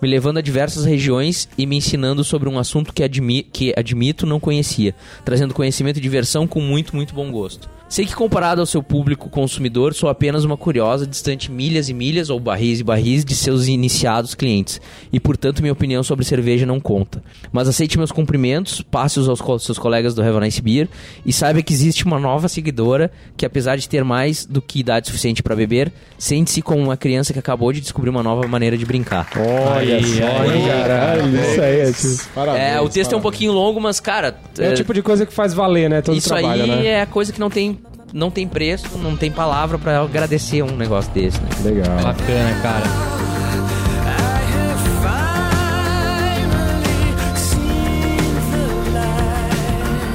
me 0.00 0.08
levando 0.08 0.38
a 0.38 0.42
diversas 0.42 0.84
regiões 0.84 1.48
e 1.56 1.66
me 1.66 1.76
ensinando 1.76 2.22
sobre 2.22 2.48
um 2.48 2.58
assunto 2.58 2.92
que, 2.92 3.02
admi 3.02 3.42
que 3.42 3.72
admito 3.76 4.26
não 4.26 4.40
conhecia, 4.40 4.94
trazendo 5.24 5.54
conhecimento 5.54 5.98
e 5.98 6.02
diversão 6.02 6.46
com 6.46 6.60
muito, 6.60 6.94
muito 6.94 7.14
bom 7.14 7.30
gosto. 7.30 7.68
Sei 7.88 8.04
que 8.04 8.14
comparado 8.16 8.60
ao 8.60 8.66
seu 8.66 8.82
público 8.82 9.30
consumidor, 9.30 9.94
sou 9.94 10.08
apenas 10.08 10.42
uma 10.42 10.56
curiosa, 10.56 11.06
distante 11.06 11.52
milhas 11.52 11.88
e 11.88 11.94
milhas 11.94 12.28
ou 12.30 12.40
barris 12.40 12.80
e 12.80 12.84
barris 12.84 13.24
de 13.24 13.34
seus 13.36 13.68
iniciados 13.68 14.34
clientes, 14.34 14.80
e 15.12 15.20
portanto 15.20 15.60
minha 15.60 15.72
opinião 15.72 16.02
sobre 16.02 16.24
cerveja 16.24 16.66
não 16.66 16.80
conta. 16.80 17.22
Mas 17.52 17.68
aceite 17.68 17.96
meus 17.96 18.10
cumprimentos, 18.10 18.82
passe-os 18.82 19.28
aos 19.28 19.40
co- 19.40 19.56
seus 19.60 19.78
colegas 19.78 20.16
do 20.16 20.20
Have 20.22 20.36
a 20.36 20.40
Nice 20.40 20.60
Beer, 20.60 20.88
e 21.24 21.32
saiba 21.32 21.62
que 21.62 21.72
existe 21.72 22.04
uma 22.04 22.18
nova 22.18 22.48
seguidora 22.48 23.08
que 23.36 23.46
apesar 23.46 23.76
de 23.76 23.88
ter 23.88 24.02
mais 24.02 24.44
do 24.44 24.60
que 24.60 24.80
idade 24.80 25.06
suficiente 25.06 25.40
para 25.40 25.54
beber, 25.54 25.92
sente-se 26.18 26.62
como 26.62 26.82
uma 26.82 26.96
criança 26.96 27.32
que 27.32 27.38
acabou 27.38 27.72
de 27.72 27.80
descobrir 27.80 28.10
uma 28.10 28.22
nova 28.22 28.48
maneira 28.48 28.76
de 28.76 28.84
brincar. 28.84 29.28
Olha 29.36 29.96
Aí, 29.96 30.04
só, 30.04 30.26
caralho. 30.68 31.36
Isso 31.40 31.60
aí 31.62 31.80
é 31.80 31.92
tipo, 31.92 32.34
Parabéns, 32.34 32.64
É, 32.64 32.80
o 32.80 32.88
texto 32.88 33.12
é 33.12 33.16
um 33.16 33.20
parabéns. 33.20 33.22
pouquinho 33.22 33.52
longo, 33.52 33.80
mas, 33.80 34.00
cara. 34.00 34.36
é 34.58 34.70
o 34.70 34.74
tipo 34.74 34.92
de 34.92 35.02
coisa 35.02 35.24
que 35.24 35.32
faz 35.32 35.54
valer, 35.54 35.88
né? 35.88 36.02
Todo 36.02 36.16
isso 36.18 36.28
trabalho, 36.28 36.64
aí 36.64 36.68
né? 36.68 36.86
é 36.86 37.00
a 37.02 37.06
coisa 37.06 37.32
que 37.32 37.38
não 37.38 37.48
tem, 37.48 37.76
não 38.16 38.30
tem 38.30 38.48
preço, 38.48 38.96
não 38.96 39.14
tem 39.14 39.30
palavra 39.30 39.78
pra 39.78 40.00
agradecer 40.00 40.62
um 40.62 40.74
negócio 40.74 41.12
desse, 41.12 41.38
né? 41.38 41.50
Legal. 41.62 42.02
Bacana, 42.02 42.62
cara. 42.62 42.86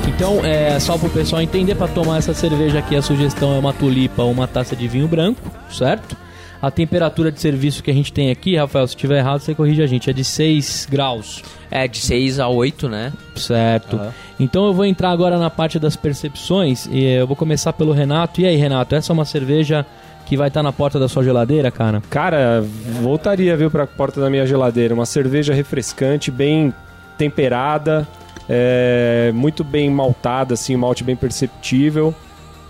Então, 0.08 0.44
é, 0.44 0.80
só 0.80 0.98
pro 0.98 1.10
pessoal 1.10 1.44
entender, 1.44 1.76
pra 1.76 1.88
tomar 1.88 2.18
essa 2.18 2.34
cerveja 2.34 2.80
aqui, 2.80 2.96
a 2.96 3.04
sugestão 3.04 3.56
é 3.56 3.60
uma 3.60 3.72
tulipa 3.72 4.24
ou 4.24 4.32
uma 4.32 4.48
taça 4.48 4.76
de 4.76 4.88
vinho 4.88 5.08
branco, 5.08 5.52
certo? 5.72 6.18
A 6.60 6.72
temperatura 6.72 7.32
de 7.32 7.40
serviço 7.40 7.84
que 7.84 7.92
a 7.92 7.94
gente 7.94 8.12
tem 8.12 8.32
aqui, 8.32 8.56
Rafael, 8.56 8.88
se 8.88 8.96
estiver 8.96 9.20
errado, 9.20 9.42
você 9.42 9.54
corrige 9.54 9.82
a 9.82 9.88
gente, 9.88 10.10
é 10.10 10.14
de 10.14 10.24
6 10.24 10.88
graus. 10.90 11.44
É, 11.72 11.88
de 11.88 12.00
6 12.00 12.40
a 12.40 12.50
8, 12.50 12.90
né? 12.90 13.14
Certo. 13.36 13.96
Aham. 13.96 14.14
Então 14.40 14.66
eu 14.66 14.74
vou 14.74 14.86
entrar 14.86 15.10
agora 15.12 15.38
na 15.38 15.50
parte 15.50 15.80
das 15.80 15.96
percepções 15.96 16.86
e 16.92 17.04
eu 17.04 17.26
vou 17.26 17.36
começar 17.36 17.72
pelo 17.72 17.94
Renato. 17.94 18.42
E 18.42 18.46
aí, 18.46 18.58
Renato, 18.58 18.94
essa 18.94 19.12
é 19.12 19.14
uma 19.14 19.24
cerveja 19.24 19.86
que 20.26 20.36
vai 20.36 20.48
estar 20.48 20.64
na 20.64 20.72
porta 20.72 21.00
da 21.00 21.08
sua 21.08 21.24
geladeira, 21.24 21.72
cara? 21.72 22.02
Cara, 22.10 22.64
voltaria, 23.02 23.56
viu, 23.56 23.70
pra 23.70 23.86
porta 23.88 24.20
da 24.20 24.30
minha 24.30 24.46
geladeira. 24.46 24.94
Uma 24.94 25.06
cerveja 25.06 25.54
refrescante, 25.54 26.32
bem 26.32 26.74
temperada, 27.18 28.08
é, 28.50 29.32
muito 29.34 29.64
bem 29.64 29.90
maltada, 29.90 30.56
assim, 30.56 30.76
um 30.76 30.80
malte 30.80 31.04
bem 31.04 31.16
perceptível. 31.16 32.14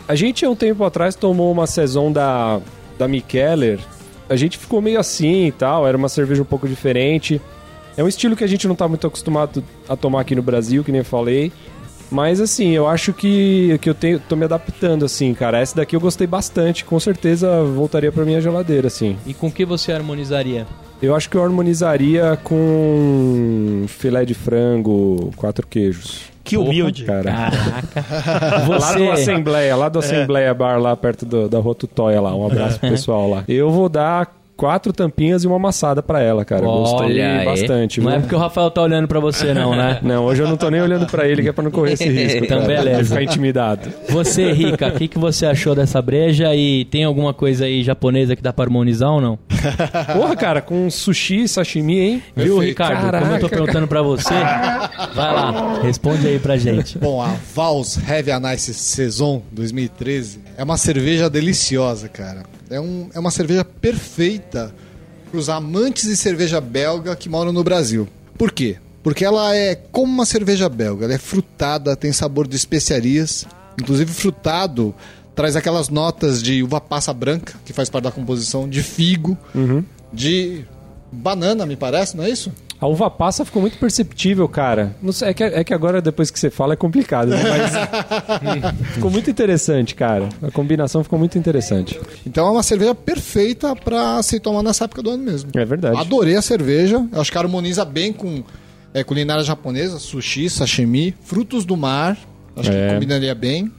A 0.07 0.15
gente, 0.15 0.45
há 0.45 0.49
um 0.49 0.55
tempo 0.55 0.83
atrás, 0.83 1.15
tomou 1.15 1.51
uma 1.51 1.65
saison 1.65 2.11
da, 2.11 2.59
da 2.97 3.07
Mikkeller. 3.07 3.79
A 4.29 4.35
gente 4.35 4.57
ficou 4.57 4.81
meio 4.81 4.99
assim 4.99 5.47
e 5.47 5.51
tal, 5.51 5.87
era 5.87 5.95
uma 5.95 6.09
cerveja 6.09 6.41
um 6.41 6.45
pouco 6.45 6.67
diferente. 6.67 7.41
É 8.01 8.03
um 8.03 8.07
estilo 8.07 8.35
que 8.35 8.43
a 8.43 8.47
gente 8.47 8.67
não 8.67 8.73
tá 8.73 8.87
muito 8.87 9.05
acostumado 9.05 9.63
a 9.87 9.95
tomar 9.95 10.21
aqui 10.21 10.33
no 10.33 10.41
Brasil, 10.41 10.83
que 10.83 10.91
nem 10.91 10.99
eu 10.99 11.05
falei. 11.05 11.51
Mas 12.09 12.41
assim, 12.41 12.71
eu 12.71 12.87
acho 12.87 13.13
que, 13.13 13.77
que 13.79 13.87
eu 13.87 13.93
tenho, 13.93 14.19
tô 14.19 14.35
me 14.35 14.43
adaptando, 14.43 15.05
assim, 15.05 15.35
cara. 15.35 15.59
Essa 15.59 15.75
daqui 15.75 15.95
eu 15.95 15.99
gostei 15.99 16.25
bastante, 16.25 16.83
com 16.83 16.99
certeza 16.99 17.63
voltaria 17.63 18.11
pra 18.11 18.25
minha 18.25 18.41
geladeira, 18.41 18.87
assim. 18.87 19.17
E 19.23 19.35
com 19.35 19.51
que 19.51 19.63
você 19.63 19.91
harmonizaria? 19.91 20.65
Eu 20.99 21.15
acho 21.15 21.29
que 21.29 21.37
eu 21.37 21.43
harmonizaria 21.43 22.39
com 22.43 23.85
filé 23.87 24.25
de 24.25 24.33
frango, 24.33 25.31
quatro 25.35 25.67
queijos. 25.67 26.23
Que 26.43 26.57
humilde. 26.57 27.05
Cara. 27.05 27.31
Caraca. 27.31 28.65
Lá 28.67 28.93
do 28.93 29.05
Você, 29.05 29.09
Assembleia, 29.09 29.75
lá 29.75 29.89
do 29.89 29.99
Assembleia 29.99 30.53
Bar, 30.55 30.79
lá 30.79 30.97
perto 30.97 31.23
do, 31.23 31.47
da 31.47 31.59
Rua 31.59 31.75
Tutóia 31.75 32.19
lá. 32.19 32.35
Um 32.35 32.47
abraço 32.47 32.79
pro 32.79 32.89
pessoal 32.89 33.29
lá. 33.29 33.43
Eu 33.47 33.69
vou 33.69 33.87
dar 33.87 34.40
quatro 34.55 34.93
tampinhas 34.93 35.43
e 35.43 35.47
uma 35.47 35.55
amassada 35.55 36.03
pra 36.03 36.21
ela, 36.21 36.45
cara. 36.45 36.61
Gostei 36.61 37.07
Olha 37.07 37.39
aí. 37.39 37.45
bastante. 37.45 37.99
não 37.99 38.09
viu? 38.09 38.17
é 38.17 38.19
porque 38.21 38.35
o 38.35 38.37
Rafael 38.37 38.69
tá 38.71 38.81
olhando 38.81 39.07
pra 39.07 39.19
você 39.19 39.53
não, 39.53 39.75
né? 39.75 39.99
Não, 40.03 40.25
hoje 40.25 40.41
eu 40.41 40.47
não 40.47 40.57
tô 40.57 40.69
nem 40.69 40.81
olhando 40.81 41.05
pra 41.07 41.27
ele, 41.27 41.41
que 41.41 41.49
é 41.49 41.51
pra 41.51 41.63
não 41.63 41.71
correr 41.71 41.93
esse 41.93 42.07
risco. 42.07 42.43
Então, 42.43 42.61
cara, 42.61 42.67
beleza. 42.75 43.03
De 43.03 43.09
ficar 43.09 43.23
intimidado. 43.23 43.89
Você, 44.09 44.51
Rica, 44.51 44.87
o 44.87 44.91
que, 44.91 45.07
que 45.07 45.17
você 45.19 45.45
achou 45.45 45.73
dessa 45.75 46.01
breja 46.01 46.53
e 46.55 46.85
tem 46.85 47.03
alguma 47.03 47.33
coisa 47.33 47.65
aí 47.65 47.83
japonesa 47.83 48.35
que 48.35 48.41
dá 48.41 48.51
pra 48.51 48.65
harmonizar 48.65 49.11
ou 49.11 49.21
não? 49.21 49.39
Porra, 50.13 50.35
cara, 50.35 50.61
com 50.61 50.89
sushi, 50.89 51.47
sashimi, 51.47 51.99
hein? 51.99 52.23
Viu, 52.35 52.57
Perfeito. 52.57 52.61
Ricardo? 52.61 52.95
Como 53.01 53.05
eu 53.05 53.39
tô 53.39 53.49
Caraca, 53.49 53.49
perguntando 53.49 53.87
pra 53.87 54.01
você, 54.01 54.33
vai 55.13 55.33
lá, 55.33 55.79
responde 55.81 56.27
aí 56.27 56.39
pra 56.39 56.57
gente. 56.57 56.97
Bom, 56.97 57.21
a 57.21 57.33
Vals 57.55 57.97
Heavy 58.07 58.31
and 58.31 58.53
Ice 58.53 58.73
Saison 58.73 59.41
2013 59.51 60.39
é 60.57 60.63
uma 60.63 60.77
cerveja 60.77 61.29
deliciosa, 61.29 62.07
cara. 62.09 62.43
É, 62.71 62.79
um, 62.79 63.09
é 63.13 63.19
uma 63.19 63.31
cerveja 63.31 63.65
perfeita 63.65 64.73
para 65.29 65.37
os 65.37 65.49
amantes 65.49 66.07
de 66.07 66.15
cerveja 66.15 66.59
belga 66.59 67.15
que 67.15 67.29
moram 67.29 67.51
no 67.51 67.63
Brasil. 67.63 68.07
Por 68.37 68.51
quê? 68.51 68.77
Porque 69.03 69.25
ela 69.25 69.55
é 69.55 69.75
como 69.75 70.11
uma 70.11 70.25
cerveja 70.25 70.69
belga. 70.69 71.05
Ela 71.05 71.15
é 71.15 71.17
frutada, 71.17 71.95
tem 71.95 72.11
sabor 72.11 72.47
de 72.47 72.55
especiarias. 72.55 73.45
Inclusive, 73.79 74.11
frutado 74.11 74.95
traz 75.35 75.55
aquelas 75.55 75.89
notas 75.89 76.41
de 76.41 76.63
uva 76.63 76.79
passa 76.79 77.13
branca, 77.13 77.53
que 77.65 77.73
faz 77.73 77.89
parte 77.89 78.05
da 78.05 78.11
composição, 78.11 78.69
de 78.69 78.81
figo, 78.83 79.37
de 80.13 80.65
banana, 81.11 81.65
me 81.65 81.75
parece, 81.75 82.15
não 82.15 82.23
é 82.23 82.29
isso? 82.29 82.51
A 82.81 82.87
uva 82.87 83.11
passa 83.11 83.45
ficou 83.45 83.61
muito 83.61 83.77
perceptível, 83.77 84.49
cara. 84.49 84.95
Não 85.03 85.11
sei, 85.13 85.29
é, 85.29 85.33
que, 85.35 85.43
é 85.43 85.63
que 85.63 85.71
agora, 85.73 86.01
depois 86.01 86.31
que 86.31 86.39
você 86.39 86.49
fala, 86.49 86.73
é 86.73 86.75
complicado, 86.75 87.29
né? 87.29 87.37
Mas 87.37 88.73
ficou 88.95 89.11
muito 89.11 89.29
interessante, 89.29 89.93
cara. 89.93 90.27
A 90.41 90.49
combinação 90.49 91.03
ficou 91.03 91.19
muito 91.19 91.37
interessante. 91.37 91.99
Então 92.25 92.47
é 92.47 92.51
uma 92.51 92.63
cerveja 92.63 92.95
perfeita 92.95 93.75
para 93.75 94.23
se 94.23 94.39
tomar 94.39 94.63
nessa 94.63 94.85
época 94.85 95.03
do 95.03 95.11
ano 95.11 95.23
mesmo. 95.23 95.51
É 95.55 95.63
verdade. 95.63 95.95
Adorei 95.97 96.35
a 96.35 96.41
cerveja. 96.41 97.05
Eu 97.13 97.21
acho 97.21 97.31
que 97.31 97.37
harmoniza 97.37 97.85
bem 97.85 98.11
com 98.11 98.43
é, 98.95 99.03
culinária 99.03 99.43
japonesa, 99.43 99.99
sushi, 99.99 100.49
sashimi, 100.49 101.13
frutos 101.21 101.63
do 101.65 101.77
mar. 101.77 102.17
Acho 102.55 102.71
É. 102.71 102.87
que 102.87 102.93
combinaria 102.95 103.35
bem. 103.35 103.71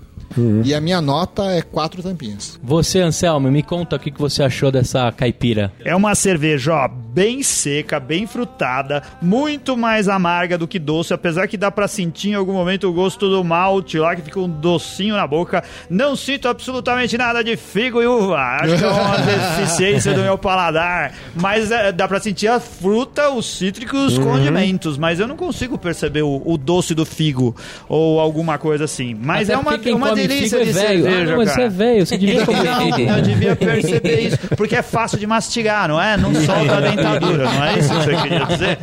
E 0.65 0.75
a 0.75 0.81
minha 0.81 1.01
nota 1.01 1.45
é 1.45 1.63
quatro 1.63 2.03
tampinhas. 2.03 2.59
Você, 2.63 3.01
Anselmo, 3.01 3.51
me 3.51 3.63
conta 3.63 3.97
o 3.97 3.99
que, 3.99 4.13
você 4.13 4.43
achou 4.43 4.71
dessa 4.71 5.11
caipira. 5.13 5.73
É 5.85 5.95
uma 5.95 6.15
cerveja, 6.15 6.75
ó, 6.75 6.89
bem 6.89 7.43
seca, 7.43 7.99
bem 8.01 8.27
frutada, 8.27 9.03
muito 9.21 9.77
mais 9.77 10.09
amarga 10.09 10.57
do 10.57 10.69
que 10.69 10.79
doce, 10.79 11.13
apesar 11.13 11.47
que 11.47 11.57
dá 11.57 11.71
pra 11.71 11.89
sentir 11.89 12.31
em 12.31 12.35
algum 12.35 12.53
momento 12.53 12.89
o 12.89 12.93
gosto 12.93 13.29
do 13.29 13.43
malte 13.43 13.99
lá, 13.99 14.15
que 14.17 14.23
fica 14.23 14.41
um 14.41 14.49
docinho 14.49 15.17
na 15.17 15.27
boca. 15.27 15.63
Não 15.91 16.17
sinto 16.17 16.49
absolutamente 16.49 17.17
nada 17.19 17.43
de 17.43 17.57
figo 17.57 18.03
e 18.03 18.07
uva. 18.07 18.37
Acho 18.61 18.77
que 18.77 18.85
é 18.85 18.89
uma 18.89 19.19
deficiência 19.57 20.15
do 20.15 20.23
meu 20.23 20.39
paladar. 20.39 21.15
Mas 21.35 21.71
é, 21.71 21.93
dá 21.93 22.09
pra 22.09 22.21
sentir 22.21 22.49
a 22.49 22.61
fruta, 22.61 23.31
os 23.31 23.47
cítricos, 23.59 24.15
os 24.15 24.19
condimentos. 24.19 24.97
Mas 24.97 25.21
eu 25.21 25.29
não 25.29 25.37
consigo 25.37 25.77
perceber 25.77 26.23
o, 26.23 26.43
o 26.45 26.57
doce 26.57 26.95
do 26.95 27.05
figo 27.05 27.55
ou 27.89 28.21
alguma 28.21 28.59
coisa 28.59 28.85
assim. 28.85 29.15
Mas 29.15 29.49
Até 29.49 29.59
é 29.59 29.59
uma, 29.59 29.79
quem 29.79 29.95
uma 29.95 30.15
delícia 30.29 30.59
figo 30.59 30.73
de 30.73 30.79
é 30.79 30.83
velho. 30.83 31.03
cerveja, 31.05 31.23
Ah, 31.23 31.31
não, 31.31 31.37
mas 31.39 31.49
cara. 31.49 31.61
você 31.61 31.63
é 31.63 31.69
velho, 31.69 32.07
você 32.07 32.19
devia 32.19 32.47
comer. 32.47 32.63
Não, 33.07 33.17
eu 33.17 33.23
devia 33.23 33.57
perceber 33.57 34.21
isso, 34.21 34.39
porque 34.57 34.77
é 34.77 34.83
fácil 34.83 35.19
de 35.19 35.27
mastigar, 35.27 35.89
não 35.89 36.01
é? 36.01 36.17
Não 36.17 36.35
solta 36.35 36.77
a 36.77 36.81
dentadura, 36.81 37.45
não 37.45 37.65
é 37.65 37.79
isso 37.79 37.89
que 37.89 37.95
você 38.05 38.17
queria 38.23 38.45
dizer? 38.47 38.79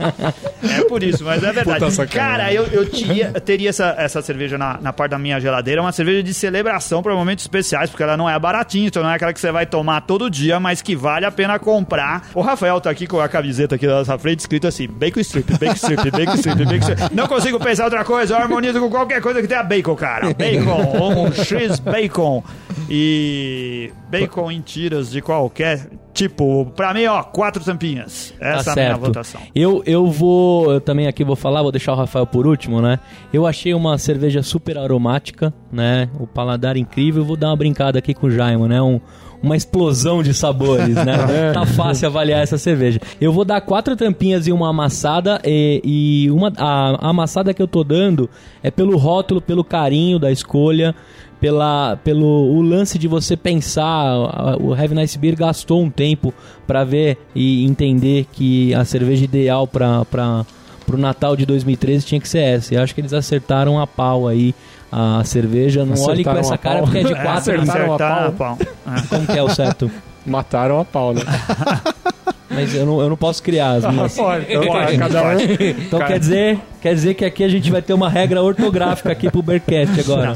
É 0.79 0.83
por 0.85 1.01
isso, 1.03 1.23
mas 1.23 1.43
é 1.43 1.51
verdade. 1.51 1.85
Puta. 1.85 2.07
Cara, 2.07 2.53
eu, 2.53 2.65
eu 2.67 2.85
teria, 2.89 3.31
teria 3.39 3.69
essa, 3.69 3.95
essa 3.97 4.21
cerveja 4.21 4.57
na, 4.57 4.77
na 4.81 4.91
parte 4.93 5.11
da 5.11 5.19
minha 5.19 5.39
geladeira, 5.39 5.81
uma 5.81 5.91
cerveja 5.91 6.21
de 6.23 6.33
celebração 6.33 7.01
para 7.01 7.13
momentos 7.15 7.43
especiais, 7.43 7.89
porque 7.89 8.03
ela 8.03 8.17
não 8.17 8.29
é 8.29 8.37
baratinha, 8.37 8.87
então 8.87 9.01
não 9.03 9.09
é 9.09 9.15
aquela 9.15 9.33
que 9.33 9.39
você 9.39 9.51
vai 9.51 9.65
tomar 9.65 10.01
todo 10.01 10.29
dia, 10.29 10.59
mas 10.59 10.81
que 10.81 10.95
vale 10.95 11.25
a 11.25 11.31
pena 11.31 11.57
comprar. 11.59 12.27
O 12.33 12.41
Rafael 12.41 12.79
tá 12.81 12.89
aqui 12.89 13.07
com 13.07 13.19
a 13.19 13.29
camiseta 13.29 13.75
aqui 13.75 13.87
da 13.87 13.95
nossa 13.99 14.17
frente, 14.17 14.39
escrito 14.39 14.67
assim, 14.67 14.87
bacon 14.87 15.19
strip, 15.21 15.51
bacon 15.57 15.73
strip, 15.75 16.11
bacon 16.11 16.33
strip, 16.35 16.57
bacon 16.65 16.79
strip. 16.79 17.15
Não 17.15 17.27
consigo 17.27 17.59
pensar 17.59 17.85
outra 17.85 18.03
coisa, 18.03 18.33
eu 18.33 18.37
harmonizo 18.39 18.79
com 18.79 18.89
qualquer 18.89 19.21
coisa 19.21 19.41
que 19.41 19.47
tenha 19.47 19.63
bacon, 19.63 19.95
cara. 19.95 20.33
Bacon, 20.33 21.28
ou 21.29 21.41
um 21.41 21.45
X-bacon. 21.45 22.43
E 22.89 23.91
bacon 24.09 24.51
em 24.51 24.61
tiras 24.61 25.11
de 25.11 25.21
qualquer 25.21 25.89
tipo. 26.13 26.65
Pra 26.75 26.93
mim, 26.93 27.05
ó, 27.05 27.23
quatro 27.23 27.63
tampinhas. 27.63 28.33
Essa 28.39 28.71
é 28.71 28.73
a 28.73 28.75
minha 28.75 28.97
votação. 28.97 29.41
Eu, 29.53 29.83
eu 29.85 30.07
vou, 30.07 30.71
eu 30.73 30.81
também 30.81 31.07
aqui 31.07 31.23
vou 31.23 31.35
falar, 31.35 31.61
vou 31.61 31.71
deixar 31.71 31.93
o 31.93 31.95
Rafael 31.95 32.25
por 32.25 32.47
último, 32.47 32.81
né? 32.81 32.99
Eu 33.31 33.45
achei 33.45 33.73
uma 33.73 33.97
cerveja 33.97 34.41
super 34.41 34.77
aromática, 34.77 35.53
né? 35.71 36.09
O 36.19 36.25
paladar 36.25 36.77
incrível. 36.77 37.23
Vou 37.23 37.37
dar 37.37 37.47
uma 37.47 37.55
brincada 37.55 37.99
aqui 37.99 38.13
com 38.13 38.27
o 38.27 38.31
Jaimo, 38.31 38.67
né? 38.67 38.81
Um, 38.81 38.99
uma 39.41 39.55
explosão 39.55 40.21
de 40.21 40.33
sabores, 40.33 40.95
né? 40.95 41.51
tá 41.53 41.65
fácil 41.65 42.07
avaliar 42.07 42.41
essa 42.41 42.57
cerveja. 42.57 42.99
Eu 43.19 43.31
vou 43.31 43.45
dar 43.45 43.61
quatro 43.61 43.95
tampinhas 43.95 44.47
e 44.47 44.51
uma 44.51 44.69
amassada 44.69 45.41
e, 45.45 45.81
e 45.83 46.31
uma 46.31 46.51
a, 46.57 47.07
a 47.07 47.09
amassada 47.09 47.53
que 47.53 47.61
eu 47.61 47.67
tô 47.67 47.83
dando 47.83 48.29
é 48.61 48.69
pelo 48.69 48.97
rótulo, 48.97 49.41
pelo 49.41 49.63
carinho 49.63 50.19
da 50.19 50.31
escolha, 50.31 50.93
pela, 51.39 51.97
pelo 52.03 52.25
o 52.25 52.61
lance 52.61 52.99
de 52.99 53.07
você 53.07 53.37
pensar. 53.37 54.57
O 54.59 54.75
Heavy 54.75 54.95
Nice 54.95 55.17
Beer 55.17 55.35
gastou 55.35 55.81
um 55.81 55.89
tempo 55.89 56.33
para 56.67 56.83
ver 56.83 57.17
e 57.33 57.65
entender 57.65 58.25
que 58.31 58.73
a 58.73 58.83
cerveja 58.83 59.23
ideal 59.23 59.65
para 59.67 60.45
pro 60.89 60.97
Natal 60.97 61.35
de 61.35 61.45
2013 61.45 62.03
tinha 62.05 62.19
que 62.19 62.27
ser 62.27 62.39
essa. 62.39 62.73
E 62.73 62.77
acho 62.77 62.95
que 62.95 63.01
eles 63.01 63.13
acertaram 63.13 63.79
a 63.79 63.85
pau 63.85 64.27
aí 64.27 64.55
a 64.91 65.21
cerveja. 65.23 65.85
Não 65.85 65.93
olhe 66.01 66.23
com 66.23 66.31
Acertaram 66.31 66.39
essa 66.39 66.57
cara 66.57 66.75
pau. 66.79 66.83
porque 66.85 66.97
é 66.97 67.03
de 67.03 67.13
É, 67.13 67.15
quatro. 67.21 67.61
acertaram 67.61 67.93
a 67.93 67.97
pau. 67.97 68.25
a 68.27 68.31
pau. 68.31 68.57
É. 68.61 69.01
Como 69.07 69.27
que 69.27 69.37
é 69.37 69.43
o 69.43 69.49
certo? 69.49 69.91
Mataram 70.25 70.79
a 70.79 70.85
pau, 70.85 71.13
né? 71.13 71.21
Mas 72.49 72.73
eu 72.73 72.83
não, 72.85 72.99
eu 72.99 73.07
não 73.09 73.15
posso 73.15 73.43
criar 73.43 73.73
as 73.73 73.85
minhas. 73.85 74.15
Pode, 74.15 74.45
então 74.51 74.73
vai, 74.73 74.97
cada 74.97 75.23
um. 75.23 75.37
Então 75.39 75.99
quer 75.99 76.19
dizer, 76.19 76.59
quer 76.81 76.93
dizer 76.93 77.13
que 77.13 77.25
aqui 77.25 77.43
a 77.43 77.49
gente 77.49 77.69
vai 77.71 77.81
ter 77.81 77.93
uma 77.93 78.09
regra 78.09 78.41
ortográfica 78.41 79.11
aqui 79.11 79.29
pro 79.29 79.41
Bearcast 79.41 79.99
agora, 79.99 80.33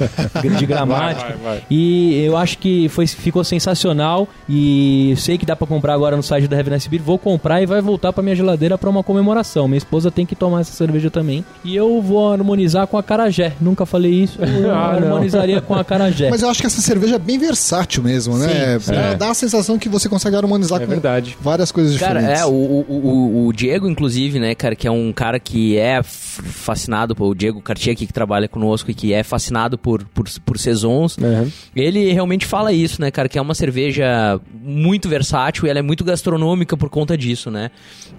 de 0.58 0.66
gramática. 0.66 1.30
Vai, 1.30 1.38
vai, 1.38 1.54
vai. 1.56 1.64
E 1.70 2.24
eu 2.26 2.38
acho 2.38 2.58
que 2.58 2.88
foi, 2.90 3.08
ficou 3.08 3.44
sensacional 3.44 4.28
e 4.48 5.14
sei 5.18 5.38
que 5.38 5.46
dá 5.46 5.56
pra 5.56 5.66
comprar 5.68 5.94
agora 5.94 6.16
no 6.16 6.24
site 6.24 6.48
da 6.48 6.56
Heavy 6.58 6.70
Nice 6.72 6.90
Beer. 6.90 7.02
Vou 7.02 7.18
comprar 7.18 7.62
e 7.62 7.66
vai 7.66 7.82
voltar 7.82 8.12
pra 8.14 8.22
minha 8.24 8.36
geladeira 8.36 8.78
pra 8.78 8.90
uma 8.90 9.04
comemoração. 9.04 9.68
Minha 9.68 9.78
esposa 9.78 10.12
tem 10.12 10.26
que 10.26 10.36
tomar 10.36 10.62
essa 10.62 10.72
cerveja 10.74 11.10
também. 11.10 11.44
E 11.64 11.76
eu 11.76 12.02
vou 12.02 12.32
harmonizar 12.32 12.88
com 12.88 12.98
a 12.98 13.04
Carajé. 13.04 13.54
Nunca 13.62 13.86
falei 13.86 14.12
isso. 14.12 14.40
Eu 14.42 14.72
Ah, 14.74 14.98
não. 15.00 15.08
harmonizaria 15.08 15.62
com 15.62 15.76
a 15.76 15.84
Carajé. 15.84 16.30
Mas 16.30 16.42
eu 16.42 16.50
acho 16.50 16.60
que 16.62 16.68
essa 16.68 16.82
cerveja 16.82 17.16
é 17.16 17.20
bem 17.20 17.38
versátil 17.38 18.02
mesmo, 18.04 18.38
né? 18.38 18.80
Sim, 18.80 18.94
sim. 18.94 19.18
dá 19.18 19.30
a 19.30 19.34
sensação 19.34 19.78
que 19.78 19.88
você 19.88 20.10
consegue 20.10 20.36
harmonizar 20.36 20.82
É 20.82 20.86
com 20.86 20.92
verdade. 20.92 21.38
várias 21.40 21.72
coisas 21.72 21.98
Cara, 21.98 22.20
diferentes. 22.20 22.42
é, 22.42 22.46
o, 22.46 22.50
o, 22.50 22.86
o, 22.90 23.48
o 23.48 23.54
Diego, 23.54 23.88
inclusive, 23.88 24.40
né, 24.40 24.56
cara, 24.56 24.76
que 24.76 24.88
é 24.88 24.92
um 24.92 25.12
cara 25.14 25.40
que 25.40 25.78
é 25.78 26.02
fascinado, 26.42 27.16
por, 27.16 27.26
o 27.30 27.36
Diego 27.36 27.62
Cartier 27.62 27.94
aqui 27.94 28.06
que 28.08 28.14
trabalha 28.14 28.48
conosco 28.48 28.90
e 28.90 28.94
que 28.94 29.14
é 29.14 29.24
fascinado 29.24 29.78
por, 29.78 30.04
por, 30.06 30.26
por 30.46 30.58
saisons, 30.58 31.18
Uhum. 31.18 31.52
ele 31.76 32.12
realmente 32.12 32.46
fala 32.46 32.72
isso, 32.74 33.02
né, 33.02 33.12
cara, 33.12 33.30
que 33.30 33.38
é 33.38 33.42
uma 33.42 33.54
cerveja 33.56 34.40
muito 34.62 35.08
versátil 35.08 35.66
e 35.66 35.70
ela 35.70 35.80
é 35.80 35.82
muito 35.82 36.04
gastronômica 36.04 36.76
por 36.76 36.90
conta 36.90 37.18
disso, 37.18 37.50
né. 37.52 37.70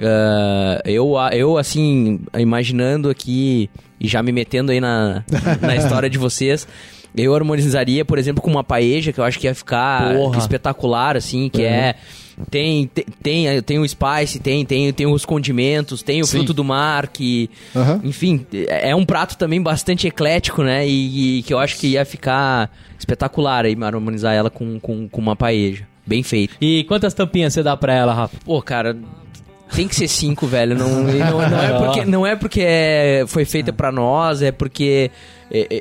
Ah, 0.01 0.81
eu, 0.85 1.15
eu, 1.33 1.57
assim, 1.59 2.21
imaginando 2.39 3.09
aqui 3.11 3.69
e 4.01 4.09
já 4.09 4.23
me 4.23 4.33
metendo 4.33 4.73
aí 4.73 4.81
na, 4.81 5.25
na 5.61 5.77
história 5.77 6.09
de 6.11 6.19
vocês, 6.19 6.67
Eu 7.17 7.33
harmonizaria, 7.35 8.05
por 8.05 8.19
exemplo, 8.19 8.43
com 8.43 8.51
uma 8.51 8.65
paeja, 8.65 9.13
que 9.13 9.21
eu 9.21 9.25
acho 9.25 9.39
que 9.39 9.47
ia 9.47 9.55
ficar 9.55 10.15
Porra. 10.17 10.39
espetacular, 10.39 11.17
assim, 11.17 11.49
que 11.49 11.63
é... 11.63 11.95
Tem, 12.51 12.87
tem, 12.89 13.05
tem, 13.23 13.63
tem 13.63 13.79
o 13.79 13.89
spice, 13.89 14.41
tem, 14.41 14.65
tem, 14.65 14.93
tem 14.93 15.07
os 15.07 15.25
condimentos, 15.25 16.03
tem 16.03 16.21
o 16.21 16.25
Sim. 16.25 16.39
fruto 16.39 16.53
do 16.53 16.65
mar, 16.65 17.07
que... 17.09 17.49
Aham. 17.75 18.01
Enfim, 18.05 18.45
é 18.53 18.91
é 18.91 18.97
um 18.97 19.05
prato 19.05 19.37
também 19.37 19.63
bastante 19.63 20.07
eclético, 20.07 20.63
né? 20.63 20.87
E, 20.87 21.39
e 21.39 21.43
que 21.43 21.55
eu 21.55 21.59
acho 21.59 21.77
que 21.79 21.89
ia 21.89 22.05
ficar 22.05 22.71
espetacular 22.99 23.65
aí, 23.65 23.77
harmonizar 23.81 24.35
ela 24.35 24.51
com, 24.51 24.79
com, 24.81 25.09
com 25.09 25.21
uma 25.21 25.37
paeja. 25.37 25.87
Bem 26.07 26.23
feito. 26.23 26.57
E 26.61 26.85
quantas 26.85 27.15
tampinhas 27.15 27.53
você 27.55 27.63
dá 27.63 27.77
pra 27.77 27.95
ela, 27.95 28.13
Rafa? 28.13 28.37
Pô, 28.45 28.61
cara, 28.61 28.97
tem 29.75 29.89
que 29.89 29.95
ser 29.97 30.09
cinco, 30.09 30.47
velho. 30.47 30.77
Não, 30.77 31.03
não, 31.03 31.49
não 31.49 31.61
é 31.63 31.73
porque, 31.79 32.05
não 32.05 32.27
é 32.27 32.37
porque 32.37 32.61
é- 32.63 33.25
foi 33.27 33.45
feita 33.45 33.73
pra 33.73 33.91
nós, 33.91 34.43
é 34.43 34.53
porque 34.53 35.11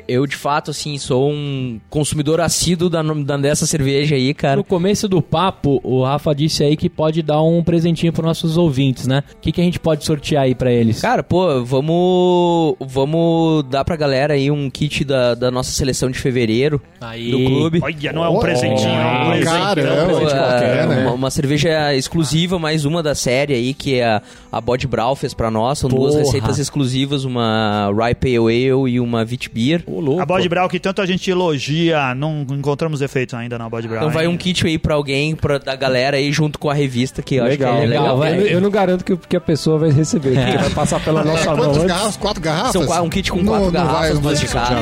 eu, 0.07 0.25
de 0.27 0.35
fato, 0.35 0.71
assim, 0.71 0.97
sou 0.97 1.31
um 1.31 1.79
consumidor 1.89 2.39
assíduo 2.41 2.89
da, 2.89 3.01
da- 3.01 3.37
dessa 3.37 3.65
cerveja 3.65 4.15
aí, 4.15 4.33
cara. 4.33 4.55
No 4.57 4.63
começo 4.63 5.07
do 5.07 5.21
papo, 5.21 5.79
o 5.83 6.03
Rafa 6.03 6.33
disse 6.35 6.63
aí 6.63 6.77
que 6.77 6.89
pode 6.89 7.21
dar 7.21 7.41
um 7.41 7.63
presentinho 7.63 8.13
pros 8.13 8.25
nossos 8.25 8.57
ouvintes, 8.57 9.07
né? 9.07 9.23
O 9.35 9.37
que, 9.41 9.51
que 9.51 9.61
a 9.61 9.63
gente 9.63 9.79
pode 9.79 10.05
sortear 10.05 10.43
aí 10.43 10.53
pra 10.55 10.71
eles? 10.71 11.01
Cara, 11.01 11.23
pô, 11.23 11.63
vamos, 11.63 12.75
vamos 12.79 13.63
dar 13.69 13.83
pra 13.83 13.95
galera 13.95 14.33
aí 14.33 14.49
um 14.51 14.69
kit 14.69 15.03
da, 15.03 15.33
da 15.35 15.49
nossa 15.51 15.71
seleção 15.71 16.09
de 16.09 16.19
fevereiro 16.19 16.81
Aí. 17.01 17.31
do 17.31 17.37
clube. 17.45 17.79
Olha, 17.81 18.13
não 18.13 18.23
é 18.23 18.29
um 18.29 18.39
presentinho, 18.39 18.89
é 18.89 19.05
um 19.05 19.23
Oh, 19.23 19.31
presente. 19.31 19.49
caramba. 19.51 20.01
Pô, 20.05 20.15
presente 20.17 20.33
é, 20.33 20.37
qualquer, 20.37 20.87
né? 20.87 21.01
uma, 21.03 21.11
uma 21.13 21.31
cerveja 21.31 21.95
exclusiva, 21.95 22.59
mais 22.59 22.85
uma 22.85 23.01
da 23.01 23.15
série 23.15 23.53
aí, 23.53 23.73
que 23.73 23.95
é 23.95 24.05
a, 24.05 24.21
a 24.51 24.61
Body 24.61 24.87
Brau 24.87 25.15
fez 25.15 25.33
pra 25.33 25.49
nós. 25.49 25.79
São 25.79 25.89
duas 25.89 26.13
Porra. 26.13 26.25
receitas 26.25 26.59
exclusivas, 26.59 27.23
uma 27.25 27.91
Rye 27.95 28.15
Pale 28.15 28.37
Ale 28.37 28.91
e 28.91 28.99
uma 28.99 29.19
Wheat 29.23 29.49
Beer. 29.63 29.83
Louco. 29.87 30.21
A 30.21 30.25
Bode 30.25 30.47
Brau 30.49 30.67
que 30.69 30.79
tanto 30.79 31.01
a 31.01 31.05
gente 31.05 31.29
elogia, 31.29 32.13
não 32.15 32.45
encontramos 32.51 33.01
efeitos 33.01 33.33
ainda 33.35 33.57
na 33.57 33.69
Bode 33.69 33.87
Brau. 33.87 34.01
Então 34.03 34.11
vai 34.11 34.27
um 34.27 34.35
kit 34.37 34.65
aí 34.65 34.77
pra 34.77 34.95
alguém, 34.95 35.35
pra, 35.35 35.57
da 35.57 35.75
galera 35.75 36.17
aí, 36.17 36.31
junto 36.31 36.57
com 36.59 36.69
a 36.69 36.73
revista, 36.73 37.21
que 37.21 37.35
eu 37.35 37.43
Legal, 37.45 37.69
acho 37.73 37.79
que 37.79 37.83
é 37.85 37.87
legal. 37.89 38.03
legal, 38.03 38.17
vai. 38.17 38.33
Eu, 38.33 38.37
não- 38.37 38.47
eu 38.47 38.61
não 38.61 38.69
garanto 38.71 39.05
que, 39.05 39.15
que 39.15 39.35
a 39.35 39.41
pessoa 39.41 39.77
vai 39.79 39.91
receber, 39.91 40.35
porque 40.35 40.57
vai 40.57 40.69
passar 40.71 40.99
pela 40.99 41.23
nossa 41.23 41.55
mão 41.55 41.65
Quantas 41.67 41.83
garrafas? 41.85 42.17
Quatro 42.17 42.41
garrafas? 42.41 42.71
São 42.85 43.05
um 43.05 43.09
kit 43.09 43.31
com 43.31 43.37
Não- 43.37 43.45
quatro 43.45 43.65
não 43.65 43.71
vai- 43.71 43.81
garrafas, 43.87 44.13
não 44.15 44.21
vai 44.21 44.33
duas 44.35 44.39
de 44.39 44.47
cada. 44.47 44.73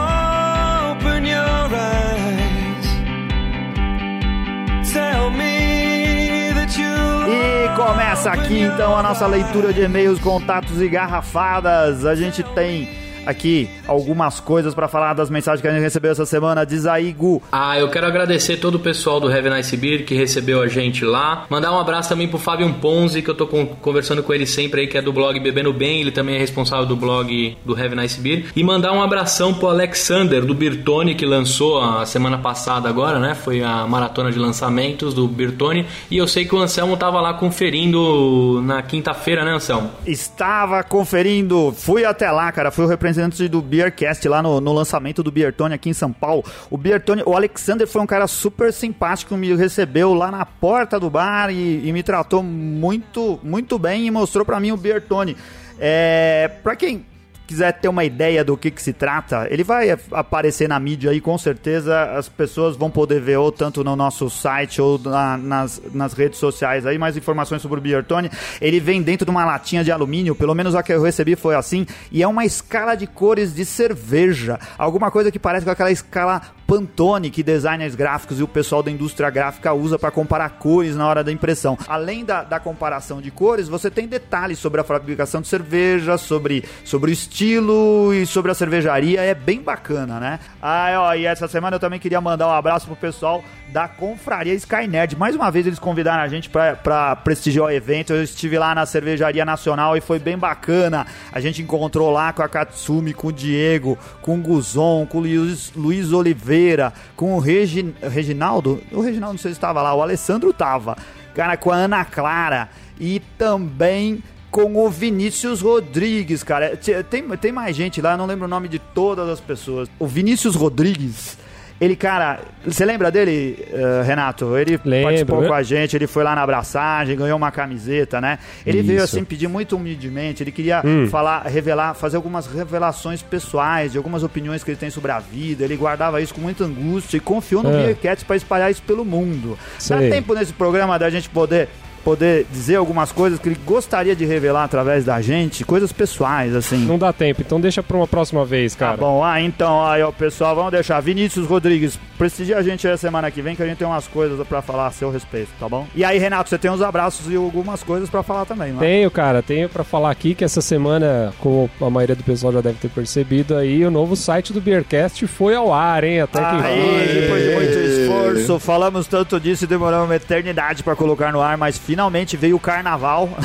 começa 7.74 8.30
aqui 8.30 8.60
então 8.60 8.96
a 8.96 9.02
nossa 9.02 9.26
leitura 9.26 9.72
de 9.72 9.82
e-mails, 9.82 10.20
contatos 10.20 10.80
e 10.80 10.88
garrafadas. 10.88 12.06
A 12.06 12.14
gente 12.14 12.42
tem 12.42 12.88
aqui 13.26 13.68
algumas 13.86 14.40
coisas 14.40 14.74
pra 14.74 14.88
falar 14.88 15.14
das 15.14 15.30
mensagens 15.30 15.60
que 15.60 15.68
a 15.68 15.72
gente 15.72 15.82
recebeu 15.82 16.12
essa 16.12 16.26
semana. 16.26 16.64
Diz 16.64 16.86
aí, 16.86 17.12
Gu. 17.12 17.42
Ah, 17.52 17.78
eu 17.78 17.88
quero 17.90 18.06
agradecer 18.06 18.56
todo 18.58 18.76
o 18.76 18.78
pessoal 18.78 19.20
do 19.20 19.30
Heaven 19.30 19.54
Nice 19.54 19.76
Beer 19.76 20.04
que 20.04 20.14
recebeu 20.14 20.60
a 20.62 20.68
gente 20.68 21.04
lá. 21.04 21.46
Mandar 21.48 21.72
um 21.72 21.78
abraço 21.78 22.08
também 22.08 22.28
pro 22.28 22.38
Fábio 22.38 22.72
Ponzi, 22.74 23.22
que 23.22 23.28
eu 23.30 23.34
tô 23.34 23.46
con- 23.46 23.66
conversando 23.66 24.22
com 24.22 24.32
ele 24.32 24.46
sempre 24.46 24.82
aí, 24.82 24.86
que 24.86 24.98
é 24.98 25.02
do 25.02 25.12
blog 25.12 25.38
Bebendo 25.40 25.72
Bem. 25.72 26.00
Ele 26.00 26.10
também 26.10 26.36
é 26.36 26.38
responsável 26.38 26.86
do 26.86 26.96
blog 26.96 27.56
do 27.64 27.78
Heaven 27.78 27.98
Nice 28.00 28.20
Beer. 28.20 28.46
E 28.54 28.62
mandar 28.64 28.92
um 28.92 29.02
abração 29.02 29.54
pro 29.54 29.68
Alexander, 29.68 30.44
do 30.44 30.54
Birtone, 30.54 31.14
que 31.14 31.24
lançou 31.26 31.80
a 31.80 32.04
semana 32.06 32.38
passada 32.38 32.88
agora, 32.88 33.18
né? 33.18 33.34
Foi 33.34 33.62
a 33.62 33.86
maratona 33.86 34.30
de 34.32 34.38
lançamentos 34.38 35.14
do 35.14 35.26
Birtone. 35.28 35.86
E 36.10 36.16
eu 36.16 36.26
sei 36.26 36.44
que 36.44 36.54
o 36.54 36.58
Anselmo 36.58 36.96
tava 36.96 37.20
lá 37.20 37.34
conferindo 37.34 38.60
na 38.64 38.82
quinta-feira, 38.82 39.44
né, 39.44 39.52
Anselmo? 39.52 39.90
Estava 40.06 40.82
conferindo, 40.82 41.72
fui 41.76 42.04
até 42.04 42.30
lá, 42.30 42.50
cara, 42.52 42.70
fui 42.70 42.84
o 42.84 42.88
representante 42.88 43.13
do 43.48 43.60
Beercast 43.60 44.28
lá 44.28 44.42
no, 44.42 44.60
no 44.60 44.72
lançamento 44.72 45.22
do 45.22 45.30
Beertone 45.30 45.74
aqui 45.74 45.88
em 45.88 45.94
São 45.94 46.12
Paulo. 46.12 46.44
O 46.70 46.76
Beertone, 46.76 47.22
o 47.24 47.34
Alexander 47.34 47.86
foi 47.86 48.02
um 48.02 48.06
cara 48.06 48.26
super 48.26 48.72
simpático, 48.72 49.36
me 49.36 49.54
recebeu 49.54 50.14
lá 50.14 50.30
na 50.30 50.44
porta 50.44 50.98
do 50.98 51.08
bar 51.08 51.50
e, 51.50 51.86
e 51.86 51.92
me 51.92 52.02
tratou 52.02 52.42
muito, 52.42 53.38
muito 53.42 53.78
bem 53.78 54.06
e 54.06 54.10
mostrou 54.10 54.44
pra 54.44 54.60
mim 54.60 54.72
o 54.72 54.76
Beertone. 54.76 55.36
É, 55.78 56.50
pra 56.62 56.76
quem 56.76 57.04
quiser 57.46 57.72
ter 57.72 57.88
uma 57.88 58.04
ideia 58.04 58.42
do 58.44 58.56
que, 58.56 58.70
que 58.70 58.80
se 58.82 58.92
trata, 58.92 59.46
ele 59.50 59.62
vai 59.62 59.90
aparecer 60.12 60.68
na 60.68 60.80
mídia 60.80 61.10
aí, 61.10 61.20
com 61.20 61.36
certeza 61.36 62.02
as 62.16 62.28
pessoas 62.28 62.76
vão 62.76 62.90
poder 62.90 63.20
ver 63.20 63.36
ou 63.36 63.52
tanto 63.52 63.84
no 63.84 63.94
nosso 63.94 64.30
site 64.30 64.80
ou 64.80 64.98
na- 64.98 65.36
nas, 65.36 65.82
nas 65.92 66.12
redes 66.14 66.38
sociais 66.38 66.86
aí, 66.86 66.96
mais 66.98 67.16
informações 67.16 67.60
sobre 67.60 67.78
o 67.78 67.82
Beertone. 67.82 68.30
Ele 68.60 68.80
vem 68.80 69.02
dentro 69.02 69.24
de 69.26 69.30
uma 69.30 69.44
latinha 69.44 69.84
de 69.84 69.92
alumínio, 69.92 70.34
pelo 70.34 70.54
menos 70.54 70.74
a 70.74 70.82
que 70.82 70.92
eu 70.92 71.02
recebi 71.02 71.36
foi 71.36 71.54
assim, 71.54 71.86
e 72.10 72.22
é 72.22 72.26
uma 72.28 72.44
escala 72.44 72.94
de 72.94 73.06
cores 73.06 73.54
de 73.54 73.64
cerveja, 73.64 74.58
alguma 74.78 75.10
coisa 75.10 75.30
que 75.30 75.38
parece 75.38 75.64
com 75.64 75.70
aquela 75.72 75.90
escala 75.90 76.40
Pantone 76.66 77.30
que 77.30 77.42
designers 77.42 77.94
gráficos 77.94 78.40
e 78.40 78.42
o 78.42 78.48
pessoal 78.48 78.82
da 78.82 78.90
indústria 78.90 79.28
gráfica 79.30 79.72
usa 79.72 79.98
para 79.98 80.10
comparar 80.10 80.50
cores 80.50 80.96
na 80.96 81.06
hora 81.06 81.22
da 81.22 81.30
impressão. 81.30 81.78
Além 81.86 82.24
da, 82.24 82.42
da 82.42 82.58
comparação 82.58 83.20
de 83.20 83.30
cores, 83.30 83.68
você 83.68 83.90
tem 83.90 84.06
detalhes 84.06 84.58
sobre 84.58 84.80
a 84.80 84.84
fabricação 84.84 85.40
de 85.40 85.48
cerveja, 85.48 86.16
sobre, 86.16 86.64
sobre 86.84 87.10
o 87.10 87.12
estilo 87.12 88.12
e 88.14 88.26
sobre 88.26 88.50
a 88.50 88.54
cervejaria. 88.54 89.20
É 89.20 89.34
bem 89.34 89.60
bacana, 89.60 90.18
né? 90.18 90.40
Ah, 90.60 90.88
ó, 90.98 91.14
e 91.14 91.26
essa 91.26 91.46
semana 91.46 91.76
eu 91.76 91.80
também 91.80 92.00
queria 92.00 92.20
mandar 92.20 92.48
um 92.48 92.52
abraço 92.52 92.86
pro 92.86 92.96
pessoal 92.96 93.44
da 93.74 93.88
Confraria 93.88 94.54
Sky 94.54 94.86
Nerd. 94.86 95.16
Mais 95.16 95.34
uma 95.34 95.50
vez 95.50 95.66
eles 95.66 95.80
convidaram 95.80 96.22
a 96.22 96.28
gente 96.28 96.48
pra 96.48 97.16
prestigiar 97.16 97.66
o 97.66 97.70
evento. 97.72 98.12
Eu 98.12 98.22
estive 98.22 98.56
lá 98.56 98.72
na 98.72 98.86
Cervejaria 98.86 99.44
Nacional 99.44 99.96
e 99.96 100.00
foi 100.00 100.20
bem 100.20 100.38
bacana. 100.38 101.04
A 101.32 101.40
gente 101.40 101.60
encontrou 101.60 102.08
lá 102.12 102.32
com 102.32 102.40
a 102.40 102.48
Katsumi, 102.48 103.12
com 103.12 103.26
o 103.26 103.32
Diego, 103.32 103.98
com 104.22 104.36
o 104.36 104.40
Guzon, 104.40 105.04
com 105.06 105.18
o 105.18 105.22
Luiz, 105.22 105.72
Luiz 105.74 106.12
Oliveira, 106.12 106.92
com 107.16 107.34
o 107.34 107.40
Regi, 107.40 107.92
Reginaldo. 108.00 108.80
O 108.92 109.00
Reginaldo 109.00 109.34
não 109.34 109.42
sei 109.42 109.50
se 109.50 109.56
estava 109.56 109.82
lá, 109.82 109.92
o 109.92 110.02
Alessandro 110.02 110.52
tava. 110.52 110.96
Cara, 111.34 111.56
com 111.56 111.72
a 111.72 111.74
Ana 111.74 112.04
Clara 112.04 112.68
e 113.00 113.20
também 113.36 114.22
com 114.52 114.76
o 114.76 114.88
Vinícius 114.88 115.60
Rodrigues, 115.60 116.44
cara. 116.44 116.78
Tem, 117.10 117.28
tem 117.38 117.50
mais 117.50 117.74
gente 117.74 118.00
lá, 118.00 118.16
não 118.16 118.24
lembro 118.24 118.44
o 118.44 118.48
nome 118.48 118.68
de 118.68 118.78
todas 118.78 119.28
as 119.28 119.40
pessoas. 119.40 119.88
O 119.98 120.06
Vinícius 120.06 120.54
Rodrigues, 120.54 121.36
ele, 121.84 121.96
cara, 121.96 122.40
você 122.64 122.84
lembra 122.84 123.10
dele, 123.10 123.64
eh, 123.72 124.02
Renato? 124.04 124.56
Ele 124.56 124.80
Lembro. 124.84 125.04
participou 125.04 125.44
com 125.46 125.52
a 125.52 125.62
gente, 125.62 125.94
ele 125.96 126.06
foi 126.06 126.24
lá 126.24 126.34
na 126.34 126.42
abraçagem, 126.42 127.16
ganhou 127.16 127.36
uma 127.36 127.50
camiseta, 127.50 128.20
né? 128.20 128.38
Ele 128.64 128.82
veio 128.82 128.96
Isso. 128.96 129.16
assim 129.16 129.24
pedir 129.24 129.48
muito 129.48 129.76
humildemente, 129.76 130.42
ele 130.42 130.52
queria 130.52 130.82
falar, 131.10 131.42
revelar, 131.42 131.94
fazer 131.94 132.16
algumas 132.16 132.46
revelações 132.46 133.22
pessoais, 133.22 133.92
de 133.92 133.98
algumas 133.98 134.22
opiniões 134.22 134.62
que 134.64 134.70
ele 134.70 134.78
tem 134.78 134.90
sobre 134.90 135.10
a 135.12 135.18
vida. 135.18 135.64
Ele 135.64 135.76
guardava 135.76 136.20
isso 136.20 136.34
com 136.34 136.40
muita 136.40 136.64
angústia 136.64 137.16
e 137.16 137.20
confiou 137.20 137.62
no 137.62 137.70
É. 137.70 137.84
Beercats 137.86 138.24
para 138.24 138.36
espalhar 138.36 138.70
isso 138.70 138.82
pelo 138.82 139.04
mundo. 139.04 139.58
Dá 139.88 139.98
Sei. 139.98 140.10
tempo 140.10 140.34
nesse 140.34 140.52
programa 140.52 140.98
da 140.98 141.10
gente 141.10 141.28
poder 141.28 141.68
poder 142.04 142.46
dizer 142.52 142.76
algumas 142.76 143.10
coisas 143.10 143.38
que 143.38 143.48
ele 143.48 143.58
gostaria 143.64 144.14
de 144.14 144.24
revelar 144.24 144.64
através 144.64 145.04
da 145.04 145.20
gente, 145.20 145.64
coisas 145.64 145.90
pessoais 145.92 146.54
assim. 146.54 146.76
Não 146.84 146.98
dá 146.98 147.12
tempo, 147.12 147.40
então 147.40 147.60
deixa 147.60 147.82
pra 147.82 147.96
uma 147.96 148.06
próxima 148.06 148.44
vez, 148.44 148.74
Tá 148.74 148.86
cara. 148.86 148.96
bom, 148.98 149.24
ah, 149.24 149.40
então, 149.40 149.84
aí, 149.86 150.02
ó, 150.02 150.12
pessoal, 150.12 150.54
vamos 150.54 150.70
deixar. 150.72 151.00
Vinícius 151.00 151.46
Rodrigues, 151.46 151.98
prestigia 152.18 152.58
a 152.58 152.62
gente 152.62 152.86
aí 152.86 152.92
a 152.92 152.96
semana 152.96 153.30
que 153.30 153.40
vem, 153.40 153.56
que 153.56 153.62
a 153.62 153.66
gente 153.66 153.78
tem 153.78 153.86
umas 153.86 154.06
coisas 154.06 154.46
pra 154.46 154.60
falar 154.60 154.86
a 154.88 154.90
seu 154.90 155.10
respeito, 155.10 155.48
tá 155.58 155.68
bom? 155.68 155.86
E 155.94 156.04
aí, 156.04 156.18
Renato, 156.18 156.50
você 156.50 156.58
tem 156.58 156.70
uns 156.70 156.82
abraços 156.82 157.30
e 157.32 157.36
algumas 157.36 157.82
coisas 157.82 158.10
pra 158.10 158.22
falar 158.22 158.44
também, 158.44 158.72
não 158.72 158.82
é? 158.82 158.86
Tenho, 158.86 159.10
cara, 159.10 159.42
tenho 159.42 159.68
pra 159.68 159.82
falar 159.84 160.10
aqui 160.10 160.34
que 160.34 160.44
essa 160.44 160.60
semana, 160.60 161.32
como 161.38 161.70
a 161.80 161.88
maioria 161.90 162.14
do 162.16 162.22
pessoal 162.22 162.52
já 162.52 162.60
deve 162.60 162.78
ter 162.78 162.88
percebido 162.90 163.56
aí, 163.56 163.84
o 163.84 163.90
novo 163.90 164.14
site 164.14 164.52
do 164.52 164.60
Beercast 164.60 165.26
foi 165.26 165.54
ao 165.54 165.72
ar, 165.72 166.04
hein? 166.04 166.20
Até 166.20 166.38
que 166.40 167.20
depois 167.20 167.42
de 167.44 167.54
muito 167.54 167.78
esforço, 167.78 168.58
falamos 168.58 169.06
tanto 169.06 169.38
disso 169.40 169.64
e 169.64 169.66
demorou 169.66 170.04
uma 170.04 170.16
eternidade 170.16 170.82
pra 170.82 170.94
colocar 170.96 171.32
no 171.32 171.40
ar, 171.40 171.56
mas 171.56 171.78
finalmente 171.94 172.36
veio 172.36 172.56
o 172.56 172.60
carnaval. 172.60 173.30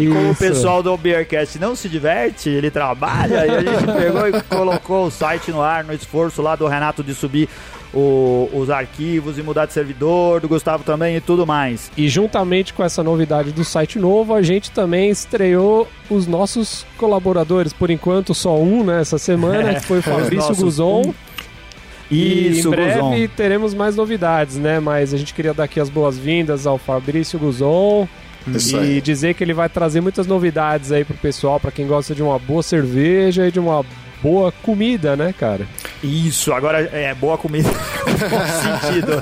E 0.00 0.08
como 0.08 0.30
o 0.30 0.34
pessoal 0.34 0.82
do 0.82 0.96
Beercast 0.96 1.58
não 1.58 1.76
se 1.76 1.88
diverte, 1.90 2.48
ele 2.48 2.70
trabalha, 2.70 3.46
e 3.46 3.50
a 3.50 3.60
gente 3.60 3.92
pegou 3.92 4.26
e 4.26 4.42
colocou 4.42 5.06
o 5.06 5.10
site 5.10 5.52
no 5.52 5.60
ar 5.60 5.84
no 5.84 5.92
esforço 5.92 6.40
lá 6.40 6.56
do 6.56 6.66
Renato 6.66 7.04
de 7.04 7.14
subir 7.14 7.46
o- 7.94 8.48
os 8.52 8.70
arquivos 8.70 9.38
e 9.38 9.42
mudar 9.42 9.66
de 9.66 9.74
servidor, 9.74 10.40
do 10.40 10.48
Gustavo 10.48 10.82
também 10.84 11.16
e 11.16 11.20
tudo 11.20 11.46
mais. 11.46 11.92
E 11.96 12.08
juntamente 12.08 12.72
com 12.72 12.82
essa 12.82 13.02
novidade 13.04 13.52
do 13.52 13.62
site 13.64 13.98
novo, 13.98 14.34
a 14.34 14.40
gente 14.42 14.70
também 14.70 15.10
estreou 15.10 15.86
os 16.10 16.26
nossos 16.26 16.84
colaboradores, 16.96 17.72
por 17.74 17.90
enquanto 17.90 18.34
só 18.34 18.56
um, 18.58 18.82
né, 18.82 19.02
essa 19.02 19.18
semana, 19.18 19.74
que 19.74 19.84
foi 19.86 19.98
o 19.98 20.02
Fabrício 20.02 20.56
Guzon. 20.56 21.02
um. 21.08 21.14
E 22.10 22.48
Isso, 22.58 22.68
em 22.68 22.70
breve 22.70 23.00
Guzon. 23.00 23.28
teremos 23.36 23.74
mais 23.74 23.96
novidades, 23.96 24.56
né? 24.56 24.78
Mas 24.80 25.12
a 25.12 25.16
gente 25.16 25.34
queria 25.34 25.52
dar 25.52 25.64
aqui 25.64 25.80
as 25.80 25.88
boas-vindas 25.88 26.66
ao 26.66 26.78
Fabrício 26.78 27.38
Guzon 27.38 28.06
Isso 28.46 28.76
e 28.76 28.80
aí. 28.80 29.00
dizer 29.00 29.34
que 29.34 29.42
ele 29.42 29.54
vai 29.54 29.68
trazer 29.68 30.00
muitas 30.00 30.26
novidades 30.26 30.92
aí 30.92 31.04
pro 31.04 31.16
pessoal, 31.16 31.58
pra 31.58 31.70
quem 31.72 31.86
gosta 31.86 32.14
de 32.14 32.22
uma 32.22 32.38
boa 32.38 32.62
cerveja 32.62 33.48
e 33.48 33.50
de 33.50 33.58
uma 33.58 33.84
boa 34.22 34.52
comida, 34.62 35.16
né, 35.16 35.34
cara? 35.38 35.66
Isso, 36.02 36.52
agora 36.52 36.80
é 36.92 37.12
boa 37.14 37.36
comida. 37.36 37.68
Bom 38.30 38.88
sentido. 38.88 39.12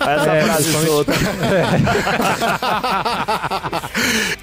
Essa 0.00 0.30
É, 0.32 0.42
frase 0.42 0.72
solta. 0.86 1.12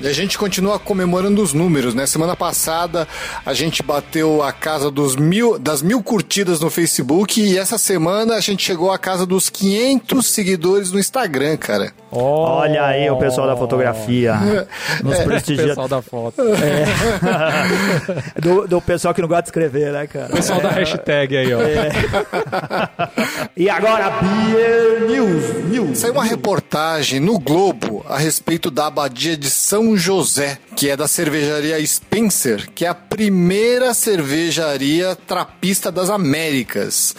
E 0.01 0.07
a 0.07 0.13
gente 0.13 0.37
continua 0.37 0.79
comemorando 0.79 1.41
os 1.41 1.53
números, 1.53 1.93
né? 1.93 2.05
Semana 2.05 2.35
passada 2.35 3.07
a 3.45 3.53
gente 3.53 3.83
bateu 3.83 4.41
a 4.43 4.51
casa 4.51 4.89
dos 4.91 5.15
mil, 5.15 5.57
das 5.59 5.81
mil 5.81 6.01
curtidas 6.01 6.59
no 6.59 6.69
Facebook 6.69 7.41
e 7.41 7.57
essa 7.57 7.77
semana 7.77 8.35
a 8.35 8.39
gente 8.39 8.63
chegou 8.63 8.91
à 8.91 8.97
casa 8.97 9.25
dos 9.25 9.49
500 9.49 10.25
seguidores 10.25 10.91
no 10.91 10.99
Instagram, 10.99 11.57
cara. 11.57 11.91
Olha 12.11 12.85
aí 12.85 13.09
o 13.09 13.17
pessoal 13.17 13.47
da 13.47 13.55
fotografia. 13.55 14.35
Nos 15.03 15.19
O 15.19 15.23
prestigia. 15.23 15.67
pessoal 15.67 15.87
da 15.87 16.01
foto. 16.01 16.41
do, 18.41 18.67
do 18.67 18.81
pessoal 18.81 19.13
que 19.13 19.21
não 19.21 19.27
gosta 19.27 19.43
de 19.43 19.49
escrever, 19.49 19.91
né, 19.93 20.07
cara? 20.07 20.27
O 20.27 20.31
pessoal 20.35 20.59
da 20.61 20.69
hashtag 20.69 21.37
aí, 21.37 21.53
ó. 21.53 21.59
E 23.55 23.69
agora, 23.69 24.09
Beer 24.21 25.01
News. 25.07 25.63
News. 25.65 25.97
Saiu 25.99 26.13
uma 26.13 26.23
reportagem 26.23 27.19
no 27.19 27.37
Globo 27.39 28.03
a 28.09 28.17
respeito 28.17 28.71
da 28.71 28.87
abadia 28.87 29.37
de 29.39 29.49
São 29.49 29.97
José, 29.97 30.59
que 30.75 30.89
é 30.89 30.97
da 30.97 31.07
cervejaria 31.07 31.83
Spencer, 31.85 32.69
que 32.75 32.85
é 32.85 32.89
a 32.89 32.93
primeira 33.23 33.93
cervejaria 33.93 35.13
trapista 35.13 35.91
das 35.91 36.09
Américas. 36.09 37.13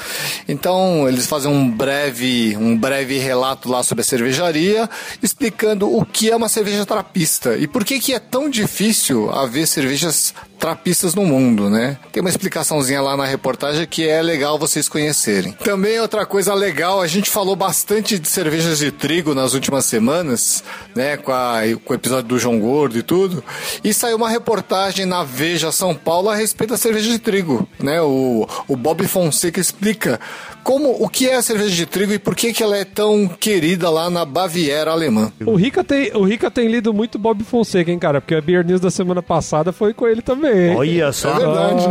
Então, 0.49 1.07
eles 1.07 1.27
fazem 1.27 1.51
um 1.53 1.71
breve, 1.71 2.57
um 2.57 2.75
breve 2.75 3.19
relato 3.19 3.69
lá 3.69 3.83
sobre 3.83 4.01
a 4.01 4.05
cervejaria, 4.05 4.89
explicando 5.23 5.95
o 5.95 6.03
que 6.03 6.31
é 6.31 6.35
uma 6.37 6.49
cerveja 6.49 6.87
trapista 6.87 7.55
e 7.59 7.67
por 7.69 7.85
que 7.85 8.01
que 8.01 8.15
é 8.15 8.19
tão 8.19 8.49
difícil 8.49 9.31
haver 9.31 9.67
cervejas 9.67 10.33
trapistas 10.59 11.15
no 11.15 11.25
mundo, 11.25 11.71
né? 11.71 11.97
Tem 12.13 12.21
uma 12.21 12.29
explicaçãozinha 12.29 13.01
lá 13.01 13.17
na 13.17 13.25
reportagem 13.25 13.87
que 13.87 14.07
é 14.07 14.21
legal 14.21 14.59
vocês 14.59 14.89
conhecerem. 14.91 15.53
Também 15.53 15.99
outra 16.01 16.27
coisa 16.27 16.53
legal, 16.53 17.01
a 17.01 17.07
gente 17.07 17.31
falou 17.31 17.57
bastante 17.57 18.19
de 18.19 18.29
cervejas 18.29 18.79
de 18.79 18.91
trigo 18.91 19.35
nas 19.35 19.55
últimas 19.55 19.87
semanas, 19.87 20.63
né? 20.95 21.17
Com, 21.17 21.33
a- 21.33 21.61
com 21.83 21.93
o 21.95 21.97
episódio 21.97 22.29
do 22.29 22.39
João 22.39 22.59
Gordo 22.61 22.99
e 22.99 23.03
tudo. 23.03 23.43
E 23.83 23.95
saiu 23.95 24.17
uma 24.19 24.29
reportagem 24.29 25.07
na 25.07 25.25
Veja 25.25 25.73
São 25.73 25.90
Paulo 25.95 26.29
a 26.29 26.35
respeito 26.35 26.71
da 26.71 26.77
cerveja 26.77 27.11
de 27.11 27.19
trigo, 27.19 27.69
né? 27.79 28.01
O, 28.03 28.47
o 28.69 28.77
Bob 28.77 29.07
Fonseca 29.07 29.61
explica 29.61 30.19
como 30.63 30.91
o 31.03 31.09
que 31.09 31.29
é 31.29 31.37
a 31.37 31.43
cerveja 31.43 31.75
de 31.75 31.87
trigo 31.87 32.13
e 32.13 32.19
por 32.19 32.35
que, 32.37 32.53
que 32.53 32.63
ela 32.63 32.77
é 32.77 32.85
tão 32.85 33.27
querida 33.27 33.89
lá 33.91 34.11
na 34.11 34.25
Baviera 34.25 34.91
alemã. 34.91 35.33
O 35.45 35.55
Rica, 35.57 35.83
tem, 35.83 36.13
o 36.15 36.23
Rica 36.25 36.51
tem 36.51 36.69
lido 36.69 36.93
muito 36.93 37.19
Bob 37.19 37.43
Fonseca, 37.45 37.91
hein, 37.91 37.99
cara? 37.99 38.21
Porque 38.21 38.35
a 38.35 38.41
Beer 38.41 38.65
News 38.65 38.81
da 38.81 38.91
semana 38.91 39.23
passada 39.23 39.73
foi 39.73 39.95
com 39.95 40.07
ele 40.07 40.21
também. 40.23 40.71
hein? 40.71 40.77
Olha 40.77 41.13
só. 41.13 41.31
É 41.31 41.39
verdade. 41.39 41.85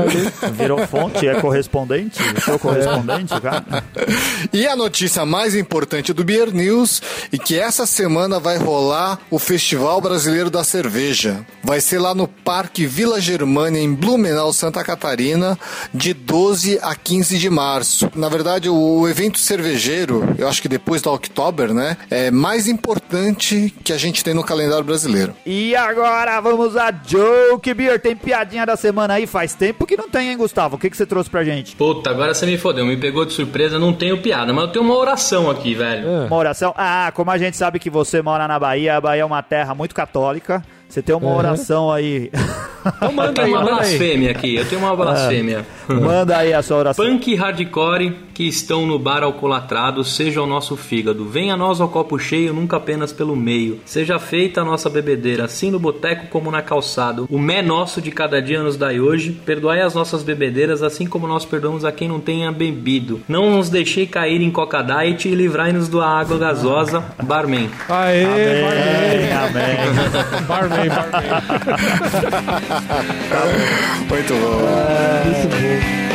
Virou 0.53 0.85
fonte, 0.87 1.27
é 1.27 1.35
correspondente? 1.41 2.19
Sou 2.45 2.59
correspondente, 2.59 3.39
cara? 3.41 3.83
E 4.53 4.67
a 4.67 4.75
notícia 4.75 5.25
mais 5.25 5.55
importante 5.55 6.13
do 6.13 6.23
Beer 6.23 6.53
News 6.53 7.01
é 7.33 7.37
que 7.37 7.57
essa 7.59 7.85
semana 7.85 8.39
vai 8.39 8.57
rolar 8.57 9.19
o 9.31 9.39
Festival 9.39 9.99
Brasileiro 9.99 10.49
da 10.49 10.63
Cerveja. 10.63 11.45
Vai 11.63 11.81
ser 11.81 11.99
lá 11.99 12.13
no 12.13 12.27
Parque 12.27 12.85
Vila 12.85 13.19
Germânia, 13.19 13.79
em 13.79 13.88
Blumenau, 13.93 14.51
Santa 14.53 14.83
Catarina, 14.83 15.57
de 15.93 16.13
12 16.13 16.79
a 16.81 16.95
15 16.95 17.37
de 17.37 17.49
março. 17.49 18.09
Na 18.15 18.29
verdade, 18.29 18.69
o 18.69 19.07
evento 19.07 19.39
cervejeiro, 19.39 20.35
eu 20.37 20.47
acho 20.47 20.61
que 20.61 20.67
depois 20.67 21.01
da 21.01 21.11
Oktober, 21.11 21.73
né, 21.73 21.97
é 22.09 22.31
mais 22.31 22.67
importante 22.67 23.73
que 23.83 23.93
a 23.93 23.97
gente 23.97 24.23
tem 24.23 24.33
no 24.33 24.43
calendário 24.43 24.83
brasileiro. 24.83 25.35
E 25.45 25.75
agora 25.75 26.39
vamos 26.41 26.75
a 26.77 26.91
Joke 26.91 27.73
Beer. 27.73 27.99
Tem 27.99 28.15
piadinha 28.15 28.65
da 28.65 28.75
semana 28.75 29.15
aí? 29.15 29.27
Faz 29.27 29.53
tempo 29.53 29.85
que 29.85 29.97
não 29.97 30.09
tem, 30.09 30.29
hein, 30.29 30.37
Gustavo? 30.37 30.75
O 30.75 30.79
que, 30.79 30.89
que 30.89 30.97
você 30.97 31.05
trouxe 31.05 31.29
pra 31.29 31.43
gente? 31.43 31.75
Puta, 31.75 32.09
agora 32.09 32.33
você 32.33 32.45
me 32.45 32.57
fodeu, 32.57 32.85
me 32.85 32.97
pegou 32.97 33.25
de 33.25 33.33
surpresa, 33.33 33.79
não 33.79 33.93
tenho 33.93 34.21
piada, 34.21 34.53
mas 34.53 34.65
eu 34.65 34.71
tenho 34.71 34.85
uma 34.85 34.95
oração 34.95 35.49
aqui, 35.49 35.73
velho. 35.73 36.25
Uma 36.27 36.35
oração? 36.35 36.73
Ah, 36.77 37.11
como 37.13 37.31
a 37.31 37.37
gente 37.37 37.57
sabe 37.57 37.79
que 37.79 37.89
você 37.89 38.21
mora 38.21 38.47
na 38.47 38.59
Bahia, 38.59 38.97
a 38.97 39.01
Bahia 39.01 39.21
é 39.21 39.25
uma 39.25 39.41
terra 39.41 39.73
muito 39.75 39.95
católica. 39.95 40.63
Você 40.89 41.01
tem 41.03 41.15
uma 41.15 41.35
oração 41.35 41.91
aí. 41.91 42.31
Então 42.81 43.09
Eu 43.09 43.11
manda 43.11 43.33
tenho 43.33 43.45
aí, 43.47 43.51
uma 43.53 43.59
manda 43.59 43.71
aí. 43.73 43.77
blasfêmia 43.89 44.31
aqui, 44.31 44.55
eu 44.55 44.65
tenho 44.65 44.81
uma 44.81 44.95
blasfêmia. 44.95 45.65
Manda 45.87 46.37
aí 46.37 46.53
a 46.53 46.61
sua 46.63 46.77
oração. 46.77 47.05
Punk 47.05 47.29
e 47.31 47.35
hardcore 47.35 48.15
que 48.33 48.43
estão 48.47 48.85
no 48.87 48.97
bar 48.97 49.21
alcoolatrado, 49.21 50.01
seja 50.05 50.41
o 50.41 50.47
nosso 50.47 50.77
fígado. 50.77 51.25
Venha 51.25 51.57
nós 51.57 51.81
ao 51.81 51.89
copo 51.89 52.17
cheio, 52.17 52.53
nunca 52.53 52.77
apenas 52.77 53.11
pelo 53.11 53.35
meio. 53.35 53.81
Seja 53.85 54.17
feita 54.17 54.61
a 54.61 54.63
nossa 54.65 54.89
bebedeira, 54.89 55.43
assim 55.43 55.69
no 55.69 55.77
boteco 55.77 56.27
como 56.27 56.49
na 56.49 56.61
calçada. 56.61 57.23
O 57.29 57.37
mé 57.37 57.61
nosso 57.61 58.01
de 58.01 58.11
cada 58.11 58.41
dia 58.41 58.63
nos 58.63 58.77
dai 58.77 58.97
hoje. 59.01 59.31
Perdoai 59.45 59.81
as 59.81 59.93
nossas 59.93 60.23
bebedeiras, 60.23 60.81
assim 60.81 61.05
como 61.05 61.27
nós 61.27 61.43
perdoamos 61.43 61.83
a 61.83 61.91
quem 61.91 62.07
não 62.07 62.21
tenha 62.21 62.49
bebido. 62.49 63.19
Não 63.27 63.57
nos 63.57 63.69
deixei 63.69 64.07
cair 64.07 64.41
em 64.41 64.49
coca 64.49 64.81
diet 64.81 65.27
e 65.27 65.35
livrai-nos 65.35 65.89
da 65.89 66.07
água 66.07 66.37
gasosa. 66.37 67.03
Barman. 67.21 67.69
Aê, 67.89 68.23
Amém, 68.23 69.33
amém. 69.33 70.45
barman, 70.47 70.78
barman, 70.87 71.21
barman. 73.29 73.67
Muito 74.09 74.33
bom. 74.33 76.09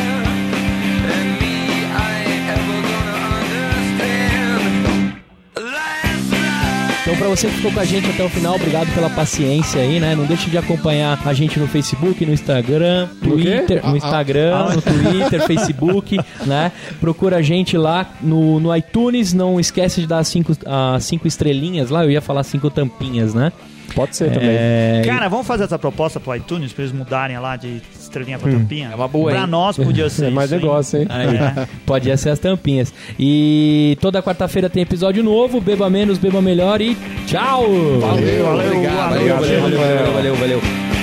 Então, 7.14 7.16
pra 7.16 7.28
você 7.28 7.46
que 7.48 7.54
ficou 7.56 7.70
com 7.70 7.80
a 7.80 7.84
gente 7.84 8.08
até 8.08 8.24
o 8.24 8.28
final, 8.28 8.56
obrigado 8.56 8.92
pela 8.92 9.08
paciência 9.10 9.80
aí, 9.80 10.00
né? 10.00 10.16
Não 10.16 10.24
deixe 10.24 10.48
de 10.50 10.58
acompanhar 10.58 11.20
a 11.24 11.32
gente 11.32 11.60
no 11.60 11.68
Facebook, 11.68 12.24
no 12.26 12.32
Instagram? 12.32 13.08
Twitter, 13.22 13.86
no 13.86 13.96
Instagram, 13.96 14.70
no 14.74 14.82
Twitter, 14.82 15.42
Facebook, 15.46 16.18
né? 16.46 16.72
Procura 17.00 17.36
a 17.36 17.42
gente 17.42 17.76
lá 17.76 18.10
no, 18.20 18.58
no 18.58 18.74
iTunes. 18.74 19.32
Não 19.32 19.60
esquece 19.60 20.00
de 20.00 20.06
dar 20.06 20.18
as 20.20 20.28
cinco, 20.28 20.56
as 20.66 21.04
cinco 21.04 21.28
estrelinhas 21.28 21.90
lá. 21.90 22.04
Eu 22.04 22.10
ia 22.10 22.20
falar 22.20 22.42
cinco 22.42 22.68
tampinhas, 22.68 23.32
né? 23.32 23.52
Pode 23.95 24.16
ser 24.16 24.32
também. 24.32 24.49
É, 24.51 25.03
Cara, 25.07 25.28
vamos 25.28 25.47
fazer 25.47 25.64
essa 25.64 25.78
proposta 25.78 26.18
pro 26.18 26.34
iTunes 26.34 26.72
pra 26.72 26.82
eles 26.84 26.95
mudarem 26.95 27.38
lá 27.38 27.57
de 27.57 27.80
estrelinha 27.99 28.38
pra 28.38 28.51
tampinha? 28.51 28.90
é 28.92 28.95
uma 28.95 29.07
boa, 29.09 29.30
Pra 29.30 29.42
hein? 29.42 29.47
nós 29.47 29.76
podia 29.76 30.09
ser 30.11 30.26
É 30.28 30.30
mais 30.30 30.51
isso, 30.51 30.61
negócio, 30.61 31.01
hein? 31.01 31.07
Aí, 31.09 31.66
pode 31.86 32.16
ser 32.18 32.30
as 32.30 32.38
tampinhas. 32.38 32.92
E 33.18 33.97
toda 34.01 34.22
quarta-feira 34.22 34.68
tem 34.68 34.82
episódio 34.82 35.22
novo. 35.22 35.61
Beba 35.61 35.88
menos, 35.88 36.18
beba 36.18 36.42
melhor 36.42 36.80
e 36.80 36.97
tchau! 37.26 37.64
Valeu, 38.01 38.45
valeu, 38.45 38.66
Obrigado, 38.66 39.11
valeu, 39.11 39.36
valeu, 39.36 39.61
valeu, 39.61 40.12
valeu. 40.12 40.36
valeu. 40.36 40.93